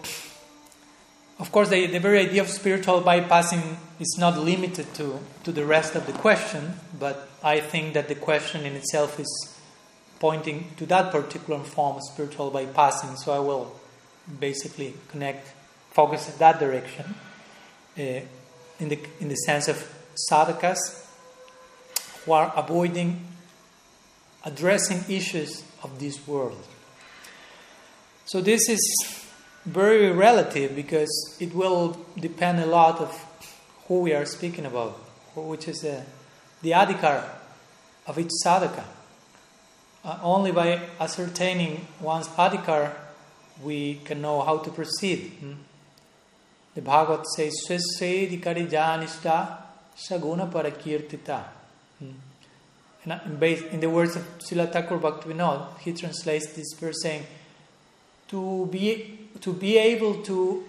of 1.38 1.50
course, 1.50 1.68
the, 1.68 1.86
the 1.86 1.98
very 1.98 2.20
idea 2.20 2.42
of 2.42 2.48
spiritual 2.48 3.02
bypassing 3.02 3.76
is 3.98 4.16
not 4.18 4.38
limited 4.38 4.94
to, 4.94 5.18
to 5.44 5.52
the 5.52 5.66
rest 5.66 5.94
of 5.94 6.06
the 6.06 6.12
question, 6.12 6.74
but 6.98 7.28
I 7.42 7.60
think 7.60 7.94
that 7.94 8.08
the 8.08 8.14
question 8.14 8.64
in 8.64 8.74
itself 8.74 9.18
is 9.18 9.58
pointing 10.22 10.70
to 10.76 10.86
that 10.86 11.10
particular 11.10 11.58
form 11.64 11.96
of 11.96 12.02
spiritual 12.04 12.48
bypassing. 12.52 13.18
So 13.18 13.32
I 13.32 13.40
will 13.40 13.74
basically 14.38 14.94
connect, 15.08 15.52
focus 15.90 16.32
in 16.32 16.38
that 16.38 16.60
direction, 16.60 17.16
uh, 17.98 18.02
in, 18.78 18.88
the, 18.88 19.00
in 19.18 19.28
the 19.28 19.34
sense 19.34 19.66
of 19.66 19.76
sadhakas 20.30 20.78
who 22.24 22.30
are 22.30 22.52
avoiding 22.54 23.26
addressing 24.44 25.04
issues 25.12 25.64
of 25.82 25.98
this 25.98 26.24
world. 26.24 26.64
So 28.24 28.40
this 28.40 28.68
is 28.68 28.80
very 29.66 30.12
relative 30.12 30.76
because 30.76 31.36
it 31.40 31.52
will 31.52 31.96
depend 32.16 32.60
a 32.60 32.66
lot 32.66 33.00
of 33.00 33.10
who 33.88 34.02
we 34.02 34.14
are 34.14 34.24
speaking 34.24 34.66
about, 34.66 34.92
which 35.34 35.66
is 35.66 35.84
uh, 35.84 36.04
the 36.62 36.70
adhikar 36.70 37.28
of 38.06 38.20
each 38.20 38.30
sadhaka. 38.44 38.84
Uh, 40.04 40.18
only 40.22 40.50
by 40.50 40.80
ascertaining 40.98 41.86
one's 42.00 42.26
adhikar 42.28 42.92
we 43.62 44.00
can 44.04 44.20
know 44.20 44.42
how 44.42 44.58
to 44.58 44.70
proceed. 44.70 45.30
Hmm? 45.38 45.52
The 46.74 46.80
Bhagavad 46.80 47.26
says, 47.36 47.52
Swesvedikari 47.68 48.68
janishta 48.68 49.58
saguna 49.96 50.50
parikirtita. 50.50 51.44
Hmm? 51.98 52.10
And 53.04 53.42
in 53.72 53.80
the 53.80 53.90
words 53.90 54.16
of 54.16 54.22
Srila 54.38 54.72
Thakur 54.72 54.98
Bhaktivinoda, 54.98 55.78
he 55.80 55.92
translates 55.92 56.52
this 56.52 56.72
verse 56.74 57.02
saying, 57.02 57.24
to 58.28 58.66
be 58.70 59.18
to 59.40 59.52
be 59.52 59.76
able 59.76 60.22
to 60.22 60.64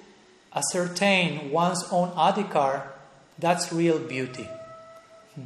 ascertain 0.56 1.52
one's 1.52 1.84
own 1.92 2.10
adhikar, 2.12 2.84
that's 3.40 3.72
real 3.72 4.00
beauty. 4.00 4.48
Hmm. 5.36 5.44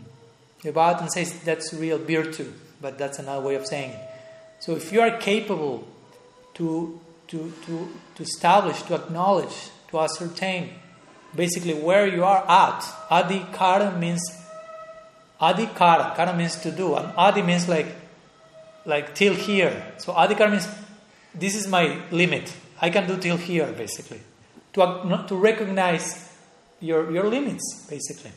The 0.64 0.72
Bhagavatam 0.72 1.10
says 1.10 1.40
that's 1.42 1.74
real 1.74 2.00
virtue, 2.00 2.52
but 2.82 2.98
that's 2.98 3.20
another 3.20 3.46
way 3.46 3.56
of 3.56 3.66
saying 3.66 3.92
it. 3.92 4.10
So 4.60 4.76
if 4.76 4.92
you 4.92 5.02
are 5.02 5.18
capable 5.18 5.88
to, 6.56 7.00
to, 7.28 7.54
to, 7.66 7.90
to 8.16 8.24
establish, 8.24 8.82
to 8.84 8.96
acknowledge, 8.96 9.70
to 9.90 10.00
ascertain 10.00 10.72
basically 11.36 11.74
where 11.74 12.08
you 12.08 12.24
are 12.24 12.44
at, 12.50 12.82
adhikara 13.10 13.98
means 13.98 14.22
adhikara, 15.40 16.16
kara 16.16 16.36
means 16.36 16.56
to 16.58 16.72
do, 16.72 16.96
and 16.96 17.14
adi 17.16 17.42
means 17.42 17.68
like 17.68 17.88
like 18.86 19.14
till 19.14 19.36
here. 19.36 19.94
So 19.98 20.14
adhikara 20.14 20.50
means 20.50 20.68
this 21.36 21.56
is 21.56 21.68
my 21.68 22.02
limit. 22.10 22.54
I 22.82 22.90
can 22.90 23.08
do 23.08 23.18
till 23.18 23.38
here, 23.38 23.72
basically. 23.72 24.22
To, 24.74 25.26
to 25.28 25.36
recognize 25.36 26.32
your, 26.80 27.12
your 27.12 27.26
limits, 27.26 27.86
basically. 27.90 28.32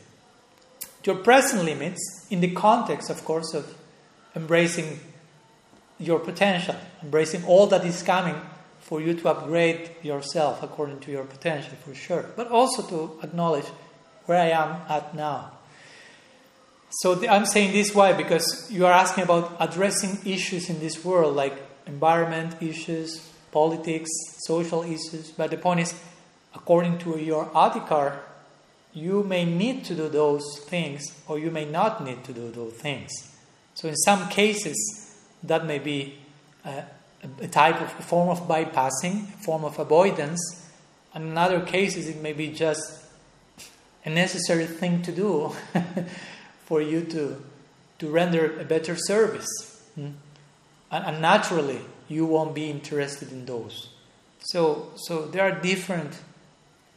Your 1.03 1.15
present 1.15 1.63
limits, 1.63 2.27
in 2.29 2.41
the 2.41 2.51
context, 2.51 3.09
of 3.09 3.23
course, 3.25 3.53
of 3.53 3.73
embracing 4.35 4.99
your 5.99 6.19
potential, 6.19 6.75
embracing 7.03 7.43
all 7.45 7.67
that 7.67 7.85
is 7.85 8.01
coming 8.03 8.35
for 8.79 8.99
you 8.99 9.13
to 9.13 9.29
upgrade 9.29 9.91
yourself 10.01 10.63
according 10.63 10.99
to 10.99 11.11
your 11.11 11.23
potential, 11.23 11.73
for 11.85 11.93
sure. 11.93 12.25
But 12.35 12.47
also 12.49 12.81
to 12.89 13.19
acknowledge 13.23 13.67
where 14.25 14.39
I 14.39 14.49
am 14.49 14.81
at 14.89 15.15
now. 15.15 15.51
So 16.89 17.15
the, 17.15 17.29
I'm 17.29 17.45
saying 17.45 17.71
this 17.71 17.95
why? 17.95 18.13
Because 18.13 18.69
you 18.69 18.85
are 18.85 18.91
asking 18.91 19.23
about 19.23 19.55
addressing 19.59 20.19
issues 20.25 20.69
in 20.69 20.79
this 20.79 21.05
world 21.05 21.35
like 21.35 21.53
environment 21.87 22.55
issues, 22.61 23.31
politics, 23.51 24.09
social 24.39 24.83
issues. 24.83 25.31
But 25.31 25.51
the 25.51 25.57
point 25.57 25.79
is, 25.81 25.93
according 26.53 26.97
to 26.99 27.17
your 27.17 27.45
adhikar, 27.51 28.19
you 28.93 29.23
may 29.23 29.45
need 29.45 29.85
to 29.85 29.95
do 29.95 30.09
those 30.09 30.43
things 30.65 31.01
or 31.27 31.39
you 31.39 31.49
may 31.49 31.63
not 31.63 32.03
need 32.03 32.25
to 32.25 32.33
do 32.33 32.51
those 32.51 32.73
things. 32.73 33.30
So, 33.81 33.87
in 33.87 33.95
some 33.95 34.29
cases, 34.29 35.11
that 35.41 35.65
may 35.65 35.79
be 35.79 36.19
a, 36.63 36.83
a 37.39 37.47
type 37.47 37.81
of 37.81 37.87
a 37.97 38.03
form 38.03 38.29
of 38.29 38.47
bypassing, 38.47 39.33
a 39.33 39.37
form 39.43 39.65
of 39.65 39.79
avoidance. 39.79 40.69
And 41.15 41.29
in 41.29 41.35
other 41.35 41.61
cases, 41.61 42.07
it 42.07 42.21
may 42.21 42.33
be 42.33 42.49
just 42.49 43.03
a 44.05 44.11
necessary 44.11 44.67
thing 44.67 45.01
to 45.01 45.11
do 45.11 45.51
for 46.65 46.79
you 46.79 47.01
to, 47.05 47.43
to 47.97 48.07
render 48.07 48.59
a 48.59 48.65
better 48.65 48.95
service. 48.95 49.49
Hmm? 49.95 50.11
And, 50.91 51.05
and 51.05 51.19
naturally, 51.19 51.81
you 52.07 52.27
won't 52.27 52.53
be 52.53 52.69
interested 52.69 53.31
in 53.31 53.47
those. 53.47 53.89
So, 54.41 54.91
so 54.95 55.25
there 55.25 55.41
are 55.41 55.59
different 55.59 56.19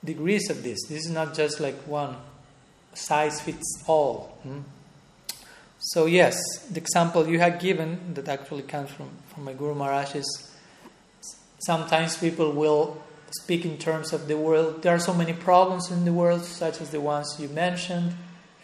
degrees 0.05 0.51
of 0.51 0.63
this. 0.63 0.79
This 0.87 1.07
is 1.07 1.11
not 1.11 1.33
just 1.33 1.61
like 1.61 1.77
one 1.87 2.17
size 2.93 3.41
fits 3.41 3.83
all. 3.87 4.37
Hmm? 4.43 4.61
So, 5.89 6.07
yes, 6.07 6.41
the 6.71 6.81
example 6.81 7.29
you 7.29 7.39
have 7.41 7.61
given 7.61 8.15
that 8.15 8.27
actually 8.27 8.63
comes 8.63 8.89
from, 8.91 9.11
from 9.29 9.45
my 9.45 9.53
Guru 9.53 9.75
Maharaj 9.75 10.15
is 10.15 10.51
sometimes 11.59 12.17
people 12.17 12.53
will 12.53 13.03
speak 13.31 13.67
in 13.67 13.77
terms 13.77 14.15
of 14.15 14.27
the 14.27 14.39
world. 14.39 14.81
There 14.81 14.95
are 14.95 14.99
so 14.99 15.13
many 15.13 15.35
problems 15.35 15.91
in 15.91 16.07
the 16.07 16.13
world, 16.15 16.43
such 16.43 16.81
as 16.81 16.89
the 16.89 17.03
ones 17.03 17.37
you 17.39 17.49
mentioned 17.49 18.15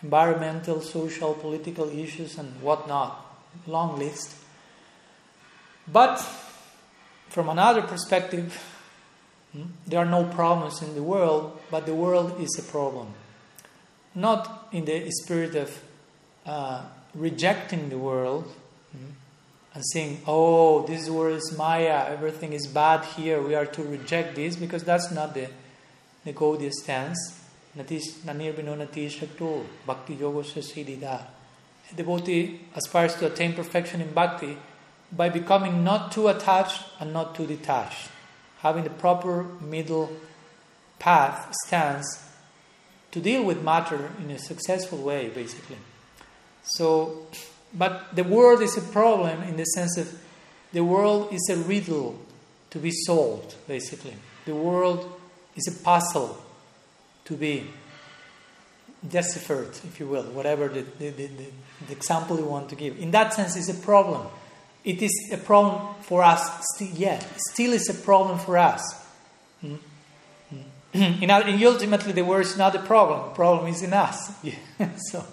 environmental, 0.03 0.81
social, 0.81 1.35
political 1.35 1.91
issues, 1.91 2.39
and 2.39 2.59
whatnot. 2.63 3.23
Long 3.67 3.99
list. 3.99 4.35
But 5.87 6.25
from 7.29 7.51
another 7.51 7.83
perspective, 7.83 8.59
hmm, 9.53 9.65
there 9.87 10.01
are 10.01 10.07
no 10.07 10.25
problems 10.25 10.81
in 10.81 10.95
the 10.95 11.03
world, 11.03 11.61
but 11.71 11.85
the 11.85 11.95
world 11.95 12.41
is 12.41 12.59
a 12.59 12.63
problem. 12.63 13.13
Not 14.15 14.69
in 14.73 14.87
the 14.87 15.11
spirit 15.11 15.55
of 15.55 15.83
uh, 16.47 16.83
rejecting 17.15 17.89
the 17.89 17.99
world 17.99 18.45
hmm, 18.93 19.13
and 19.75 19.85
saying, 19.93 20.23
oh, 20.27 20.87
this 20.87 21.09
world 21.09 21.37
is 21.39 21.57
Maya, 21.57 22.07
everything 22.09 22.53
is 22.53 22.67
bad 22.67 23.05
here, 23.05 23.41
we 23.43 23.55
are 23.55 23.67
to 23.67 23.83
reject 23.83 24.35
this, 24.37 24.57
because 24.57 24.85
that's 24.85 25.11
not 25.11 25.35
the, 25.35 25.49
the 26.25 26.33
Gaudiya 26.33 26.71
stance. 26.71 27.37
Nanirbino 27.77 28.77
Natishakto, 28.77 29.65
Bhakti 29.87 30.15
Yoga. 30.15 31.27
A 31.93 31.95
devotee 31.95 32.61
aspires 32.75 33.15
to 33.17 33.27
attain 33.27 33.53
perfection 33.53 34.01
in 34.01 34.13
bhakti 34.13 34.57
by 35.13 35.29
becoming 35.29 35.85
not 35.85 36.13
too 36.13 36.29
attached 36.29 36.83
and 36.99 37.13
not 37.13 37.35
too 37.35 37.47
detached, 37.47 38.09
having 38.59 38.85
the 38.85 38.91
proper 38.91 39.45
middle 39.61 40.11
path 40.99 41.53
stance 41.67 42.29
to 43.11 43.21
deal 43.21 43.45
with 43.45 43.63
matter 43.63 44.11
in 44.19 44.31
a 44.31 44.39
successful 44.39 44.99
way, 44.99 45.29
basically. 45.29 45.77
So, 46.63 47.27
but 47.75 48.15
the 48.15 48.25
world 48.25 48.63
is 48.63 48.77
a 48.77 48.83
problem 48.83 49.43
in 49.43 49.57
the 49.57 49.65
sense 49.65 49.97
of 49.97 50.21
the 50.73 50.85
world 50.85 51.33
is 51.33 51.49
a 51.51 51.57
riddle 51.57 52.19
to 52.71 52.79
be 52.79 52.91
solved, 52.91 53.57
basically. 53.67 54.15
The 54.47 54.55
world 54.55 55.11
is 55.57 55.67
a 55.69 55.85
puzzle 55.85 56.41
to 57.25 57.37
be 57.37 57.67
deciphered, 59.07 59.71
if 59.85 59.99
you 59.99 60.07
will, 60.07 60.25
whatever 60.25 60.69
the, 60.69 60.83
the, 60.99 61.11
the, 61.11 61.27
the, 61.27 61.93
example 61.93 62.39
you 62.39 62.45
want 62.45 62.69
to 62.69 62.77
give. 62.77 62.99
In 63.01 63.11
that 63.13 63.33
sense, 63.35 63.57
it's 63.57 63.69
a 63.69 63.83
problem 63.83 64.27
it 64.85 65.03
is 65.03 65.31
a 65.33 65.37
problem 65.37 65.95
for 66.03 66.23
us 66.23 66.65
still, 66.75 66.89
yeah, 66.95 67.23
still 67.37 67.73
is 67.73 67.89
a 67.89 67.95
problem 67.95 68.39
for 68.39 68.57
us. 68.57 68.83
Mm? 69.63 69.79
Mm. 70.95 71.23
in, 71.23 71.65
ultimately, 71.65 72.13
the 72.13 72.25
word 72.25 72.43
is 72.43 72.57
not 72.57 72.75
a 72.75 72.81
problem, 72.81 73.29
the 73.29 73.35
problem 73.35 73.73
is 73.73 73.83
in 73.83 73.93
us. 73.93 74.33
Yeah. 74.43 74.89
so 75.11 75.25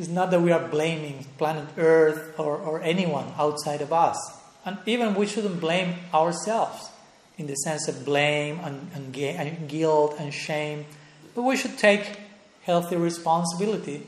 it's 0.00 0.08
not 0.08 0.30
that 0.30 0.40
we 0.40 0.50
are 0.50 0.66
blaming 0.66 1.26
planet 1.36 1.68
Earth 1.76 2.34
or, 2.38 2.56
or 2.56 2.80
anyone 2.80 3.34
outside 3.36 3.82
of 3.82 3.92
us. 3.92 4.16
And 4.64 4.78
even 4.86 5.14
we 5.14 5.26
shouldn't 5.26 5.60
blame 5.60 5.96
ourselves 6.14 6.88
in 7.36 7.46
the 7.46 7.54
sense 7.56 7.86
of 7.86 8.06
blame 8.06 8.60
and, 8.62 8.90
and, 8.94 9.14
and 9.14 9.68
guilt 9.68 10.16
and 10.18 10.32
shame. 10.32 10.86
But 11.34 11.42
we 11.42 11.54
should 11.54 11.76
take 11.76 12.18
healthy 12.62 12.96
responsibility 12.96 14.06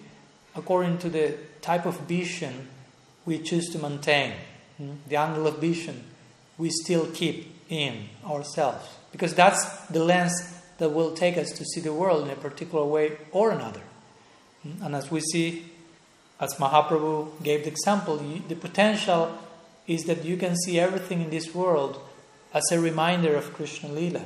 according 0.57 0.97
to 0.99 1.11
the 1.11 1.37
type 1.61 1.85
of 1.85 2.01
vision 2.01 2.69
we 3.27 3.39
choose 3.39 3.69
to 3.73 3.79
maintain, 3.79 4.33
hmm? 4.79 4.93
the 5.09 5.17
angle 5.17 5.47
of 5.47 5.59
vision 5.59 6.05
we 6.57 6.71
still 6.71 7.07
keep 7.13 7.55
in 7.69 8.09
ourselves. 8.25 8.89
Because 9.13 9.35
that's 9.35 9.87
the 9.89 10.03
lens 10.03 10.33
that 10.79 10.89
will 10.89 11.13
take 11.13 11.37
us 11.37 11.53
to 11.53 11.67
see 11.67 11.83
the 11.83 11.93
world 11.93 12.25
in 12.25 12.31
a 12.31 12.37
particular 12.37 12.87
way 12.87 13.19
or 13.31 13.51
another. 13.51 13.83
Hmm? 14.63 14.83
And 14.83 14.97
as 14.97 15.11
we 15.11 15.21
see, 15.21 15.72
as 16.43 16.55
Mahaprabhu 16.55 17.41
gave 17.45 17.63
the 17.63 17.71
example, 17.71 18.17
the 18.49 18.57
potential 18.57 19.39
is 19.87 20.03
that 20.05 20.25
you 20.25 20.37
can 20.37 20.57
see 20.57 20.79
everything 20.81 21.23
in 21.23 21.31
this 21.31 21.55
world 21.55 22.01
as 22.53 22.65
a 22.73 22.81
reminder 22.81 23.37
of 23.37 23.55
Krishna 23.55 23.89
Lila. 23.89 24.25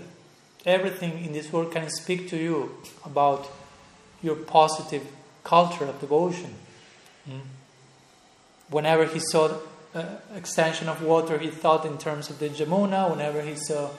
Everything 0.64 1.22
in 1.22 1.34
this 1.34 1.52
world 1.52 1.72
can 1.72 1.90
speak 1.90 2.30
to 2.30 2.38
you 2.38 2.74
about 3.04 3.46
your 4.22 4.34
positive 4.34 5.06
culture 5.44 5.84
of 5.84 6.00
devotion. 6.00 6.54
Mm. 7.28 7.40
Whenever 8.70 9.04
he 9.04 9.18
saw 9.18 9.58
an 9.92 10.08
extension 10.34 10.88
of 10.88 11.02
water, 11.02 11.38
he 11.38 11.50
thought 11.50 11.84
in 11.84 11.98
terms 11.98 12.30
of 12.30 12.38
the 12.38 12.48
Jamuna. 12.48 13.10
Whenever 13.10 13.42
he 13.42 13.56
saw 13.56 13.90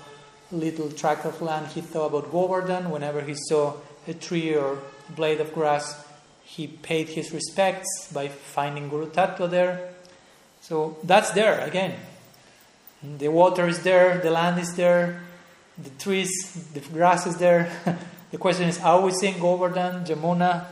a 0.51 0.55
little 0.55 0.89
tract 0.89 1.23
of 1.23 1.39
land, 1.39 1.67
he 1.67 1.81
thought 1.81 2.07
about 2.07 2.31
Govardhan. 2.31 2.89
Whenever 2.89 3.21
he 3.21 3.35
saw 3.47 3.75
a 4.07 4.13
tree 4.15 4.55
or 4.55 4.79
blade 5.15 5.39
of 5.39 5.53
grass, 5.53 6.06
he 6.47 6.65
paid 6.65 7.09
his 7.09 7.33
respects 7.33 8.09
by 8.13 8.29
finding 8.29 8.87
Guru 8.87 9.07
Tattva 9.07 9.49
there. 9.49 9.89
So 10.61 10.97
that's 11.03 11.31
there 11.31 11.59
again. 11.59 11.93
The 13.03 13.27
water 13.27 13.67
is 13.67 13.83
there, 13.83 14.19
the 14.19 14.31
land 14.31 14.57
is 14.59 14.73
there, 14.75 15.21
the 15.77 15.89
trees, 15.99 16.31
the 16.73 16.79
grass 16.79 17.27
is 17.27 17.37
there. 17.37 17.69
the 18.31 18.37
question 18.37 18.69
is 18.69 18.79
are 18.79 19.01
we 19.01 19.11
seeing 19.11 19.37
Govardhan, 19.39 20.05
Jamuna, 20.05 20.65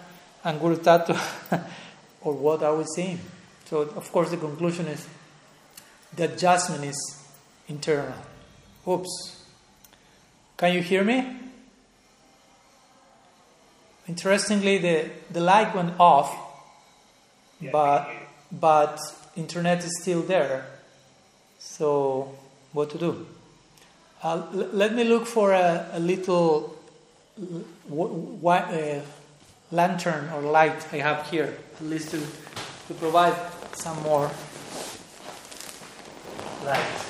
and 0.46 0.62
Guru 0.62 0.78
Tattva, 0.78 1.20
or 2.22 2.34
what 2.34 2.64
are 2.64 2.76
we 2.76 2.86
seeing? 2.96 3.20
So, 3.66 3.82
of 3.82 4.10
course, 4.14 4.32
the 4.32 4.38
conclusion 4.38 4.88
is 4.88 5.06
the 6.16 6.32
adjustment 6.34 6.86
is 6.86 7.22
internal. 7.68 8.16
Oops. 8.88 9.44
Can 10.56 10.74
you 10.74 10.82
hear 10.82 11.04
me? 11.04 11.45
Interestingly, 14.08 14.78
the, 14.78 15.10
the 15.32 15.40
light 15.42 15.74
went 15.76 16.00
off, 16.00 16.36
yeah, 17.60 17.72
but 17.72 18.10
but 18.52 19.00
internet 19.36 19.84
is 19.84 19.92
still 20.02 20.22
there. 20.22 20.66
So, 21.58 22.36
what 22.72 22.92
to 22.92 22.98
do? 23.00 23.26
Uh, 24.22 24.44
l- 24.54 24.70
let 24.74 24.94
me 24.94 25.04
look 25.04 25.26
for 25.26 25.54
a, 25.54 25.88
a 25.94 26.00
little 26.00 26.76
w- 27.40 27.66
w- 27.90 28.48
uh, 28.48 29.02
lantern 29.72 30.30
or 30.36 30.42
light 30.42 30.86
I 30.94 30.98
have 30.98 31.28
here, 31.30 31.58
at 31.80 31.86
least 31.86 32.12
to, 32.12 32.20
to 32.88 32.94
provide 32.94 33.36
some 33.74 34.02
more 34.04 34.30
light. 36.64 37.02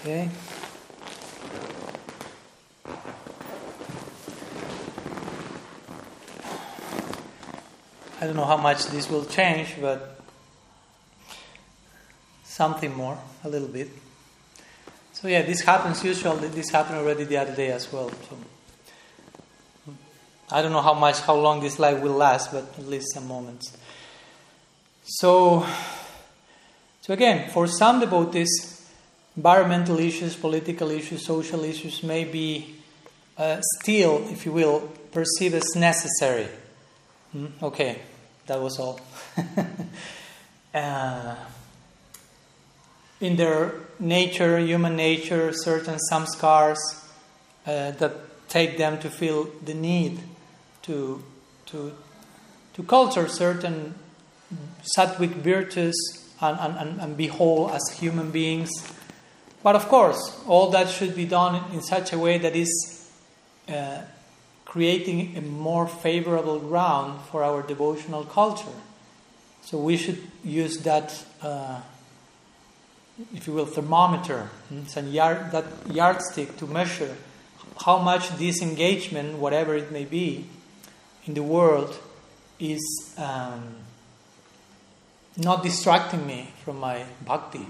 Okay. 0.00 0.30
I 8.20 8.26
don't 8.26 8.36
know 8.36 8.44
how 8.44 8.58
much 8.58 8.86
this 8.88 9.08
will 9.08 9.24
change, 9.24 9.76
but 9.80 10.20
something 12.44 12.94
more, 12.94 13.18
a 13.44 13.48
little 13.48 13.68
bit. 13.68 13.88
So 15.14 15.28
yeah, 15.28 15.42
this 15.42 15.62
happens 15.62 16.04
usually. 16.04 16.48
This 16.48 16.68
happened 16.70 16.98
already 16.98 17.24
the 17.24 17.38
other 17.38 17.54
day 17.54 17.72
as 17.72 17.90
well. 17.90 18.10
So 18.10 18.36
I 20.52 20.60
don't 20.60 20.72
know 20.72 20.82
how 20.82 20.94
much, 20.94 21.20
how 21.20 21.36
long 21.36 21.60
this 21.60 21.78
life 21.78 22.02
will 22.02 22.12
last, 22.12 22.52
but 22.52 22.64
at 22.78 22.86
least 22.86 23.14
some 23.14 23.26
moments. 23.26 23.76
So, 25.04 25.66
so 27.00 27.14
again, 27.14 27.50
for 27.50 27.66
some 27.66 28.00
devotees, 28.00 28.90
environmental 29.36 29.98
issues, 29.98 30.36
political 30.36 30.90
issues, 30.90 31.24
social 31.24 31.64
issues 31.64 32.02
may 32.02 32.24
be 32.24 32.76
uh, 33.38 33.60
still, 33.80 34.26
if 34.30 34.44
you 34.44 34.52
will, 34.52 34.80
perceived 35.12 35.54
as 35.54 35.74
necessary. 35.74 36.48
Hmm? 37.32 37.46
Okay, 37.62 38.00
that 38.50 38.60
was 38.60 38.78
all. 38.78 39.00
uh, 40.74 41.36
in 43.20 43.36
their 43.36 43.74
nature, 43.98 44.58
human 44.58 44.96
nature, 44.96 45.52
certain 45.52 45.98
samskars 46.10 46.78
uh, 47.66 47.92
that 47.92 48.48
take 48.48 48.76
them 48.76 48.98
to 48.98 49.08
feel 49.08 49.44
the 49.64 49.74
need 49.74 50.18
to, 50.82 51.22
to, 51.66 51.92
to 52.74 52.82
culture 52.82 53.28
certain 53.28 53.94
sattvic 54.96 55.30
virtues 55.30 55.96
and, 56.40 56.76
and, 56.76 57.00
and 57.00 57.16
be 57.16 57.28
whole 57.28 57.70
as 57.70 57.98
human 57.98 58.32
beings 58.32 58.70
but 59.62 59.76
of 59.76 59.88
course, 59.88 60.40
all 60.46 60.70
that 60.70 60.88
should 60.88 61.14
be 61.14 61.26
done 61.26 61.62
in 61.72 61.82
such 61.82 62.12
a 62.12 62.18
way 62.18 62.38
that 62.38 62.56
is 62.56 63.10
uh, 63.68 64.00
creating 64.70 65.36
a 65.36 65.40
more 65.42 65.86
favorable 65.86 66.58
ground 66.58 67.20
for 67.30 67.44
our 67.44 67.60
devotional 67.62 68.24
culture. 68.24 68.78
So 69.62 69.78
we 69.78 69.98
should 69.98 70.22
use 70.42 70.78
that, 70.78 71.22
uh, 71.42 71.80
if 73.34 73.46
you 73.46 73.52
will, 73.52 73.66
thermometer, 73.66 74.48
and 74.70 75.12
yard, 75.12 75.50
that 75.50 75.66
yardstick 75.90 76.56
to 76.58 76.66
measure 76.66 77.16
how 77.84 77.98
much 77.98 78.30
this 78.38 78.62
engagement, 78.62 79.38
whatever 79.38 79.74
it 79.74 79.90
may 79.92 80.04
be, 80.04 80.46
in 81.26 81.34
the 81.34 81.42
world 81.42 81.98
is 82.58 82.80
um, 83.18 83.74
not 85.36 85.62
distracting 85.62 86.26
me 86.26 86.48
from 86.64 86.78
my 86.78 87.04
bhakti 87.26 87.66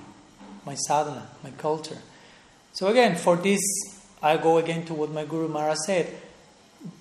my 0.64 0.74
sadhana, 0.74 1.26
my 1.42 1.50
culture. 1.52 1.98
So 2.72 2.88
again, 2.88 3.16
for 3.16 3.36
this, 3.36 3.60
I 4.22 4.36
go 4.36 4.58
again 4.58 4.84
to 4.86 4.94
what 4.94 5.10
my 5.10 5.24
Guru 5.24 5.48
Maharaj 5.48 5.78
said, 5.86 6.14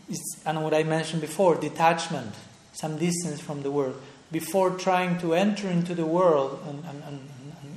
it's, 0.10 0.42
and 0.46 0.64
what 0.64 0.74
I 0.74 0.84
mentioned 0.84 1.22
before, 1.22 1.56
detachment, 1.56 2.34
some 2.74 2.98
distance 2.98 3.40
from 3.40 3.62
the 3.62 3.72
world. 3.72 4.02
Before 4.32 4.72
trying 4.72 5.20
to 5.20 5.34
enter 5.34 5.68
into 5.68 5.96
the 5.96 6.06
world 6.06 6.60
and, 6.68 6.84
and, 6.86 7.04
and, 7.04 7.30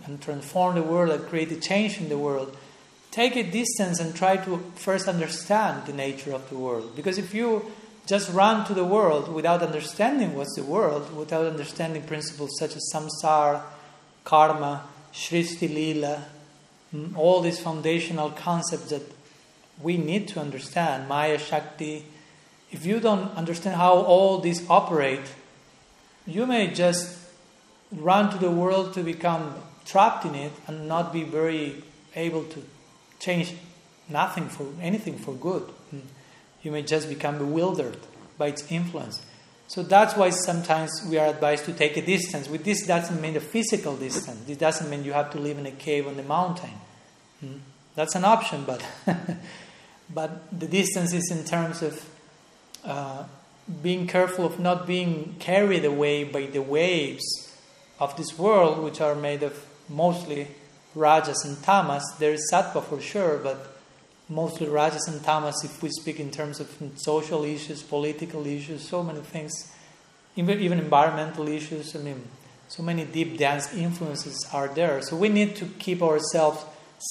and 0.06 0.20
transform 0.20 0.74
the 0.74 0.82
world 0.82 1.10
and 1.10 1.28
create 1.28 1.50
a 1.52 1.56
change 1.60 1.98
in 1.98 2.08
the 2.08 2.18
world, 2.18 2.56
take 3.10 3.36
a 3.36 3.42
distance 3.42 4.00
and 4.00 4.14
try 4.14 4.36
to 4.38 4.58
first 4.74 5.08
understand 5.08 5.86
the 5.86 5.92
nature 5.92 6.32
of 6.32 6.48
the 6.48 6.56
world. 6.56 6.94
Because 6.96 7.18
if 7.18 7.34
you 7.34 7.70
just 8.06 8.32
run 8.32 8.66
to 8.66 8.74
the 8.74 8.84
world 8.84 9.32
without 9.32 9.62
understanding 9.62 10.34
what's 10.34 10.56
the 10.56 10.62
world, 10.62 11.14
without 11.16 11.46
understanding 11.46 12.02
principles 12.02 12.50
such 12.58 12.74
as 12.76 12.90
samsara, 12.92 13.62
karma, 14.24 14.84
Srishti 15.12 15.72
Lila, 15.72 16.24
mm, 16.94 17.16
all 17.16 17.40
these 17.40 17.60
foundational 17.60 18.30
concepts 18.30 18.90
that 18.90 19.02
we 19.80 19.96
need 19.96 20.28
to 20.28 20.40
understand, 20.40 21.08
Maya 21.08 21.38
Shakti. 21.38 22.06
If 22.72 22.86
you 22.86 23.00
don't 23.00 23.30
understand 23.36 23.76
how 23.76 23.94
all 23.94 24.38
these 24.38 24.68
operate, 24.68 25.20
you 26.26 26.46
may 26.46 26.72
just 26.72 27.18
run 27.92 28.30
to 28.30 28.38
the 28.38 28.50
world 28.50 28.94
to 28.94 29.02
become 29.02 29.54
trapped 29.84 30.24
in 30.24 30.34
it 30.34 30.52
and 30.66 30.88
not 30.88 31.12
be 31.12 31.22
very 31.22 31.84
able 32.16 32.44
to 32.44 32.62
change 33.20 33.54
nothing 34.08 34.48
for 34.48 34.66
anything 34.80 35.18
for 35.18 35.34
good. 35.34 35.62
Mm. 35.94 36.00
You 36.62 36.72
may 36.72 36.82
just 36.82 37.08
become 37.08 37.38
bewildered 37.38 37.98
by 38.38 38.48
its 38.48 38.70
influence. 38.70 39.20
So 39.68 39.82
that's 39.82 40.16
why 40.16 40.30
sometimes 40.30 40.90
we 41.08 41.18
are 41.18 41.28
advised 41.28 41.64
to 41.66 41.72
take 41.72 41.96
a 41.96 42.02
distance. 42.04 42.48
With 42.48 42.64
this, 42.64 42.86
doesn't 42.86 43.20
mean 43.20 43.36
a 43.36 43.40
physical 43.40 43.96
distance. 43.96 44.44
This 44.46 44.58
doesn't 44.58 44.90
mean 44.90 45.04
you 45.04 45.12
have 45.12 45.30
to 45.32 45.38
live 45.38 45.58
in 45.58 45.66
a 45.66 45.70
cave 45.70 46.06
on 46.06 46.16
the 46.16 46.22
mountain. 46.22 46.70
Hmm? 47.40 47.56
That's 47.94 48.14
an 48.14 48.24
option, 48.24 48.64
but 48.64 48.84
but 50.14 50.58
the 50.58 50.66
distance 50.66 51.12
is 51.12 51.30
in 51.30 51.44
terms 51.44 51.82
of 51.82 52.04
uh, 52.84 53.24
being 53.82 54.06
careful 54.06 54.44
of 54.44 54.58
not 54.58 54.86
being 54.86 55.36
carried 55.38 55.84
away 55.84 56.24
by 56.24 56.46
the 56.46 56.62
waves 56.62 57.24
of 57.98 58.16
this 58.16 58.38
world, 58.38 58.82
which 58.82 59.00
are 59.00 59.14
made 59.14 59.42
of 59.42 59.64
mostly 59.88 60.48
rajas 60.94 61.44
and 61.44 61.62
tamas. 61.62 62.02
There 62.18 62.32
is 62.32 62.50
sattva 62.52 62.82
for 62.82 63.00
sure, 63.00 63.38
but 63.38 63.78
mostly 64.28 64.68
rajas 64.68 65.06
and 65.08 65.22
tamas 65.22 65.62
if 65.64 65.82
we 65.82 65.90
speak 65.90 66.18
in 66.18 66.30
terms 66.30 66.60
of 66.60 66.68
social 66.96 67.44
issues, 67.44 67.82
political 67.82 68.46
issues, 68.46 68.88
so 68.88 69.02
many 69.02 69.20
things, 69.20 69.72
even 70.36 70.78
environmental 70.78 71.46
issues. 71.48 71.94
I 71.94 72.00
mean, 72.00 72.22
so 72.68 72.82
many 72.82 73.04
deep 73.04 73.38
dance 73.38 73.72
influences 73.74 74.46
are 74.52 74.68
there. 74.68 75.02
So 75.02 75.16
we 75.16 75.28
need 75.28 75.56
to 75.56 75.66
keep 75.78 76.02
ourselves 76.02 76.64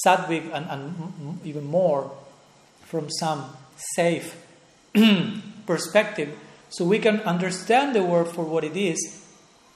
sattvic 0.06 0.52
and, 0.54 0.66
and 0.70 1.40
even 1.46 1.66
more 1.66 2.12
from 2.82 3.10
some 3.10 3.46
safe 3.96 4.36
perspective 5.72 6.38
so 6.70 6.84
we 6.84 7.00
can 7.00 7.22
understand 7.22 7.96
the 7.96 8.04
world 8.04 8.28
for 8.36 8.44
what 8.44 8.64
it 8.66 8.76
is 8.76 9.00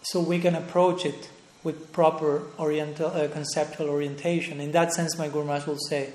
so 0.02 0.20
we 0.20 0.39
can 0.39 0.54
approach 0.54 1.06
it 1.06 1.30
with 1.64 1.93
proper 1.93 2.43
oriental, 2.60 3.08
uh, 3.08 3.28
conceptual 3.30 3.89
orientation. 3.89 4.60
In 4.60 4.72
that 4.74 4.93
sense, 4.93 5.18
my 5.18 5.30
Guru 5.30 5.46
Maharaj 5.46 5.66
will 5.66 5.80
say, 5.80 6.12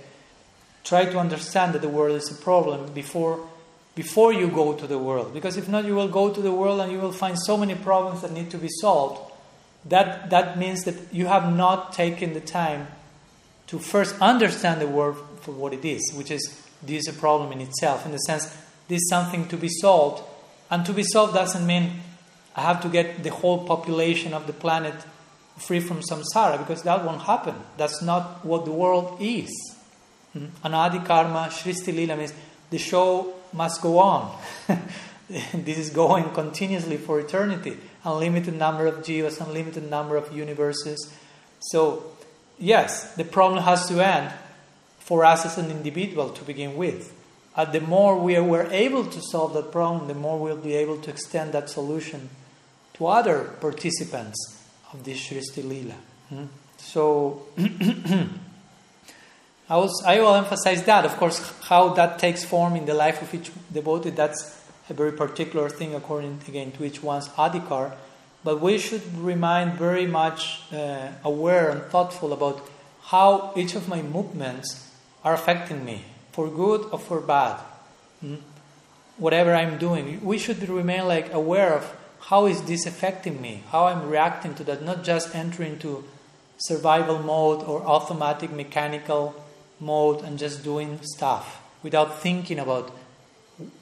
try 0.84 1.06
to 1.06 1.18
understand 1.18 1.72
that 1.72 1.82
the 1.82 1.88
world 1.88 2.14
is 2.14 2.30
a 2.30 2.34
problem 2.34 2.92
before, 2.92 3.48
before 3.94 4.32
you 4.32 4.48
go 4.48 4.74
to 4.74 4.86
the 4.86 4.98
world. 4.98 5.32
Because 5.32 5.56
if 5.56 5.66
not, 5.66 5.86
you 5.86 5.94
will 5.94 6.08
go 6.08 6.32
to 6.32 6.42
the 6.42 6.52
world 6.52 6.80
and 6.80 6.92
you 6.92 7.00
will 7.00 7.12
find 7.24 7.36
so 7.38 7.56
many 7.56 7.74
problems 7.74 8.20
that 8.20 8.32
need 8.32 8.50
to 8.50 8.58
be 8.58 8.68
solved. 8.80 9.32
That, 9.86 10.30
that 10.30 10.58
means 10.58 10.84
that 10.84 10.94
you 11.10 11.26
have 11.26 11.52
not 11.56 11.94
taken 11.94 12.34
the 12.34 12.40
time 12.40 12.86
to 13.68 13.78
first 13.78 14.14
understand 14.20 14.80
the 14.80 14.86
world 14.86 15.16
for 15.40 15.52
what 15.52 15.72
it 15.72 15.84
is, 15.84 16.12
which 16.14 16.30
is 16.30 16.42
this 16.82 17.08
is 17.08 17.16
a 17.16 17.18
problem 17.18 17.50
in 17.52 17.60
itself, 17.60 18.06
in 18.06 18.12
the 18.12 18.18
sense 18.18 18.56
this 18.90 19.02
is 19.02 19.08
something 19.08 19.46
to 19.48 19.56
be 19.56 19.68
solved. 19.68 20.22
And 20.70 20.84
to 20.84 20.92
be 20.92 21.04
solved 21.04 21.34
doesn't 21.34 21.66
mean 21.66 21.92
I 22.56 22.62
have 22.62 22.82
to 22.82 22.88
get 22.88 23.22
the 23.22 23.30
whole 23.30 23.64
population 23.64 24.34
of 24.34 24.46
the 24.46 24.52
planet 24.52 24.94
free 25.56 25.80
from 25.80 26.00
samsara, 26.00 26.58
because 26.58 26.82
that 26.82 27.04
won't 27.04 27.22
happen. 27.22 27.54
That's 27.76 28.02
not 28.02 28.44
what 28.44 28.64
the 28.64 28.72
world 28.72 29.18
is. 29.20 29.50
Hmm? 30.32 30.46
Anadi 30.64 31.04
karma, 31.04 31.48
Shristi 31.50 31.94
Lila 31.94 32.16
means 32.16 32.32
the 32.70 32.78
show 32.78 33.32
must 33.52 33.80
go 33.80 33.98
on. 33.98 34.36
this 35.54 35.78
is 35.78 35.90
going 35.90 36.30
continuously 36.30 36.96
for 36.96 37.20
eternity. 37.20 37.76
Unlimited 38.04 38.54
number 38.54 38.86
of 38.86 39.04
jivas, 39.04 39.40
unlimited 39.40 39.88
number 39.88 40.16
of 40.16 40.34
universes. 40.34 41.12
So, 41.60 42.04
yes, 42.58 43.14
the 43.14 43.24
problem 43.24 43.62
has 43.62 43.86
to 43.88 44.04
end 44.04 44.32
for 44.98 45.24
us 45.24 45.46
as 45.46 45.58
an 45.58 45.70
individual 45.70 46.30
to 46.30 46.44
begin 46.44 46.76
with. 46.76 47.14
And 47.56 47.72
the 47.72 47.80
more 47.80 48.16
we 48.18 48.38
were 48.38 48.68
able 48.70 49.04
to 49.04 49.20
solve 49.20 49.54
that 49.54 49.72
problem, 49.72 50.08
the 50.08 50.14
more 50.14 50.38
we'll 50.38 50.56
be 50.56 50.74
able 50.74 50.98
to 50.98 51.10
extend 51.10 51.52
that 51.52 51.68
solution 51.68 52.30
to 52.94 53.06
other 53.06 53.44
participants 53.60 54.38
of 54.92 55.04
this 55.04 55.18
Shristi 55.18 55.66
Lila. 55.66 55.96
Hmm? 56.28 56.44
So, 56.78 57.42
I, 59.68 59.76
was, 59.76 60.02
I 60.06 60.20
will 60.20 60.34
emphasize 60.34 60.82
that. 60.84 61.04
Of 61.04 61.16
course, 61.16 61.52
how 61.62 61.90
that 61.94 62.18
takes 62.18 62.44
form 62.44 62.76
in 62.76 62.86
the 62.86 62.94
life 62.94 63.22
of 63.22 63.34
each 63.34 63.50
devotee, 63.72 64.10
that's 64.10 64.58
a 64.88 64.94
very 64.94 65.12
particular 65.12 65.68
thing 65.68 65.94
according, 65.94 66.40
again, 66.48 66.72
to 66.72 66.84
each 66.84 67.02
one's 67.02 67.28
adhikar. 67.30 67.92
But 68.42 68.60
we 68.60 68.78
should 68.78 69.02
remain 69.16 69.72
very 69.72 70.06
much 70.06 70.62
uh, 70.72 71.08
aware 71.22 71.70
and 71.70 71.82
thoughtful 71.82 72.32
about 72.32 72.66
how 73.02 73.52
each 73.56 73.74
of 73.74 73.88
my 73.88 74.02
movements 74.02 74.90
are 75.24 75.34
affecting 75.34 75.84
me, 75.84 76.04
for 76.32 76.48
good 76.48 76.88
or 76.92 76.98
for 76.98 77.20
bad. 77.20 77.60
Hmm? 78.20 78.36
Whatever 79.18 79.54
I'm 79.54 79.78
doing, 79.78 80.24
we 80.24 80.38
should 80.38 80.66
remain 80.68 81.06
like 81.06 81.32
aware 81.32 81.74
of 81.74 81.96
how 82.20 82.46
is 82.46 82.62
this 82.62 82.86
affecting 82.86 83.40
me, 83.40 83.62
how 83.70 83.86
I'm 83.86 84.08
reacting 84.08 84.54
to 84.54 84.64
that, 84.64 84.82
not 84.82 85.04
just 85.04 85.34
enter 85.34 85.62
into 85.62 86.04
survival 86.58 87.18
mode 87.18 87.62
or 87.62 87.82
automatic 87.82 88.50
mechanical 88.52 89.34
mode 89.80 90.22
and 90.22 90.38
just 90.38 90.62
doing 90.62 91.00
stuff 91.02 91.62
without 91.82 92.20
thinking 92.20 92.58
about 92.58 92.92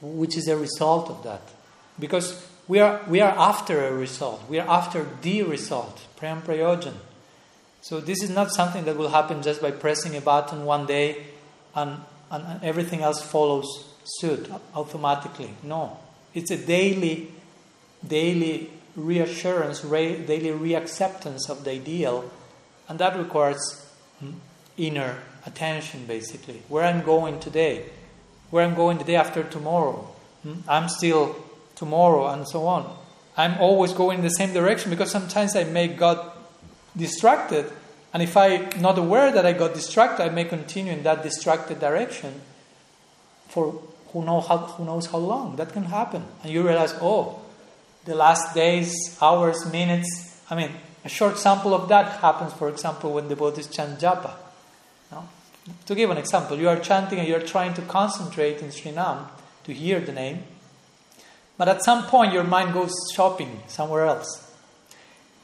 which 0.01 0.37
is 0.37 0.49
a 0.49 0.57
result 0.57 1.11
of 1.11 1.23
that. 1.25 1.43
Because 1.99 2.47
we 2.67 2.81
are, 2.81 3.01
we 3.09 3.21
are 3.21 3.37
after 3.37 3.87
a 3.87 3.93
result, 3.93 4.43
we 4.49 4.59
are 4.59 4.69
after 4.69 5.07
the 5.23 5.43
result, 5.43 6.01
Prem 6.17 6.43
Prayojan. 6.43 6.95
So 7.81 8.01
this 8.01 8.23
is 8.23 8.31
not 8.31 8.53
something 8.53 8.85
that 8.85 8.97
will 8.97 9.09
happen 9.09 9.43
just 9.43 9.63
by 9.63 9.71
pressing 9.71 10.17
a 10.17 10.21
button 10.21 10.65
one 10.65 10.87
day 10.87 11.27
and, 11.75 11.99
and 12.31 12.63
everything 12.63 13.03
else 13.03 13.23
follows 13.23 13.89
suit 14.05 14.51
automatically. 14.75 15.51
No. 15.63 15.99
It's 16.35 16.51
a 16.51 16.57
daily, 16.57 17.33
daily 18.07 18.71
reassurance, 18.97 19.85
re, 19.85 20.17
daily 20.25 20.51
reacceptance 20.51 21.49
of 21.49 21.65
the 21.65 21.73
ideal, 21.73 22.31
and 22.89 22.99
that 22.99 23.17
requires 23.17 23.87
hmm, 24.21 24.33
inner 24.77 25.19
attention 25.47 26.07
basically. 26.07 26.63
Where 26.69 26.85
I'm 26.85 27.03
going 27.03 27.41
today, 27.41 27.87
where 28.51 28.65
I'm 28.65 28.75
going 28.75 28.99
the 28.99 29.05
day 29.05 29.17
after 29.17 29.43
tomorrow. 29.43 30.09
Hmm? 30.43 30.55
I'm 30.69 30.89
still 30.89 31.37
tomorrow 31.75 32.29
and 32.29 32.49
so 32.49 32.67
on. 32.67 32.97
I'm 33.37 33.57
always 33.61 33.93
going 33.93 34.19
in 34.19 34.25
the 34.25 34.31
same 34.31 34.53
direction 34.53 34.91
because 34.91 35.11
sometimes 35.11 35.55
I 35.55 35.65
make 35.65 35.97
God 35.97 36.33
distracted. 36.97 37.71
And 38.13 38.23
if 38.23 38.37
I'm 38.37 38.81
not 38.81 38.99
aware 38.99 39.31
that 39.33 39.45
I 39.45 39.53
got 39.53 39.75
distracted, 39.75 40.25
I 40.25 40.29
may 40.31 40.45
continue 40.45 40.93
in 40.93 41.03
that 41.03 41.23
distracted 41.23 41.79
direction 41.81 42.41
for 43.49 43.81
who, 44.13 44.25
know 44.25 44.41
how, 44.41 44.59
who 44.59 44.85
knows 44.85 45.07
how 45.07 45.19
long. 45.19 45.57
That 45.57 45.73
can 45.73 45.85
happen. 45.85 46.25
And 46.43 46.53
you 46.53 46.67
realize, 46.67 46.95
oh, 47.01 47.41
the 48.05 48.15
last 48.15 48.55
days, 48.55 49.19
hours, 49.21 49.71
minutes. 49.71 50.43
I 50.51 50.55
mean, 50.55 50.71
a 51.05 51.09
short 51.09 51.39
sample 51.39 51.75
of 51.75 51.89
that 51.89 52.21
happens, 52.21 52.53
for 52.55 52.69
example, 52.69 53.13
when 53.13 53.29
the 53.29 53.37
Buddhists 53.37 53.75
chant 53.75 54.01
japa. 54.01 54.33
No? 55.13 55.29
To 55.87 55.95
give 55.95 56.11
an 56.11 56.17
example, 56.17 56.59
you 56.59 56.69
are 56.69 56.79
chanting 56.79 57.19
and 57.19 57.29
you 57.29 57.37
are 57.37 57.41
trying 57.41 57.75
to 57.75 57.83
concentrate 57.83 58.61
in 58.63 58.69
Srinam 58.69 59.27
to 59.65 59.73
hear 59.75 60.01
the 60.01 60.13
name, 60.13 60.45
but 61.59 61.69
at 61.69 61.85
some 61.85 62.05
point 62.05 62.33
your 62.33 62.45
mind 62.45 62.73
goes 62.73 62.95
shopping 63.15 63.63
somewhere 63.67 64.07
else. 64.07 64.51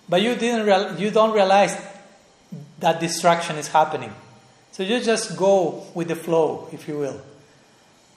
But 0.09 0.23
you 0.23 0.35
didn't 0.35 0.67
real, 0.67 0.99
you 0.99 1.11
don't 1.11 1.35
realize 1.35 1.77
that 2.79 3.01
distraction 3.01 3.57
is 3.57 3.68
happening. 3.68 4.12
So 4.72 4.83
you 4.83 5.01
just 5.01 5.37
go 5.37 5.87
with 5.95 6.09
the 6.09 6.16
flow, 6.16 6.68
if 6.72 6.89
you 6.89 6.99
will. 6.99 7.20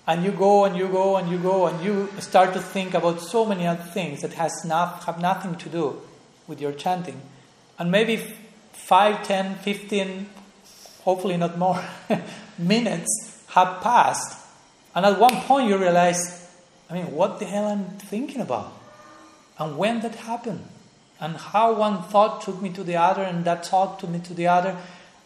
And 0.07 0.23
you 0.23 0.31
go 0.31 0.65
and 0.65 0.75
you 0.75 0.87
go 0.87 1.17
and 1.17 1.29
you 1.29 1.37
go 1.37 1.67
and 1.67 1.83
you 1.83 2.09
start 2.19 2.53
to 2.53 2.61
think 2.61 2.93
about 2.93 3.21
so 3.21 3.45
many 3.45 3.67
other 3.67 3.83
things 3.83 4.21
that 4.21 4.33
has 4.33 4.63
not, 4.65 5.03
have 5.03 5.21
nothing 5.21 5.55
to 5.55 5.69
do 5.69 6.01
with 6.47 6.61
your 6.61 6.71
chanting. 6.71 7.21
And 7.77 7.91
maybe 7.91 8.23
5, 8.71 9.27
10, 9.27 9.55
15, 9.55 10.29
hopefully 11.03 11.37
not 11.37 11.57
more, 11.57 11.83
minutes 12.57 13.43
have 13.49 13.81
passed. 13.81 14.39
And 14.95 15.05
at 15.05 15.19
one 15.19 15.35
point 15.41 15.69
you 15.69 15.77
realize, 15.77 16.49
I 16.89 16.93
mean, 16.93 17.11
what 17.11 17.39
the 17.39 17.45
hell 17.45 17.67
I'm 17.67 17.85
thinking 17.99 18.41
about? 18.41 18.71
And 19.59 19.77
when 19.77 19.99
that 20.01 20.15
happened? 20.15 20.65
And 21.19 21.35
how 21.35 21.73
one 21.73 22.03
thought 22.03 22.41
took 22.41 22.61
me 22.61 22.69
to 22.73 22.83
the 22.83 22.95
other, 22.95 23.23
and 23.23 23.43
that 23.45 23.65
thought 23.65 23.99
took 23.99 24.09
me 24.09 24.19
to 24.19 24.33
the 24.33 24.47
other. 24.47 24.77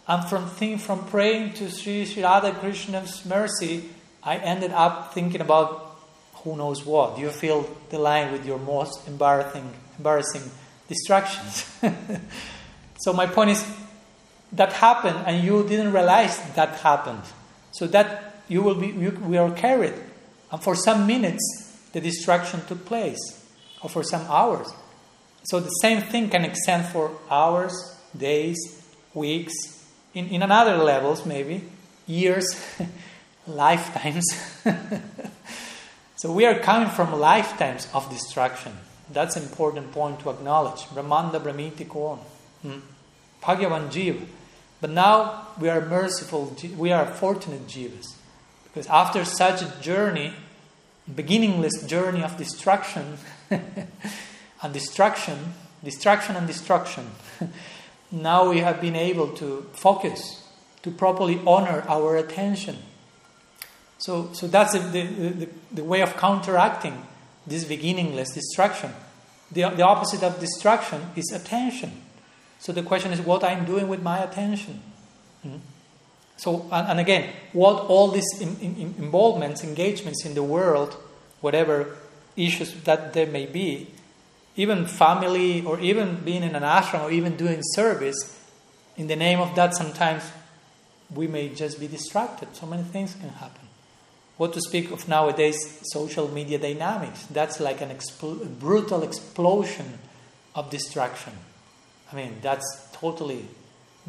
And 0.08 0.26
from 0.26 0.48
thing, 0.48 0.78
from 0.78 1.06
praying 1.06 1.54
to 1.54 1.70
Sri 1.70 2.06
Sri 2.06 2.24
Radha 2.24 2.54
Krishna's 2.54 3.26
mercy, 3.26 3.90
I 4.24 4.38
ended 4.38 4.72
up 4.72 5.14
thinking 5.14 5.42
about 5.42 5.98
who 6.44 6.56
knows 6.56 6.86
what. 6.86 7.18
You 7.18 7.30
feel 7.30 7.70
the 7.90 8.00
line 8.00 8.32
with 8.32 8.46
your 8.46 8.60
most 8.60 9.08
embarrassing, 9.08 9.72
embarrassing 9.98 10.50
distractions. 10.88 11.70
so 13.00 13.14
my 13.14 13.26
point 13.26 13.52
is 13.52 13.66
that 14.54 14.74
happened, 14.74 15.18
and 15.26 15.44
you 15.44 15.68
didn't 15.68 15.94
realize 15.94 16.40
that 16.54 16.80
happened. 16.80 17.24
So 17.72 17.88
that 17.88 18.44
you 18.48 18.62
will 18.62 18.76
be, 18.76 18.88
you, 18.88 19.12
we 19.26 19.38
are 19.38 19.52
carried, 19.52 19.94
and 20.52 20.62
for 20.62 20.76
some 20.76 21.08
minutes 21.08 21.42
the 21.94 22.02
distraction 22.02 22.62
took 22.68 22.86
place, 22.86 23.46
or 23.82 23.90
for 23.90 24.04
some 24.04 24.26
hours. 24.28 24.68
So 25.44 25.60
the 25.60 25.70
same 25.82 26.02
thing 26.02 26.30
can 26.30 26.46
extend 26.46 26.86
for 26.86 27.12
hours, 27.30 27.74
days, 28.16 28.58
weeks, 29.14 29.54
in, 30.14 30.28
in 30.28 30.44
another 30.44 30.78
levels 30.78 31.26
maybe, 31.26 31.64
years, 32.06 32.46
lifetimes. 33.48 34.26
so 36.16 36.32
we 36.32 36.46
are 36.46 36.60
coming 36.60 36.90
from 36.90 37.14
lifetimes 37.20 37.88
of 37.94 38.10
destruction. 38.10 38.74
That's 39.12 39.36
an 39.36 39.44
important 39.44 39.92
point 39.92 40.20
to 40.22 40.30
acknowledge. 40.30 40.88
Brahmanda 40.94 41.40
Brahmiti 41.40 41.88
Kon. 41.88 42.20
Hmm? 42.62 42.80
Bhagavan 43.42 43.90
Jiva. 43.92 44.26
But 44.80 44.90
now 44.90 45.48
we 45.60 45.70
are 45.70 45.82
merciful, 45.82 46.56
we 46.76 46.92
are 46.92 47.06
fortunate 47.06 47.68
jivas. 47.68 48.16
Because 48.64 48.88
after 48.88 49.24
such 49.24 49.62
a 49.62 49.72
journey, 49.82 50.34
beginningless 51.14 51.84
journey 51.86 52.24
of 52.24 52.36
destruction, 52.38 53.18
and 54.62 54.74
destruction, 54.74 55.54
distraction 55.84 56.36
and 56.36 56.48
destruction. 56.48 57.12
now 58.12 58.50
we 58.50 58.60
have 58.60 58.82
been 58.82 58.96
able 58.96 59.30
to 59.30 59.68
focus 59.74 60.48
to 60.84 60.92
properly 60.92 61.40
honor 61.46 61.84
our 61.88 62.18
attention. 62.18 62.78
So, 63.98 64.34
so 64.34 64.48
that's 64.48 64.74
the, 64.74 64.80
the, 64.80 65.30
the, 65.30 65.50
the 65.74 65.84
way 65.84 66.02
of 66.02 66.18
counteracting 66.18 67.06
this 67.46 67.64
beginningless 67.66 68.34
distraction. 68.34 68.92
The, 69.52 69.70
the 69.70 69.84
opposite 69.84 70.24
of 70.24 70.40
distraction 70.40 71.02
is 71.16 71.32
attention. 71.32 72.02
So 72.60 72.72
the 72.72 72.84
question 72.84 73.12
is 73.12 73.22
what 73.22 73.44
I'm 73.44 73.66
doing 73.66 73.88
with 73.88 74.02
my 74.02 74.20
attention. 74.20 74.82
Hmm? 75.44 75.58
So, 76.38 76.68
and, 76.72 76.88
and, 76.88 77.00
again, 77.00 77.32
what 77.54 77.86
all 77.86 78.10
these 78.10 78.26
in, 78.40 78.58
in, 78.60 78.96
involvements, 78.98 79.64
engagements 79.64 80.26
in 80.26 80.34
the 80.34 80.42
world, 80.42 80.96
whatever 81.42 81.98
issues 82.36 82.74
that 82.84 83.14
there 83.14 83.28
may 83.28 83.46
be, 83.46 83.88
even 84.56 84.86
family 84.86 85.64
or 85.64 85.80
even 85.80 86.18
being 86.18 86.44
in 86.44 86.56
an 86.56 86.64
ashram 86.64 87.04
or 87.04 87.12
even 87.12 87.36
doing 87.38 87.62
service, 87.76 88.40
in 88.98 89.08
the 89.08 89.16
name 89.16 89.40
of 89.40 89.56
that, 89.56 89.74
sometimes 89.76 90.24
we 91.14 91.28
may 91.28 91.50
just 91.50 91.80
be 91.80 91.88
distracted. 91.88 92.56
So 92.56 92.66
many 92.66 92.84
things 92.84 93.16
can 93.16 93.30
happen. 93.30 93.68
What 94.38 94.54
to 94.54 94.62
speak 94.62 94.92
of 94.92 95.08
nowadays, 95.08 95.80
social 95.92 96.28
media 96.28 96.58
dynamics. 96.58 97.26
That's 97.28 97.60
like 97.60 97.82
an 97.82 97.90
expl- 97.90 98.60
brutal 98.60 99.04
explosion 99.04 100.00
of 100.56 100.70
distraction. 100.70 101.34
I 102.12 102.16
mean, 102.16 102.38
that's 102.42 102.66
totally 102.94 103.46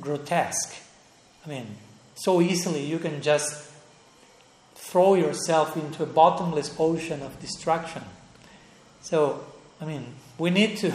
grotesque. 0.01 0.74
I 1.45 1.49
mean, 1.49 1.66
so 2.14 2.40
easily 2.40 2.84
you 2.84 2.99
can 2.99 3.20
just 3.20 3.70
throw 4.74 5.14
yourself 5.14 5.76
into 5.76 6.03
a 6.03 6.07
bottomless 6.07 6.74
ocean 6.78 7.22
of 7.22 7.40
distraction. 7.40 8.03
So, 9.01 9.45
I 9.80 9.84
mean, 9.84 10.14
we 10.43 10.51
need 10.51 10.76
to, 10.78 10.93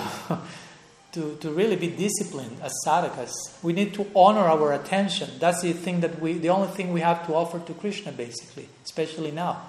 to, 1.13 1.37
to 1.37 1.49
really 1.51 1.77
be 1.77 1.87
disciplined 1.87 2.57
as 2.61 2.73
sadhakas. 2.85 3.31
We 3.63 3.71
need 3.71 3.93
to 3.93 4.05
honor 4.13 4.41
our 4.41 4.73
attention. 4.73 5.29
That's 5.39 5.61
the 5.61 5.71
thing 5.71 6.01
that 6.01 6.19
we, 6.19 6.33
the 6.33 6.49
only 6.49 6.67
thing 6.67 6.91
we 6.91 6.99
have 6.99 7.25
to 7.27 7.33
offer 7.33 7.59
to 7.59 7.73
Krishna, 7.73 8.11
basically, 8.11 8.67
especially 8.83 9.31
now. 9.31 9.61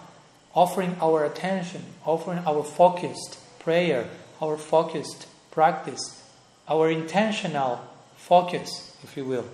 Offering 0.53 0.97
our 1.01 1.25
attention, 1.25 1.85
offering 2.05 2.41
our 2.41 2.65
focused 2.65 3.39
prayer, 3.61 4.11
our 4.43 4.57
focused 4.57 5.29
practice, 5.53 6.25
our 6.69 6.91
intentional 6.91 7.81
focus, 8.17 8.97
if 9.05 9.17
you 9.17 9.25
will. 9.25 9.47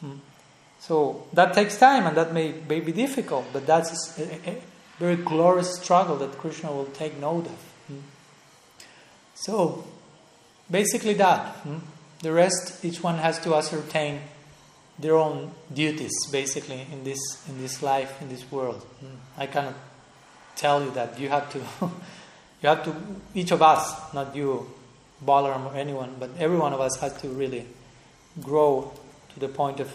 Hmm. 0.00 0.20
So 0.78 1.26
that 1.34 1.52
takes 1.52 1.76
time 1.78 2.06
and 2.06 2.16
that 2.16 2.32
may, 2.32 2.54
may 2.66 2.80
be 2.80 2.92
difficult, 2.92 3.44
but 3.52 3.66
that's 3.66 4.18
a, 4.18 4.48
a 4.48 4.62
very 4.98 5.16
glorious 5.16 5.78
struggle 5.78 6.16
that 6.16 6.38
Krishna 6.38 6.72
will 6.72 6.86
take 6.86 7.20
note 7.20 7.44
of. 7.44 7.69
Hmm. 9.40 9.52
So 9.52 9.84
basically 10.70 11.14
that. 11.14 11.56
Hmm. 11.56 11.78
The 12.22 12.32
rest, 12.32 12.84
each 12.84 13.02
one 13.02 13.16
has 13.16 13.38
to 13.40 13.54
ascertain 13.54 14.20
their 14.98 15.16
own 15.16 15.52
duties, 15.72 16.12
basically, 16.30 16.86
in 16.92 17.02
this 17.02 17.18
in 17.48 17.58
this 17.58 17.82
life, 17.82 18.20
in 18.20 18.28
this 18.28 18.50
world. 18.52 18.86
I 19.38 19.46
cannot 19.46 19.74
tell 20.54 20.84
you 20.84 20.90
that. 20.90 21.18
You 21.18 21.30
have 21.30 21.50
to, 21.52 21.58
you 22.62 22.68
have 22.68 22.84
to. 22.84 22.94
Each 23.34 23.50
of 23.52 23.62
us, 23.62 24.12
not 24.12 24.36
you, 24.36 24.66
Balaram 25.24 25.72
or 25.72 25.74
anyone, 25.74 26.16
but 26.18 26.30
every 26.38 26.58
one 26.58 26.74
of 26.74 26.80
us 26.80 27.00
has 27.00 27.18
to 27.22 27.28
really 27.28 27.66
grow 28.42 28.92
to 29.32 29.40
the 29.40 29.48
point 29.48 29.80
of, 29.80 29.90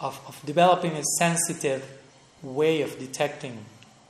of, 0.00 0.20
of 0.26 0.40
developing 0.46 0.92
a 0.92 1.02
sensitive 1.18 1.84
way 2.42 2.82
of 2.82 2.98
detecting 2.98 3.64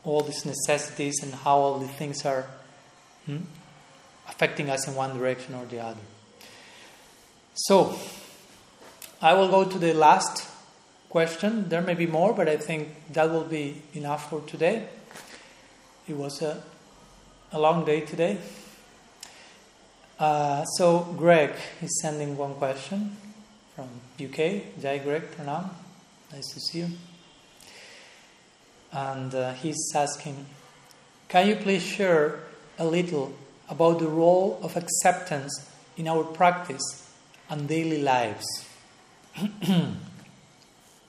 all 0.04 0.20
these 0.22 0.44
necessities 0.44 1.14
and 1.22 1.34
how 1.34 1.56
all 1.56 1.78
the 1.78 1.88
things 1.88 2.24
are 2.24 2.46
hmm, 3.26 3.38
affecting 4.32 4.70
us 4.70 4.88
in 4.88 4.94
one 4.94 5.16
direction 5.16 5.54
or 5.54 5.64
the 5.66 5.78
other. 5.80 6.00
So, 7.54 7.98
I 9.20 9.34
will 9.34 9.48
go 9.48 9.64
to 9.64 9.78
the 9.78 9.92
last 9.92 10.48
question. 11.10 11.68
There 11.68 11.82
may 11.82 11.94
be 11.94 12.06
more, 12.06 12.32
but 12.32 12.48
I 12.48 12.56
think 12.56 13.12
that 13.12 13.30
will 13.30 13.44
be 13.44 13.82
enough 13.92 14.30
for 14.30 14.40
today. 14.40 14.88
It 16.08 16.16
was 16.16 16.42
a, 16.42 16.62
a 17.52 17.60
long 17.60 17.84
day 17.84 18.00
today. 18.00 18.38
Uh, 20.18 20.64
so, 20.64 21.14
Greg 21.16 21.52
is 21.82 22.00
sending 22.00 22.36
one 22.36 22.54
question 22.54 23.16
from 23.76 23.88
UK. 24.22 24.80
Jai 24.80 24.98
Greg, 24.98 25.30
pranam. 25.36 25.68
Nice 26.32 26.54
to 26.54 26.60
see 26.60 26.78
you. 26.78 26.88
And 28.92 29.34
uh, 29.34 29.52
he's 29.54 29.92
asking, 29.94 30.46
can 31.28 31.48
you 31.48 31.56
please 31.56 31.82
share 31.82 32.40
a 32.78 32.86
little 32.86 33.34
about 33.72 33.98
the 33.98 34.06
role 34.06 34.60
of 34.62 34.76
acceptance 34.76 35.68
in 35.96 36.06
our 36.06 36.22
practice 36.22 37.10
and 37.50 37.66
daily 37.66 38.00
lives? 38.00 38.46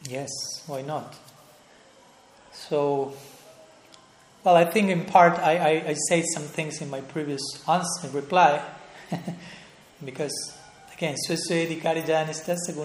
yes, 0.10 0.32
why 0.66 0.82
not? 0.82 1.16
So, 2.54 3.14
well, 4.44 4.56
I 4.56 4.66
think 4.66 4.90
in 4.90 5.06
part 5.06 5.38
I, 5.38 5.58
I, 5.58 5.90
I 5.90 5.94
some 6.34 6.44
things 6.44 6.82
in 6.82 6.90
my 6.90 7.02
previous 7.02 7.44
answer 7.68 8.10
reply 8.10 8.64
because 10.04 10.34
Again, 11.04 11.18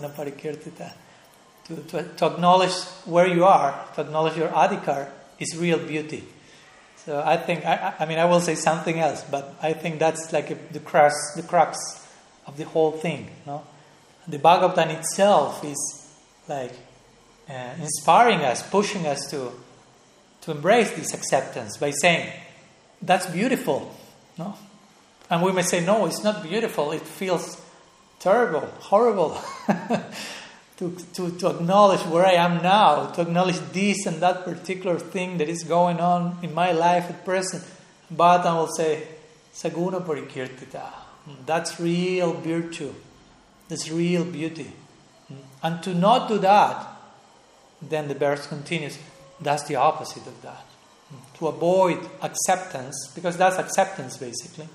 parikirtita. 0.08 0.92
To, 1.66 1.76
to, 1.76 2.02
to 2.16 2.26
acknowledge 2.26 2.74
where 3.04 3.26
you 3.26 3.44
are, 3.44 3.86
to 3.94 4.00
acknowledge 4.00 4.36
your 4.36 4.48
adhikar, 4.48 5.10
is 5.38 5.56
real 5.56 5.78
beauty. 5.78 6.24
So 7.08 7.22
I 7.24 7.38
think, 7.38 7.64
I, 7.64 7.94
I 8.00 8.04
mean, 8.04 8.18
I 8.18 8.26
will 8.26 8.42
say 8.42 8.54
something 8.54 8.98
else, 9.00 9.24
but 9.30 9.54
I 9.62 9.72
think 9.72 9.98
that's 9.98 10.30
like 10.30 10.50
a, 10.50 10.56
the 10.70 10.78
crux, 10.78 11.14
the 11.36 11.42
crux 11.42 11.78
of 12.46 12.58
the 12.58 12.64
whole 12.64 12.92
thing. 12.92 13.30
No? 13.46 13.64
The 14.26 14.38
Bhagavatam 14.38 14.90
itself 14.90 15.64
is 15.64 16.06
like 16.48 16.74
uh, 17.48 17.70
inspiring 17.80 18.40
us, 18.40 18.62
pushing 18.62 19.06
us 19.06 19.30
to, 19.30 19.52
to 20.42 20.50
embrace 20.50 20.90
this 20.96 21.14
acceptance 21.14 21.78
by 21.78 21.92
saying, 21.92 22.30
that's 23.00 23.24
beautiful. 23.24 23.96
No? 24.36 24.54
And 25.30 25.42
we 25.42 25.50
may 25.50 25.62
say, 25.62 25.82
no, 25.82 26.04
it's 26.04 26.22
not 26.22 26.42
beautiful. 26.42 26.92
It 26.92 27.00
feels 27.00 27.58
terrible, 28.18 28.68
horrible. 28.80 29.40
to, 30.78 30.96
to, 31.14 31.30
to 31.38 31.50
acknowledge 31.50 32.00
where 32.06 32.24
I 32.24 32.32
am 32.32 32.62
now, 32.62 33.06
to 33.06 33.22
acknowledge 33.22 33.58
this 33.72 34.06
and 34.06 34.20
that 34.20 34.44
particular 34.44 34.98
thing 34.98 35.38
that 35.38 35.48
is 35.48 35.64
going 35.64 36.00
on 36.00 36.38
in 36.42 36.54
my 36.54 36.72
life 36.72 37.10
at 37.10 37.24
present. 37.24 37.64
But 38.10 38.46
I 38.46 38.54
will 38.54 38.68
say, 38.68 39.06
Saguna 39.52 40.04
Parikirtita. 40.04 40.86
That's 41.44 41.78
real 41.80 42.32
virtue. 42.32 42.94
That's 43.68 43.90
real 43.90 44.24
beauty. 44.24 44.72
And 45.62 45.82
to 45.82 45.94
not 45.94 46.28
do 46.28 46.38
that, 46.38 46.86
then 47.82 48.08
the 48.08 48.14
verse 48.14 48.46
continues. 48.46 48.98
That's 49.40 49.64
the 49.64 49.76
opposite 49.76 50.26
of 50.26 50.40
that. 50.42 50.64
To 51.38 51.48
avoid 51.48 51.98
acceptance, 52.22 53.10
because 53.14 53.36
that's 53.36 53.58
acceptance 53.58 54.16
basically. 54.16 54.68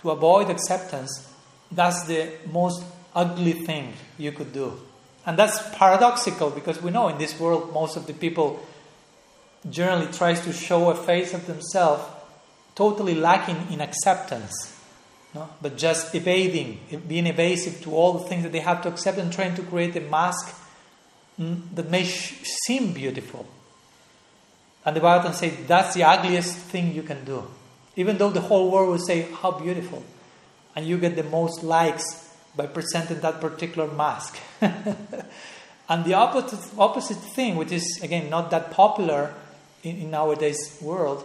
To 0.00 0.10
avoid 0.10 0.50
acceptance 0.50 1.34
that's 1.74 2.04
the 2.04 2.32
most 2.52 2.84
ugly 3.14 3.52
thing 3.52 3.92
you 4.18 4.32
could 4.32 4.52
do. 4.52 4.80
And 5.26 5.38
that's 5.38 5.58
paradoxical 5.76 6.50
because 6.50 6.82
we 6.82 6.90
know 6.90 7.08
in 7.08 7.18
this 7.18 7.38
world 7.40 7.72
most 7.72 7.96
of 7.96 8.06
the 8.06 8.12
people 8.12 8.64
generally 9.68 10.12
tries 10.12 10.42
to 10.42 10.52
show 10.52 10.90
a 10.90 10.94
face 10.94 11.32
of 11.32 11.46
themselves 11.46 12.04
totally 12.74 13.14
lacking 13.14 13.56
in 13.70 13.80
acceptance, 13.80 14.78
no? 15.34 15.48
but 15.62 15.76
just 15.76 16.14
evading, 16.14 16.80
being 17.08 17.26
evasive 17.26 17.80
to 17.82 17.94
all 17.94 18.14
the 18.14 18.28
things 18.28 18.42
that 18.42 18.52
they 18.52 18.60
have 18.60 18.82
to 18.82 18.88
accept 18.88 19.16
and 19.16 19.32
trying 19.32 19.54
to 19.54 19.62
create 19.62 19.96
a 19.96 20.00
mask 20.00 20.54
mm, 21.40 21.62
that 21.74 21.88
may 21.88 22.04
sh- 22.04 22.42
seem 22.66 22.92
beautiful. 22.92 23.46
And 24.84 24.94
the 24.94 25.00
Bhagavatam 25.00 25.34
says 25.34 25.56
that's 25.66 25.94
the 25.94 26.04
ugliest 26.04 26.56
thing 26.56 26.92
you 26.94 27.02
can 27.02 27.24
do. 27.24 27.44
Even 27.96 28.18
though 28.18 28.30
the 28.30 28.40
whole 28.40 28.70
world 28.70 28.88
will 28.90 28.98
say, 28.98 29.28
How 29.40 29.52
beautiful 29.52 30.02
and 30.76 30.86
you 30.86 30.98
get 30.98 31.16
the 31.16 31.22
most 31.22 31.62
likes 31.62 32.23
by 32.56 32.66
presenting 32.66 33.20
that 33.20 33.40
particular 33.40 33.90
mask. 33.92 34.38
and 34.60 36.04
the 36.04 36.14
opposite, 36.14 36.60
opposite 36.78 37.16
thing, 37.16 37.56
which 37.56 37.72
is 37.72 38.00
again 38.02 38.30
not 38.30 38.50
that 38.50 38.70
popular 38.70 39.34
in, 39.82 39.96
in 39.96 40.10
nowadays 40.10 40.78
world, 40.80 41.24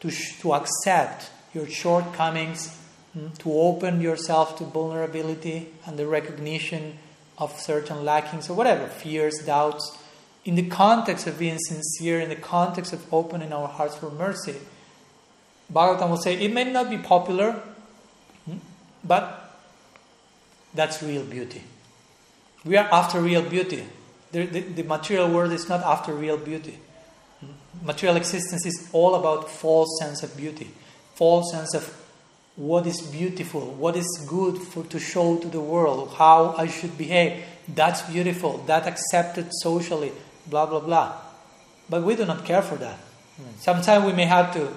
to, 0.00 0.10
sh- 0.10 0.38
to 0.40 0.54
accept 0.54 1.30
your 1.54 1.66
shortcomings, 1.66 2.76
mm, 3.16 3.36
to 3.38 3.52
open 3.52 4.00
yourself 4.00 4.56
to 4.58 4.64
vulnerability 4.64 5.68
and 5.86 5.98
the 5.98 6.06
recognition 6.06 6.98
of 7.38 7.58
certain 7.60 8.04
lackings 8.04 8.50
or 8.50 8.54
whatever, 8.54 8.86
fears, 8.86 9.38
doubts, 9.44 9.96
in 10.44 10.54
the 10.54 10.68
context 10.68 11.26
of 11.26 11.38
being 11.38 11.58
sincere, 11.58 12.20
in 12.20 12.28
the 12.28 12.36
context 12.36 12.92
of 12.92 13.12
opening 13.12 13.52
our 13.52 13.68
hearts 13.68 13.96
for 13.96 14.10
mercy. 14.10 14.56
Bhagavatam 15.72 16.10
will 16.10 16.16
say, 16.16 16.34
it 16.40 16.52
may 16.52 16.64
not 16.64 16.88
be 16.88 16.98
popular, 16.98 17.62
but 19.04 19.47
that's 20.74 21.02
real 21.02 21.24
beauty. 21.24 21.62
We 22.64 22.76
are 22.76 22.88
after 22.92 23.20
real 23.20 23.42
beauty. 23.42 23.84
The, 24.32 24.46
the, 24.46 24.60
the, 24.60 24.82
material 24.82 25.30
world 25.30 25.52
is 25.52 25.68
not 25.68 25.82
after 25.82 26.12
real 26.12 26.36
beauty. 26.36 26.78
Material 27.82 28.16
existence 28.16 28.66
is 28.66 28.90
all 28.92 29.14
about 29.14 29.48
false 29.48 29.88
sense 30.00 30.22
of 30.22 30.36
beauty, 30.36 30.70
false 31.14 31.50
sense 31.52 31.74
of 31.74 31.88
what 32.56 32.86
is 32.86 33.00
beautiful, 33.00 33.72
what 33.74 33.96
is 33.96 34.26
good 34.28 34.58
for 34.58 34.82
to 34.84 34.98
show 34.98 35.38
to 35.38 35.48
the 35.48 35.60
world, 35.60 36.14
how 36.18 36.54
I 36.58 36.66
should 36.66 36.98
behave. 36.98 37.44
That's 37.68 38.02
beautiful. 38.02 38.58
That 38.66 38.86
accepted 38.86 39.48
socially. 39.62 40.12
Blah 40.48 40.66
blah 40.66 40.80
blah. 40.80 41.16
But 41.88 42.02
we 42.02 42.16
do 42.16 42.26
not 42.26 42.44
care 42.44 42.62
for 42.62 42.76
that. 42.76 42.98
Sometimes 43.60 44.04
we 44.04 44.12
may 44.12 44.26
have 44.26 44.52
to 44.54 44.72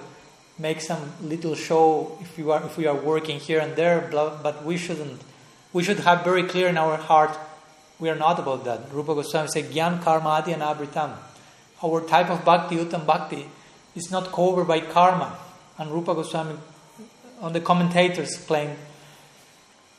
make 0.58 0.80
some 0.80 1.12
little 1.22 1.54
show 1.54 2.16
if 2.20 2.38
we 2.38 2.50
are 2.50 2.64
if 2.64 2.76
we 2.76 2.86
are 2.86 2.94
working 2.94 3.40
here 3.40 3.58
and 3.58 3.74
there. 3.74 4.08
Blah, 4.10 4.40
but 4.42 4.64
we 4.64 4.76
shouldn't. 4.76 5.20
We 5.72 5.82
should 5.82 6.00
have 6.00 6.24
very 6.24 6.44
clear 6.44 6.68
in 6.68 6.76
our 6.76 6.96
heart. 6.96 7.38
We 7.98 8.10
are 8.10 8.16
not 8.16 8.38
about 8.38 8.64
that. 8.64 8.92
Rupa 8.92 9.14
Goswami 9.14 9.48
said, 9.48 9.70
"Gyan 9.70 10.02
karma 10.02 10.28
adi 10.28 10.52
anabritam." 10.52 11.12
Our 11.82 12.00
type 12.02 12.30
of 12.30 12.44
bhakti, 12.44 12.76
uttam 12.76 13.06
bhakti, 13.06 13.48
is 13.94 14.10
not 14.10 14.32
covered 14.32 14.66
by 14.66 14.80
karma. 14.80 15.36
And 15.78 15.90
Rupa 15.90 16.14
Goswami, 16.14 16.56
on 17.40 17.52
the 17.52 17.60
commentators, 17.60 18.36
claim, 18.46 18.76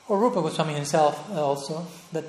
or 0.07 0.17
Rupa 0.19 0.41
Goswami 0.41 0.73
himself 0.73 1.31
also, 1.31 1.85
that 2.11 2.25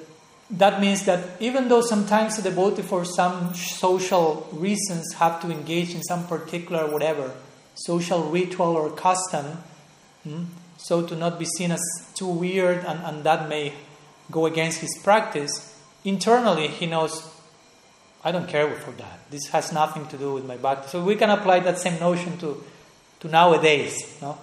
that 0.51 0.80
means 0.80 1.05
that 1.07 1.40
even 1.40 1.68
though 1.68 1.80
sometimes 1.80 2.38
a 2.38 2.42
devotee, 2.42 2.82
for 2.82 3.05
some 3.05 3.55
social 3.55 4.47
reasons, 4.53 5.14
have 5.14 5.40
to 5.42 5.51
engage 5.51 5.95
in 5.95 6.03
some 6.03 6.26
particular 6.26 6.90
whatever 6.90 7.32
social 7.74 8.30
ritual 8.30 8.76
or 8.76 8.90
custom, 8.90 9.59
hmm, 10.22 10.45
so 10.85 11.01
to 11.01 11.16
not 11.16 11.39
be 11.39 11.47
seen 11.47 11.72
as 11.72 11.80
too 12.14 12.28
weird, 12.28 12.85
and, 12.85 13.01
and 13.05 13.24
that 13.24 13.49
may 13.49 13.72
go 14.30 14.45
against 14.45 14.80
his 14.80 14.99
practice, 15.03 15.80
internally 16.05 16.68
he 16.68 16.85
knows, 16.85 17.26
I 18.22 18.32
don't 18.32 18.47
care 18.47 18.70
for 18.76 18.91
that. 18.91 19.30
This 19.30 19.49
has 19.49 19.72
nothing 19.72 20.07
to 20.09 20.18
do 20.18 20.35
with 20.35 20.45
my 20.45 20.59
bhakti. 20.59 20.89
So 20.89 21.03
we 21.03 21.16
can 21.16 21.30
apply 21.30 21.61
that 21.61 21.78
same 21.78 21.99
notion 21.99 22.37
to, 22.37 22.62
to 23.20 23.28
nowadays, 23.28 24.18
no? 24.20 24.37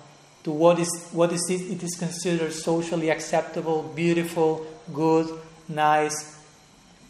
to 0.43 0.49
what 0.49 0.79
is 0.79 1.09
what 1.11 1.31
is 1.31 1.47
it, 1.47 1.61
it 1.61 1.83
is 1.83 1.95
considered 1.99 2.51
socially 2.51 3.11
acceptable, 3.11 3.83
beautiful, 3.95 4.65
good 4.91 5.27
nice, 5.67 6.43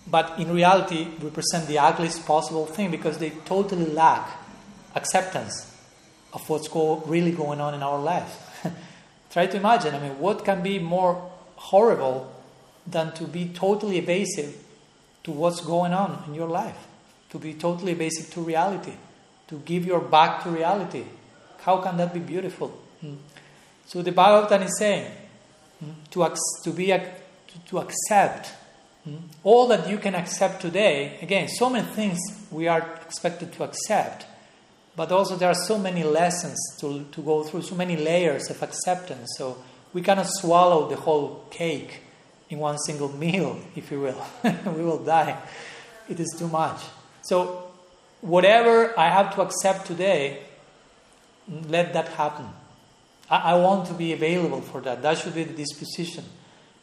but 0.07 0.37
in 0.39 0.51
reality 0.51 1.07
represent 1.21 1.69
the 1.69 1.79
ugliest 1.79 2.25
possible 2.25 2.65
thing 2.65 2.91
because 2.91 3.17
they 3.17 3.29
totally 3.45 3.85
lack 3.85 4.29
acceptance 4.93 5.73
of 6.33 6.49
what's 6.49 6.67
go, 6.67 6.97
really 7.05 7.31
going 7.31 7.61
on 7.61 7.73
in 7.73 7.81
our 7.81 7.97
lives. 7.97 8.33
Try 9.31 9.47
to 9.47 9.57
imagine, 9.57 9.95
I 9.95 9.99
mean, 9.99 10.19
what 10.19 10.43
can 10.43 10.61
be 10.61 10.77
more 10.77 11.31
horrible 11.55 12.31
than 12.85 13.13
to 13.13 13.23
be 13.23 13.47
totally 13.47 13.97
evasive 13.97 14.57
to 15.23 15.31
what's 15.31 15.61
going 15.61 15.93
on 15.93 16.23
in 16.27 16.35
your 16.35 16.49
life? 16.49 16.87
To 17.29 17.39
be 17.39 17.53
totally 17.53 17.93
evasive 17.93 18.33
to 18.33 18.41
reality, 18.41 18.93
to 19.47 19.55
give 19.59 19.85
your 19.85 20.01
back 20.01 20.43
to 20.43 20.49
reality. 20.49 21.05
How 21.61 21.77
can 21.77 21.95
that 21.97 22.13
be 22.13 22.19
beautiful? 22.19 22.69
Hmm. 22.99 23.15
So 23.85 24.01
the 24.01 24.11
Bhagavatam 24.11 24.65
is 24.65 24.77
saying 24.77 25.09
hmm, 25.79 25.91
to, 26.11 26.35
to 26.63 26.71
be 26.71 26.87
to, 26.87 27.11
to 27.67 27.79
accept 27.79 28.51
hmm? 29.05 29.15
all 29.43 29.67
that 29.67 29.89
you 29.89 29.97
can 29.97 30.15
accept 30.15 30.61
today. 30.61 31.17
Again, 31.21 31.47
so 31.47 31.69
many 31.69 31.85
things 31.87 32.19
we 32.51 32.67
are 32.67 32.81
expected 33.05 33.53
to 33.53 33.63
accept, 33.63 34.25
but 34.95 35.11
also 35.11 35.35
there 35.35 35.49
are 35.49 35.55
so 35.55 35.77
many 35.77 36.03
lessons 36.03 36.59
to, 36.79 37.05
to 37.11 37.21
go 37.21 37.43
through, 37.43 37.61
so 37.61 37.75
many 37.75 37.95
layers 37.95 38.49
of 38.49 38.61
acceptance. 38.61 39.29
So 39.37 39.57
we 39.93 40.01
cannot 40.01 40.27
swallow 40.27 40.89
the 40.89 40.95
whole 40.95 41.45
cake 41.49 42.01
in 42.49 42.59
one 42.59 42.77
single 42.79 43.09
meal, 43.17 43.59
if 43.75 43.91
you 43.91 44.01
will. 44.01 44.25
we 44.65 44.83
will 44.83 45.03
die. 45.03 45.37
It 46.09 46.19
is 46.19 46.35
too 46.37 46.47
much. 46.47 46.81
So, 47.21 47.71
whatever 48.21 48.97
I 48.99 49.09
have 49.09 49.33
to 49.35 49.41
accept 49.41 49.85
today, 49.85 50.43
let 51.67 51.93
that 51.93 52.09
happen. 52.09 52.47
I, 53.29 53.51
I 53.51 53.53
want 53.55 53.87
to 53.87 53.93
be 53.93 54.11
available 54.11 54.61
for 54.61 54.81
that. 54.81 55.01
That 55.03 55.19
should 55.19 55.35
be 55.35 55.43
the 55.43 55.53
disposition 55.53 56.25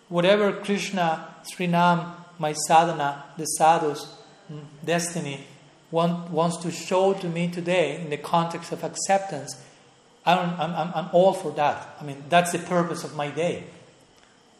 whatever 0.08 0.52
Krishna, 0.52 1.34
Srinam, 1.44 2.14
my 2.38 2.52
sadhana, 2.52 3.24
the 3.36 3.44
sadhu's 3.44 4.06
mm, 4.50 4.60
destiny 4.84 5.46
want, 5.90 6.30
wants 6.30 6.58
to 6.58 6.70
show 6.70 7.14
to 7.14 7.28
me 7.28 7.48
today 7.48 8.00
in 8.00 8.10
the 8.10 8.16
context 8.16 8.72
of 8.72 8.84
acceptance, 8.84 9.56
I'm, 10.26 10.60
I'm, 10.60 10.92
I'm 10.94 11.08
all 11.12 11.32
for 11.32 11.52
that. 11.52 11.96
I 12.00 12.04
mean, 12.04 12.24
that's 12.28 12.52
the 12.52 12.58
purpose 12.58 13.04
of 13.04 13.16
my 13.16 13.30
day. 13.30 13.64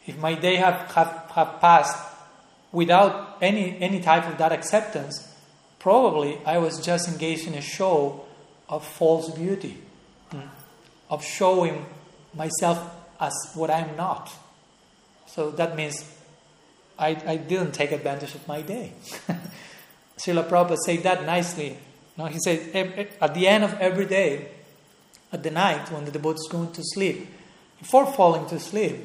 If 0.06 0.18
my 0.18 0.34
day 0.34 0.56
have, 0.56 0.90
have, 0.92 1.30
have 1.34 1.60
passed 1.60 1.96
without 2.72 3.36
any, 3.42 3.78
any 3.78 4.00
type 4.00 4.26
of 4.26 4.38
that 4.38 4.52
acceptance, 4.52 5.34
probably 5.78 6.40
I 6.46 6.58
was 6.58 6.84
just 6.84 7.08
engaged 7.08 7.46
in 7.46 7.54
a 7.54 7.60
show 7.60 8.24
of 8.68 8.86
false 8.86 9.30
beauty, 9.30 9.78
mm, 10.30 10.48
of 11.10 11.22
showing 11.22 11.84
myself 12.34 12.90
as 13.20 13.34
what 13.54 13.70
I'm 13.70 13.96
not. 13.96 14.32
So 15.26 15.50
that 15.52 15.76
means 15.76 16.10
I, 16.98 17.10
I 17.26 17.36
didn't 17.36 17.72
take 17.72 17.92
advantage 17.92 18.34
of 18.34 18.46
my 18.48 18.62
day. 18.62 18.92
Srila 20.18 20.48
Prabhupada 20.48 20.76
said 20.76 21.02
that 21.04 21.24
nicely. 21.24 21.78
No, 22.16 22.26
he 22.26 22.38
said, 22.40 22.74
at 23.20 23.34
the 23.34 23.46
end 23.46 23.64
of 23.64 23.74
every 23.74 24.06
day, 24.06 24.48
at 25.32 25.42
the 25.42 25.50
night 25.50 25.90
when 25.92 26.04
the 26.04 26.10
devotee 26.10 26.38
is 26.38 26.48
going 26.50 26.72
to 26.72 26.82
sleep, 26.82 27.28
before 27.78 28.06
falling 28.12 28.46
to 28.46 28.58
sleep, 28.58 28.96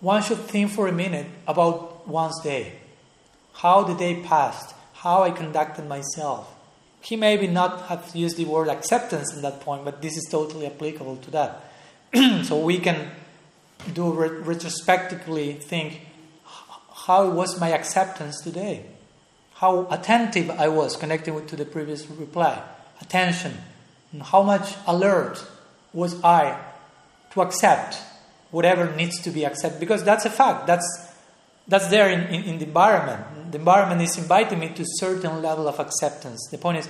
one 0.00 0.22
should 0.22 0.38
think 0.38 0.70
for 0.70 0.86
a 0.86 0.92
minute 0.92 1.26
about 1.46 2.06
one's 2.06 2.40
day. 2.42 2.72
How 3.54 3.82
the 3.82 3.94
day 3.94 4.22
passed, 4.22 4.74
how 4.92 5.22
I 5.22 5.30
conducted 5.30 5.88
myself. 5.88 6.54
He 7.00 7.16
maybe 7.16 7.46
not 7.46 7.86
have 7.86 8.14
used 8.14 8.36
the 8.36 8.44
word 8.44 8.68
acceptance 8.68 9.34
in 9.34 9.42
that 9.42 9.60
point, 9.60 9.84
but 9.84 10.02
this 10.02 10.16
is 10.16 10.28
totally 10.30 10.66
applicable 10.66 11.16
to 11.16 11.30
that. 11.30 11.64
so 12.44 12.58
we 12.58 12.78
can 12.78 13.10
do 13.94 14.12
re- 14.12 14.28
retrospectively 14.28 15.54
think 15.54 16.02
how 17.06 17.30
was 17.30 17.58
my 17.58 17.70
acceptance 17.70 18.40
today? 18.42 18.84
How 19.58 19.88
attentive 19.90 20.50
I 20.50 20.68
was 20.68 20.96
connecting 20.96 21.44
to 21.44 21.56
the 21.56 21.64
previous 21.64 22.08
reply. 22.08 22.62
Attention. 23.00 23.54
And 24.12 24.22
how 24.22 24.44
much 24.44 24.74
alert 24.86 25.44
was 25.92 26.22
I 26.22 26.56
to 27.32 27.42
accept 27.42 27.98
whatever 28.52 28.94
needs 28.94 29.20
to 29.22 29.30
be 29.30 29.44
accepted? 29.44 29.80
Because 29.80 30.04
that's 30.04 30.24
a 30.24 30.30
fact. 30.30 30.68
That's, 30.68 30.86
that's 31.66 31.88
there 31.88 32.08
in, 32.08 32.20
in, 32.32 32.44
in 32.44 32.58
the 32.58 32.66
environment. 32.66 33.50
The 33.50 33.58
environment 33.58 34.00
is 34.00 34.16
inviting 34.16 34.60
me 34.60 34.68
to 34.68 34.82
a 34.82 34.94
certain 35.00 35.42
level 35.42 35.66
of 35.66 35.80
acceptance. 35.80 36.46
The 36.52 36.58
point 36.58 36.78
is 36.78 36.88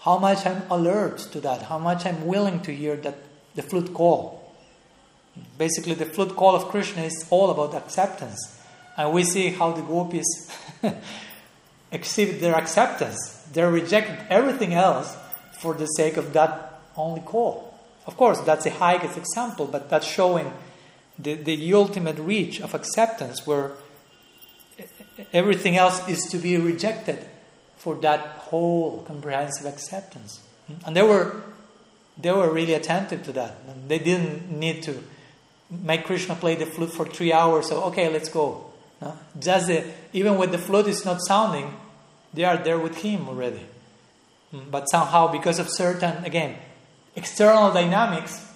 how 0.00 0.18
much 0.18 0.44
I'm 0.44 0.62
alert 0.72 1.18
to 1.32 1.40
that, 1.42 1.62
how 1.62 1.78
much 1.78 2.04
I'm 2.04 2.26
willing 2.26 2.60
to 2.62 2.74
hear 2.74 2.96
that 2.96 3.16
the 3.54 3.62
flute 3.62 3.94
call. 3.94 4.54
Basically, 5.56 5.94
the 5.94 6.06
flute 6.06 6.34
call 6.34 6.56
of 6.56 6.64
Krishna 6.64 7.02
is 7.02 7.26
all 7.30 7.50
about 7.50 7.80
acceptance. 7.80 8.60
And 8.96 9.12
we 9.12 9.22
see 9.22 9.50
how 9.50 9.70
the 9.70 9.82
gopis 9.82 10.26
exhibit 11.90 12.40
their 12.40 12.54
acceptance. 12.54 13.44
They 13.52 13.64
reject 13.64 14.30
everything 14.30 14.74
else 14.74 15.16
for 15.58 15.74
the 15.74 15.86
sake 15.86 16.16
of 16.16 16.32
that 16.32 16.80
only 16.96 17.20
call. 17.20 17.74
Of 18.06 18.16
course, 18.16 18.40
that's 18.40 18.66
a 18.66 18.70
highest 18.70 19.16
example, 19.16 19.66
but 19.66 19.90
that's 19.90 20.06
showing 20.06 20.52
the, 21.18 21.34
the 21.34 21.74
ultimate 21.74 22.18
reach 22.18 22.60
of 22.60 22.74
acceptance 22.74 23.46
where 23.46 23.72
everything 25.32 25.76
else 25.76 26.06
is 26.08 26.22
to 26.30 26.38
be 26.38 26.56
rejected 26.56 27.24
for 27.76 27.96
that 27.96 28.20
whole 28.20 29.02
comprehensive 29.02 29.66
acceptance. 29.66 30.40
And 30.86 30.96
they 30.96 31.02
were, 31.02 31.42
they 32.16 32.32
were 32.32 32.50
really 32.52 32.74
attentive 32.74 33.24
to 33.24 33.32
that. 33.32 33.88
They 33.88 33.98
didn't 33.98 34.50
need 34.50 34.82
to 34.84 35.02
make 35.70 36.04
Krishna 36.04 36.34
play 36.34 36.54
the 36.54 36.66
flute 36.66 36.92
for 36.92 37.06
three 37.06 37.32
hours. 37.32 37.68
So 37.68 37.84
okay, 37.84 38.08
let's 38.10 38.28
go. 38.28 38.67
No? 39.00 39.16
Just 39.38 39.68
the, 39.68 39.84
even 40.12 40.36
when 40.36 40.50
the 40.50 40.58
flute 40.58 40.88
is 40.88 41.04
not 41.04 41.20
sounding, 41.20 41.74
they 42.34 42.44
are 42.44 42.56
there 42.56 42.78
with 42.78 42.98
him 42.98 43.28
already. 43.28 43.64
Hmm, 44.50 44.70
but 44.70 44.90
somehow, 44.90 45.30
because 45.30 45.58
of 45.58 45.68
certain 45.68 46.24
again 46.24 46.56
external 47.16 47.72
dynamics, 47.72 48.46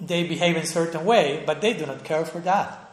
they 0.00 0.26
behave 0.26 0.56
in 0.56 0.62
a 0.62 0.66
certain 0.66 1.04
way, 1.04 1.42
but 1.46 1.60
they 1.60 1.72
do 1.72 1.86
not 1.86 2.04
care 2.04 2.24
for 2.24 2.40
that. 2.40 2.90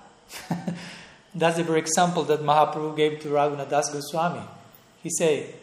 That's 1.36 1.58
the 1.58 1.64
very 1.64 1.80
example 1.80 2.24
that 2.26 2.42
Mahaprabhu 2.42 2.96
gave 2.96 3.22
to 3.22 3.30
Raghunath 3.30 3.70
Das 3.70 3.89
Goswami. 3.92 4.42
He 5.02 5.10
said, 5.10 5.54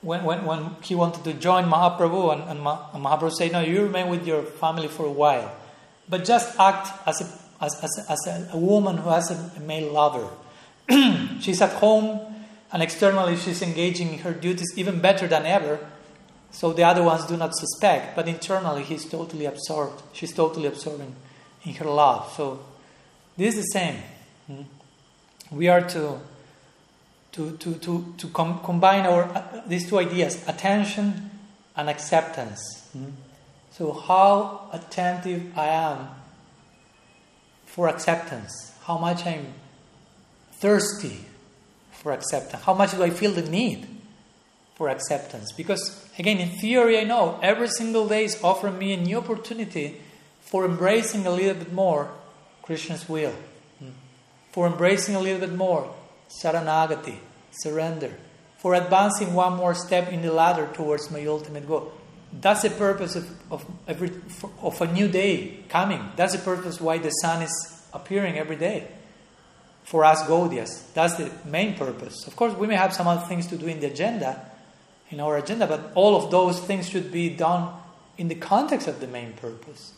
when, 0.00 0.22
when, 0.22 0.44
when 0.44 0.76
he 0.82 0.94
wanted 0.94 1.24
to 1.24 1.32
join 1.32 1.64
Mahaprabhu, 1.64 2.32
and, 2.32 2.42
and, 2.50 2.60
Mahaprabhu 2.60 3.32
said, 3.32 3.52
No, 3.52 3.60
you 3.60 3.82
remain 3.82 4.08
with 4.08 4.26
your 4.26 4.42
family 4.42 4.88
for 4.88 5.06
a 5.06 5.10
while 5.10 5.52
but 6.08 6.24
just 6.24 6.58
act 6.58 6.92
as 7.06 7.20
a, 7.20 7.43
as, 7.64 7.74
as, 7.82 8.06
as 8.08 8.50
a, 8.52 8.56
woman 8.56 8.98
who 8.98 9.10
has 9.10 9.30
a, 9.30 9.50
a 9.56 9.60
male 9.60 9.92
lover. 9.92 10.28
she's 11.40 11.60
at 11.60 11.72
home, 11.74 12.20
and 12.72 12.82
externally 12.82 13.36
she's 13.36 13.62
engaging 13.62 14.14
in 14.14 14.18
her 14.20 14.32
duties 14.32 14.72
even 14.76 15.00
better 15.00 15.26
than 15.26 15.46
ever. 15.46 15.78
So 16.50 16.72
the 16.72 16.84
other 16.84 17.02
ones 17.02 17.26
do 17.26 17.36
not 17.36 17.54
suspect, 17.56 18.14
but 18.14 18.28
internally 18.28 18.84
he's 18.84 19.04
totally 19.04 19.46
absorbed. 19.46 20.02
She's 20.12 20.32
totally 20.32 20.66
absorbing 20.66 21.14
in 21.64 21.74
her 21.74 21.86
love. 21.86 22.32
So 22.36 22.60
this 23.36 23.56
is 23.56 23.64
the 23.64 23.70
same. 23.72 23.96
Hmm? 24.46 24.62
We 25.50 25.68
are 25.68 25.82
to 25.88 26.20
to 27.32 27.56
to 27.56 27.74
to, 27.74 28.14
to 28.18 28.28
com- 28.28 28.60
combine 28.62 29.06
our 29.06 29.24
uh, 29.24 29.62
these 29.66 29.88
two 29.88 29.98
ideas: 29.98 30.46
attention 30.46 31.30
and 31.76 31.88
acceptance. 31.88 32.88
Hmm? 32.92 33.10
So, 33.72 33.92
how 33.92 34.68
attentive 34.72 35.58
I 35.58 35.66
am 35.66 36.08
for 37.74 37.88
acceptance, 37.88 38.72
how 38.84 38.96
much 38.96 39.26
I'm 39.26 39.52
thirsty 40.52 41.24
for 41.90 42.12
acceptance? 42.12 42.62
How 42.62 42.72
much 42.72 42.92
do 42.92 43.02
I 43.02 43.10
feel 43.10 43.32
the 43.32 43.42
need 43.42 43.88
for 44.76 44.88
acceptance? 44.88 45.50
Because, 45.50 46.08
again, 46.16 46.38
in 46.38 46.50
theory, 46.50 47.00
I 47.00 47.02
know 47.02 47.36
every 47.42 47.66
single 47.66 48.06
day 48.06 48.26
is 48.26 48.40
offering 48.44 48.78
me 48.78 48.92
a 48.92 48.96
new 48.96 49.18
opportunity 49.18 50.00
for 50.40 50.64
embracing 50.64 51.26
a 51.26 51.32
little 51.32 51.54
bit 51.54 51.72
more 51.72 52.12
Krishna's 52.62 53.08
will, 53.08 53.34
hmm, 53.80 53.88
for 54.52 54.68
embracing 54.68 55.16
a 55.16 55.20
little 55.20 55.40
bit 55.40 55.56
more 55.56 55.92
Saranagati, 56.28 57.16
surrender, 57.50 58.12
for 58.58 58.74
advancing 58.74 59.34
one 59.34 59.56
more 59.56 59.74
step 59.74 60.12
in 60.12 60.22
the 60.22 60.32
ladder 60.32 60.68
towards 60.74 61.10
my 61.10 61.26
ultimate 61.26 61.66
goal. 61.66 61.92
That's 62.40 62.62
the 62.62 62.70
purpose 62.70 63.14
of, 63.14 63.30
of, 63.52 63.64
every, 63.86 64.10
of 64.60 64.80
a 64.80 64.92
new 64.92 65.08
day 65.08 65.60
coming. 65.68 66.10
That's 66.16 66.32
the 66.32 66.40
purpose 66.40 66.80
why 66.80 66.98
the 66.98 67.10
sun 67.10 67.42
is 67.42 67.82
appearing 67.92 68.38
every 68.38 68.56
day. 68.56 68.88
For 69.84 70.04
us 70.04 70.22
Gaudias, 70.22 70.92
that's 70.94 71.14
the 71.14 71.30
main 71.44 71.76
purpose. 71.76 72.26
Of 72.26 72.36
course, 72.36 72.54
we 72.54 72.66
may 72.66 72.74
have 72.74 72.92
some 72.92 73.06
other 73.06 73.26
things 73.26 73.46
to 73.48 73.56
do 73.56 73.66
in 73.66 73.80
the 73.80 73.86
agenda, 73.86 74.50
in 75.10 75.20
our 75.20 75.36
agenda, 75.36 75.66
but 75.66 75.92
all 75.94 76.16
of 76.16 76.30
those 76.30 76.58
things 76.58 76.88
should 76.88 77.12
be 77.12 77.28
done 77.28 77.72
in 78.16 78.28
the 78.28 78.34
context 78.34 78.88
of 78.88 79.00
the 79.00 79.06
main 79.06 79.34
purpose. 79.34 79.92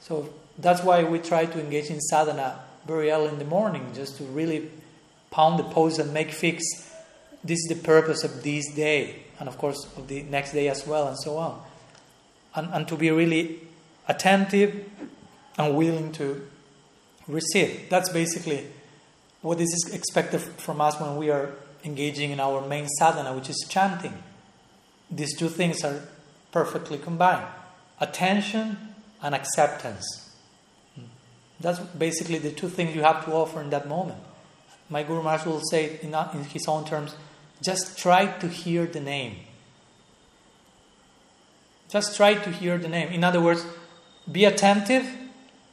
So 0.00 0.28
that's 0.58 0.82
why 0.82 1.04
we 1.04 1.20
try 1.20 1.46
to 1.46 1.60
engage 1.60 1.88
in 1.88 2.00
sadhana 2.00 2.60
very 2.86 3.10
early 3.10 3.28
in 3.28 3.38
the 3.38 3.44
morning, 3.44 3.92
just 3.94 4.18
to 4.18 4.24
really 4.24 4.70
pound 5.30 5.58
the 5.58 5.64
pose 5.64 5.98
and 5.98 6.12
make 6.12 6.32
fix. 6.32 6.64
This 7.44 7.58
is 7.60 7.68
the 7.68 7.82
purpose 7.82 8.24
of 8.24 8.42
this 8.42 8.72
day, 8.74 9.22
and 9.42 9.48
of 9.48 9.58
course 9.58 9.88
of 9.96 10.06
the 10.06 10.22
next 10.22 10.52
day 10.52 10.68
as 10.68 10.86
well, 10.86 11.08
and 11.08 11.18
so 11.18 11.36
on. 11.36 11.60
And, 12.54 12.72
and 12.72 12.86
to 12.86 12.94
be 12.94 13.10
really 13.10 13.58
attentive 14.06 14.88
and 15.58 15.76
willing 15.76 16.12
to 16.12 16.48
receive. 17.26 17.88
That's 17.90 18.08
basically 18.08 18.68
what 19.40 19.60
is 19.60 19.90
expected 19.92 20.40
from 20.40 20.80
us 20.80 21.00
when 21.00 21.16
we 21.16 21.30
are 21.30 21.50
engaging 21.82 22.30
in 22.30 22.38
our 22.38 22.64
main 22.68 22.86
sadhana, 22.86 23.34
which 23.34 23.50
is 23.50 23.66
chanting. 23.68 24.14
These 25.10 25.36
two 25.36 25.48
things 25.48 25.82
are 25.82 26.02
perfectly 26.52 26.98
combined 26.98 27.44
attention 28.00 28.76
and 29.22 29.34
acceptance. 29.34 30.36
That's 31.58 31.80
basically 31.80 32.38
the 32.38 32.52
two 32.52 32.68
things 32.68 32.94
you 32.94 33.02
have 33.02 33.24
to 33.24 33.32
offer 33.32 33.60
in 33.60 33.70
that 33.70 33.88
moment. 33.88 34.20
My 34.88 35.02
Guru 35.02 35.20
Maharaj 35.24 35.46
will 35.46 35.62
say 35.68 35.98
in, 36.00 36.14
in 36.14 36.44
his 36.44 36.68
own 36.68 36.84
terms 36.84 37.16
just 37.62 37.98
try 37.98 38.26
to 38.26 38.48
hear 38.48 38.86
the 38.86 39.00
name. 39.00 39.36
Just 41.88 42.16
try 42.16 42.34
to 42.34 42.50
hear 42.50 42.78
the 42.78 42.88
name. 42.88 43.08
In 43.08 43.22
other 43.22 43.40
words, 43.40 43.64
be 44.30 44.44
attentive, 44.44 45.06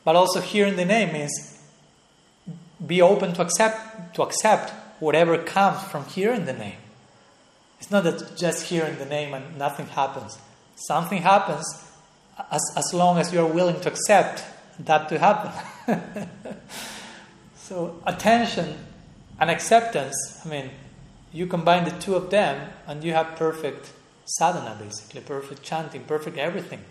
but 0.04 0.16
also 0.16 0.42
hearing 0.42 0.76
the 0.76 0.86
name 0.86 1.14
means 1.14 1.60
be 2.86 3.02
open 3.02 3.34
to 3.34 3.42
accept 3.42 4.16
to 4.16 4.22
accept 4.22 4.72
whatever 5.00 5.38
comes 5.38 5.82
from 5.84 6.06
hearing 6.06 6.46
the 6.46 6.54
name. 6.54 6.78
It's 7.80 7.92
not 7.92 8.04
that 8.04 8.36
just 8.36 8.66
hearing 8.66 8.98
the 8.98 9.06
name 9.06 9.34
and 9.34 9.58
nothing 9.58 9.88
happens. 9.88 10.38
Something 10.76 11.22
happens 11.22 11.66
as, 12.52 12.62
as 12.76 12.94
long 12.94 13.18
as 13.18 13.34
you 13.34 13.40
are 13.40 13.48
willing 13.48 13.80
to 13.82 13.90
accept 13.90 14.44
that 14.80 15.10
to 15.10 15.20
happen. 15.20 15.52
so 17.56 18.02
attention 18.06 18.78
and 19.40 19.50
acceptance, 19.50 20.42
I 20.46 20.50
mean, 20.50 20.72
you 21.32 21.48
combine 21.48 21.86
the 21.86 21.92
two 21.92 22.16
of 22.16 22.30
them 22.30 22.70
and 22.88 23.04
you 23.04 23.14
have 23.14 23.36
perfect 23.36 23.92
sadhana 24.26 24.76
basically, 24.80 25.22
perfect 25.22 25.64
chanting, 25.64 26.04
perfect 26.04 26.38
everything. 26.38 26.82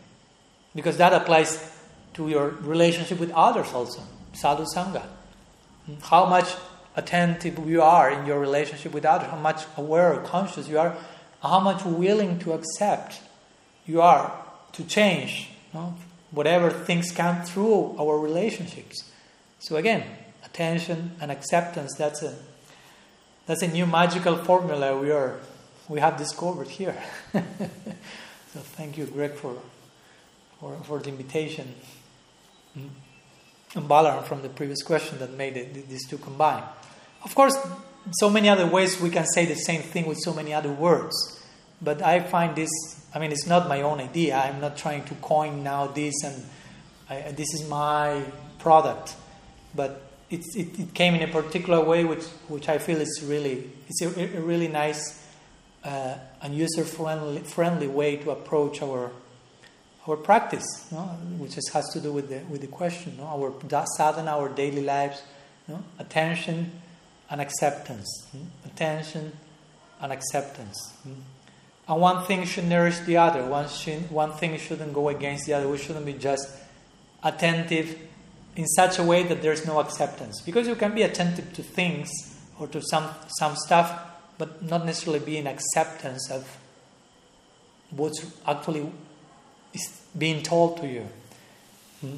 Because 0.75 0.97
that 0.99 1.13
applies 1.13 1.77
to 2.15 2.29
your 2.29 2.49
relationship 2.49 3.19
with 3.19 3.31
others 3.33 3.73
also. 3.73 4.03
Sadhu 4.33 4.65
Sanga 4.67 5.09
hmm? 5.87 5.95
how 6.03 6.27
much 6.27 6.55
attentive 6.97 7.59
you 7.69 7.83
are 7.83 8.11
in 8.11 8.27
your 8.27 8.41
relationship 8.41 8.93
with 8.93 9.05
others, 9.05 9.31
how 9.31 9.37
much 9.37 9.65
aware 9.77 10.15
or 10.15 10.21
conscious 10.23 10.69
you 10.69 10.79
are, 10.79 10.97
how 11.43 11.61
much 11.61 11.85
willing 11.85 12.39
to 12.41 12.53
accept 12.53 13.21
you 13.87 14.01
are 14.01 14.45
to 14.73 14.85
change 14.85 15.49
you 15.73 15.79
know, 15.79 15.95
whatever 16.31 16.71
things 16.71 17.13
come 17.13 17.43
through 17.43 17.97
our 17.99 18.19
relationships. 18.19 19.11
So 19.61 19.77
again, 19.77 20.05
attention 20.45 21.13
and 21.21 21.31
acceptance, 21.31 21.95
that's 21.97 22.23
a 22.23 22.37
that's 23.49 23.63
a 23.63 23.69
new 23.69 23.87
magical 23.87 24.37
formula 24.37 24.97
we 24.97 25.11
are 25.11 25.41
we 25.89 25.99
have 25.99 26.17
discovered 26.17 26.69
here. 26.69 26.97
so 27.33 28.61
thank 28.77 28.97
you, 28.97 29.07
Greg, 29.07 29.33
for 29.33 29.57
for, 30.61 30.77
for 30.85 31.01
the 31.01 31.09
invitation. 31.09 31.75
Mm 32.79 32.91
and 33.75 33.89
Balaram 33.89 34.25
from 34.25 34.43
the 34.43 34.49
previous 34.49 34.83
question 34.83 35.19
that 35.19 35.33
made 35.33 35.57
it, 35.57 35.89
these 35.89 36.07
two 36.09 36.19
combine. 36.19 36.63
Of 37.25 37.35
course, 37.35 37.57
so 38.13 38.31
many 38.31 38.49
other 38.49 38.67
ways 38.67 39.01
we 39.01 39.11
can 39.11 39.27
say 39.27 39.45
the 39.45 39.55
same 39.55 39.83
thing 39.83 40.07
with 40.07 40.19
so 40.19 40.33
many 40.33 40.55
other 40.55 40.73
words, 40.73 41.43
but 41.83 42.03
I 42.03 42.21
find 42.21 42.57
this. 42.57 42.71
I 43.15 43.19
mean, 43.19 43.33
it's 43.33 43.47
not 43.47 43.69
my 43.69 43.83
own 43.83 44.01
idea. 44.01 44.37
I'm 44.37 44.61
not 44.61 44.77
trying 44.77 45.05
to 45.07 45.15
coin 45.17 45.63
now 45.63 45.87
this 45.87 46.15
and 46.25 46.45
I, 47.11 47.33
this 47.33 47.55
is 47.55 47.69
my 47.69 48.23
product, 48.59 49.17
but 49.75 50.08
it, 50.31 50.45
it, 50.55 50.79
it, 50.79 50.95
came 50.95 51.15
in 51.15 51.23
a 51.23 51.33
particular 51.33 51.83
way, 51.83 52.05
which 52.05 52.25
which 52.49 52.69
I 52.69 52.79
feel 52.79 53.01
is 53.01 53.23
really 53.25 53.71
it's 53.89 54.03
a, 54.03 54.37
a 54.37 54.41
really 54.41 54.69
nice 54.69 55.27
uh, 55.85 56.15
and 56.43 56.55
user 56.55 56.85
friendly 56.85 57.41
friendly 57.41 57.89
way 57.89 58.17
to 58.17 58.31
approach 58.31 58.83
our 58.83 59.11
our 60.09 60.17
practice, 60.17 60.87
which 61.37 61.55
has 61.55 61.89
to 61.93 62.01
do 62.01 62.13
with 62.13 62.31
the, 62.31 62.39
with 62.51 62.63
the 62.63 62.67
question, 62.67 63.17
no? 63.19 63.25
our 63.25 63.53
sadhana, 63.97 64.31
our 64.31 64.49
daily 64.49 64.83
lives, 64.83 65.23
attention 65.99 66.73
and 67.31 67.41
acceptance. 67.41 68.27
Hmm? 68.33 68.45
Attention 68.65 69.33
and 70.01 70.13
acceptance. 70.13 70.95
Hmm? 71.03 71.13
And 71.89 72.01
one 72.01 72.25
thing 72.25 72.45
should 72.45 72.65
nourish 72.65 72.99
the 73.01 73.19
other. 73.19 73.45
One, 73.45 73.69
should, 73.69 74.11
one 74.11 74.33
thing 74.33 74.57
shouldn't 74.59 74.95
go 74.95 75.09
against 75.09 75.47
the 75.47 75.55
other. 75.55 75.69
We 75.69 75.79
shouldn't 75.79 76.07
be 76.07 76.15
just 76.15 76.49
attentive 77.23 77.99
in 78.59 78.67
such 78.67 78.99
a 78.99 79.05
way 79.05 79.23
that 79.23 79.41
there's 79.41 79.65
no 79.65 79.79
acceptance. 79.79 80.41
Because 80.41 80.67
you 80.67 80.75
can 80.75 80.93
be 80.93 81.03
attentive 81.03 81.53
to 81.55 81.63
things 81.63 82.11
or 82.59 82.67
to 82.67 82.83
some, 82.83 83.09
some 83.39 83.55
stuff, 83.55 84.01
but 84.37 84.61
not 84.65 84.85
necessarily 84.85 85.25
be 85.25 85.37
in 85.37 85.47
acceptance 85.47 86.29
of 86.29 86.59
what's 87.91 88.27
actually 88.45 88.91
is 89.73 90.03
being 90.19 90.43
told 90.43 90.79
to 90.79 90.89
you. 90.89 91.09
Hmm? 92.01 92.17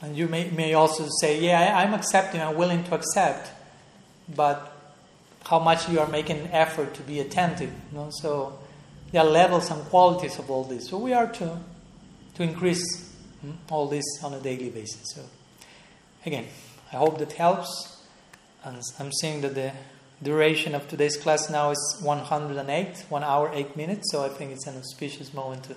And 0.00 0.16
you 0.16 0.26
may, 0.26 0.48
may 0.48 0.72
also 0.72 1.06
say, 1.20 1.38
Yeah, 1.38 1.60
I, 1.60 1.82
I'm 1.82 1.92
accepting, 1.92 2.40
I'm 2.40 2.56
willing 2.56 2.84
to 2.84 2.94
accept, 2.94 3.50
but 4.34 4.74
how 5.44 5.58
much 5.58 5.90
you 5.90 6.00
are 6.00 6.08
making 6.08 6.38
an 6.38 6.46
effort 6.46 6.94
to 6.94 7.02
be 7.02 7.20
attentive. 7.20 7.70
You 7.90 7.98
know? 7.98 8.08
So 8.10 8.58
there 9.10 9.20
are 9.20 9.28
levels 9.28 9.70
and 9.70 9.84
qualities 9.84 10.38
of 10.38 10.50
all 10.50 10.64
this. 10.64 10.88
So 10.88 10.96
we 10.96 11.12
are 11.12 11.26
to, 11.26 11.58
to 12.36 12.42
increase 12.42 13.11
hmm, 13.42 13.52
all 13.70 13.86
this 13.88 14.04
on 14.22 14.34
a 14.34 14.40
daily 14.40 14.70
basis. 14.70 15.02
So 15.14 15.22
again, 16.24 16.46
I 16.92 16.96
hope 16.96 17.18
that 17.18 17.32
helps. 17.32 18.04
And 18.64 18.80
I'm 18.98 19.12
seeing 19.12 19.40
that 19.42 19.54
the 19.54 19.72
duration 20.22 20.74
of 20.74 20.88
today's 20.88 21.16
class 21.16 21.50
now 21.50 21.70
is 21.70 21.98
108, 22.02 23.06
one 23.08 23.24
hour, 23.24 23.50
eight 23.52 23.76
minutes. 23.76 24.10
So 24.12 24.24
I 24.24 24.28
think 24.28 24.52
it's 24.52 24.66
an 24.66 24.78
auspicious 24.78 25.34
moment 25.34 25.64
to, 25.64 25.74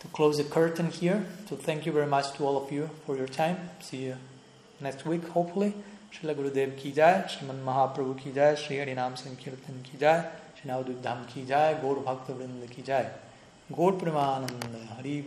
to 0.00 0.08
close 0.08 0.38
the 0.38 0.44
curtain 0.44 0.90
here. 0.90 1.24
So 1.48 1.56
thank 1.56 1.86
you 1.86 1.92
very 1.92 2.06
much 2.06 2.32
to 2.34 2.44
all 2.44 2.62
of 2.62 2.72
you 2.72 2.90
for 3.06 3.16
your 3.16 3.28
time. 3.28 3.70
See 3.80 4.04
you 4.04 4.16
next 4.80 5.06
week, 5.06 5.26
hopefully. 5.28 5.74
Srila 6.12 6.34
Gurudev 6.34 6.76
ki 6.76 6.92
jai, 6.92 7.24
Sriman 7.26 7.64
Mahaprabhu 7.64 8.18
ki 8.18 8.32
jai, 8.32 8.54
Sri 8.54 8.76
Harinam 8.76 9.16
Sankirtan 9.16 9.82
ki 9.82 9.96
jai, 9.98 10.26
Sri 10.60 10.70
Navadvip 10.70 11.00
Dham 11.00 11.26
ki 11.26 11.44
jai, 11.46 11.74
Gaur 11.80 11.96
Bhakta 11.96 12.32
Vrinda 12.32 12.70
ki 12.70 12.82
jai. 12.82 13.08
Gaur 13.74 13.92
Premananda, 13.92 14.86
Hari 14.96 15.22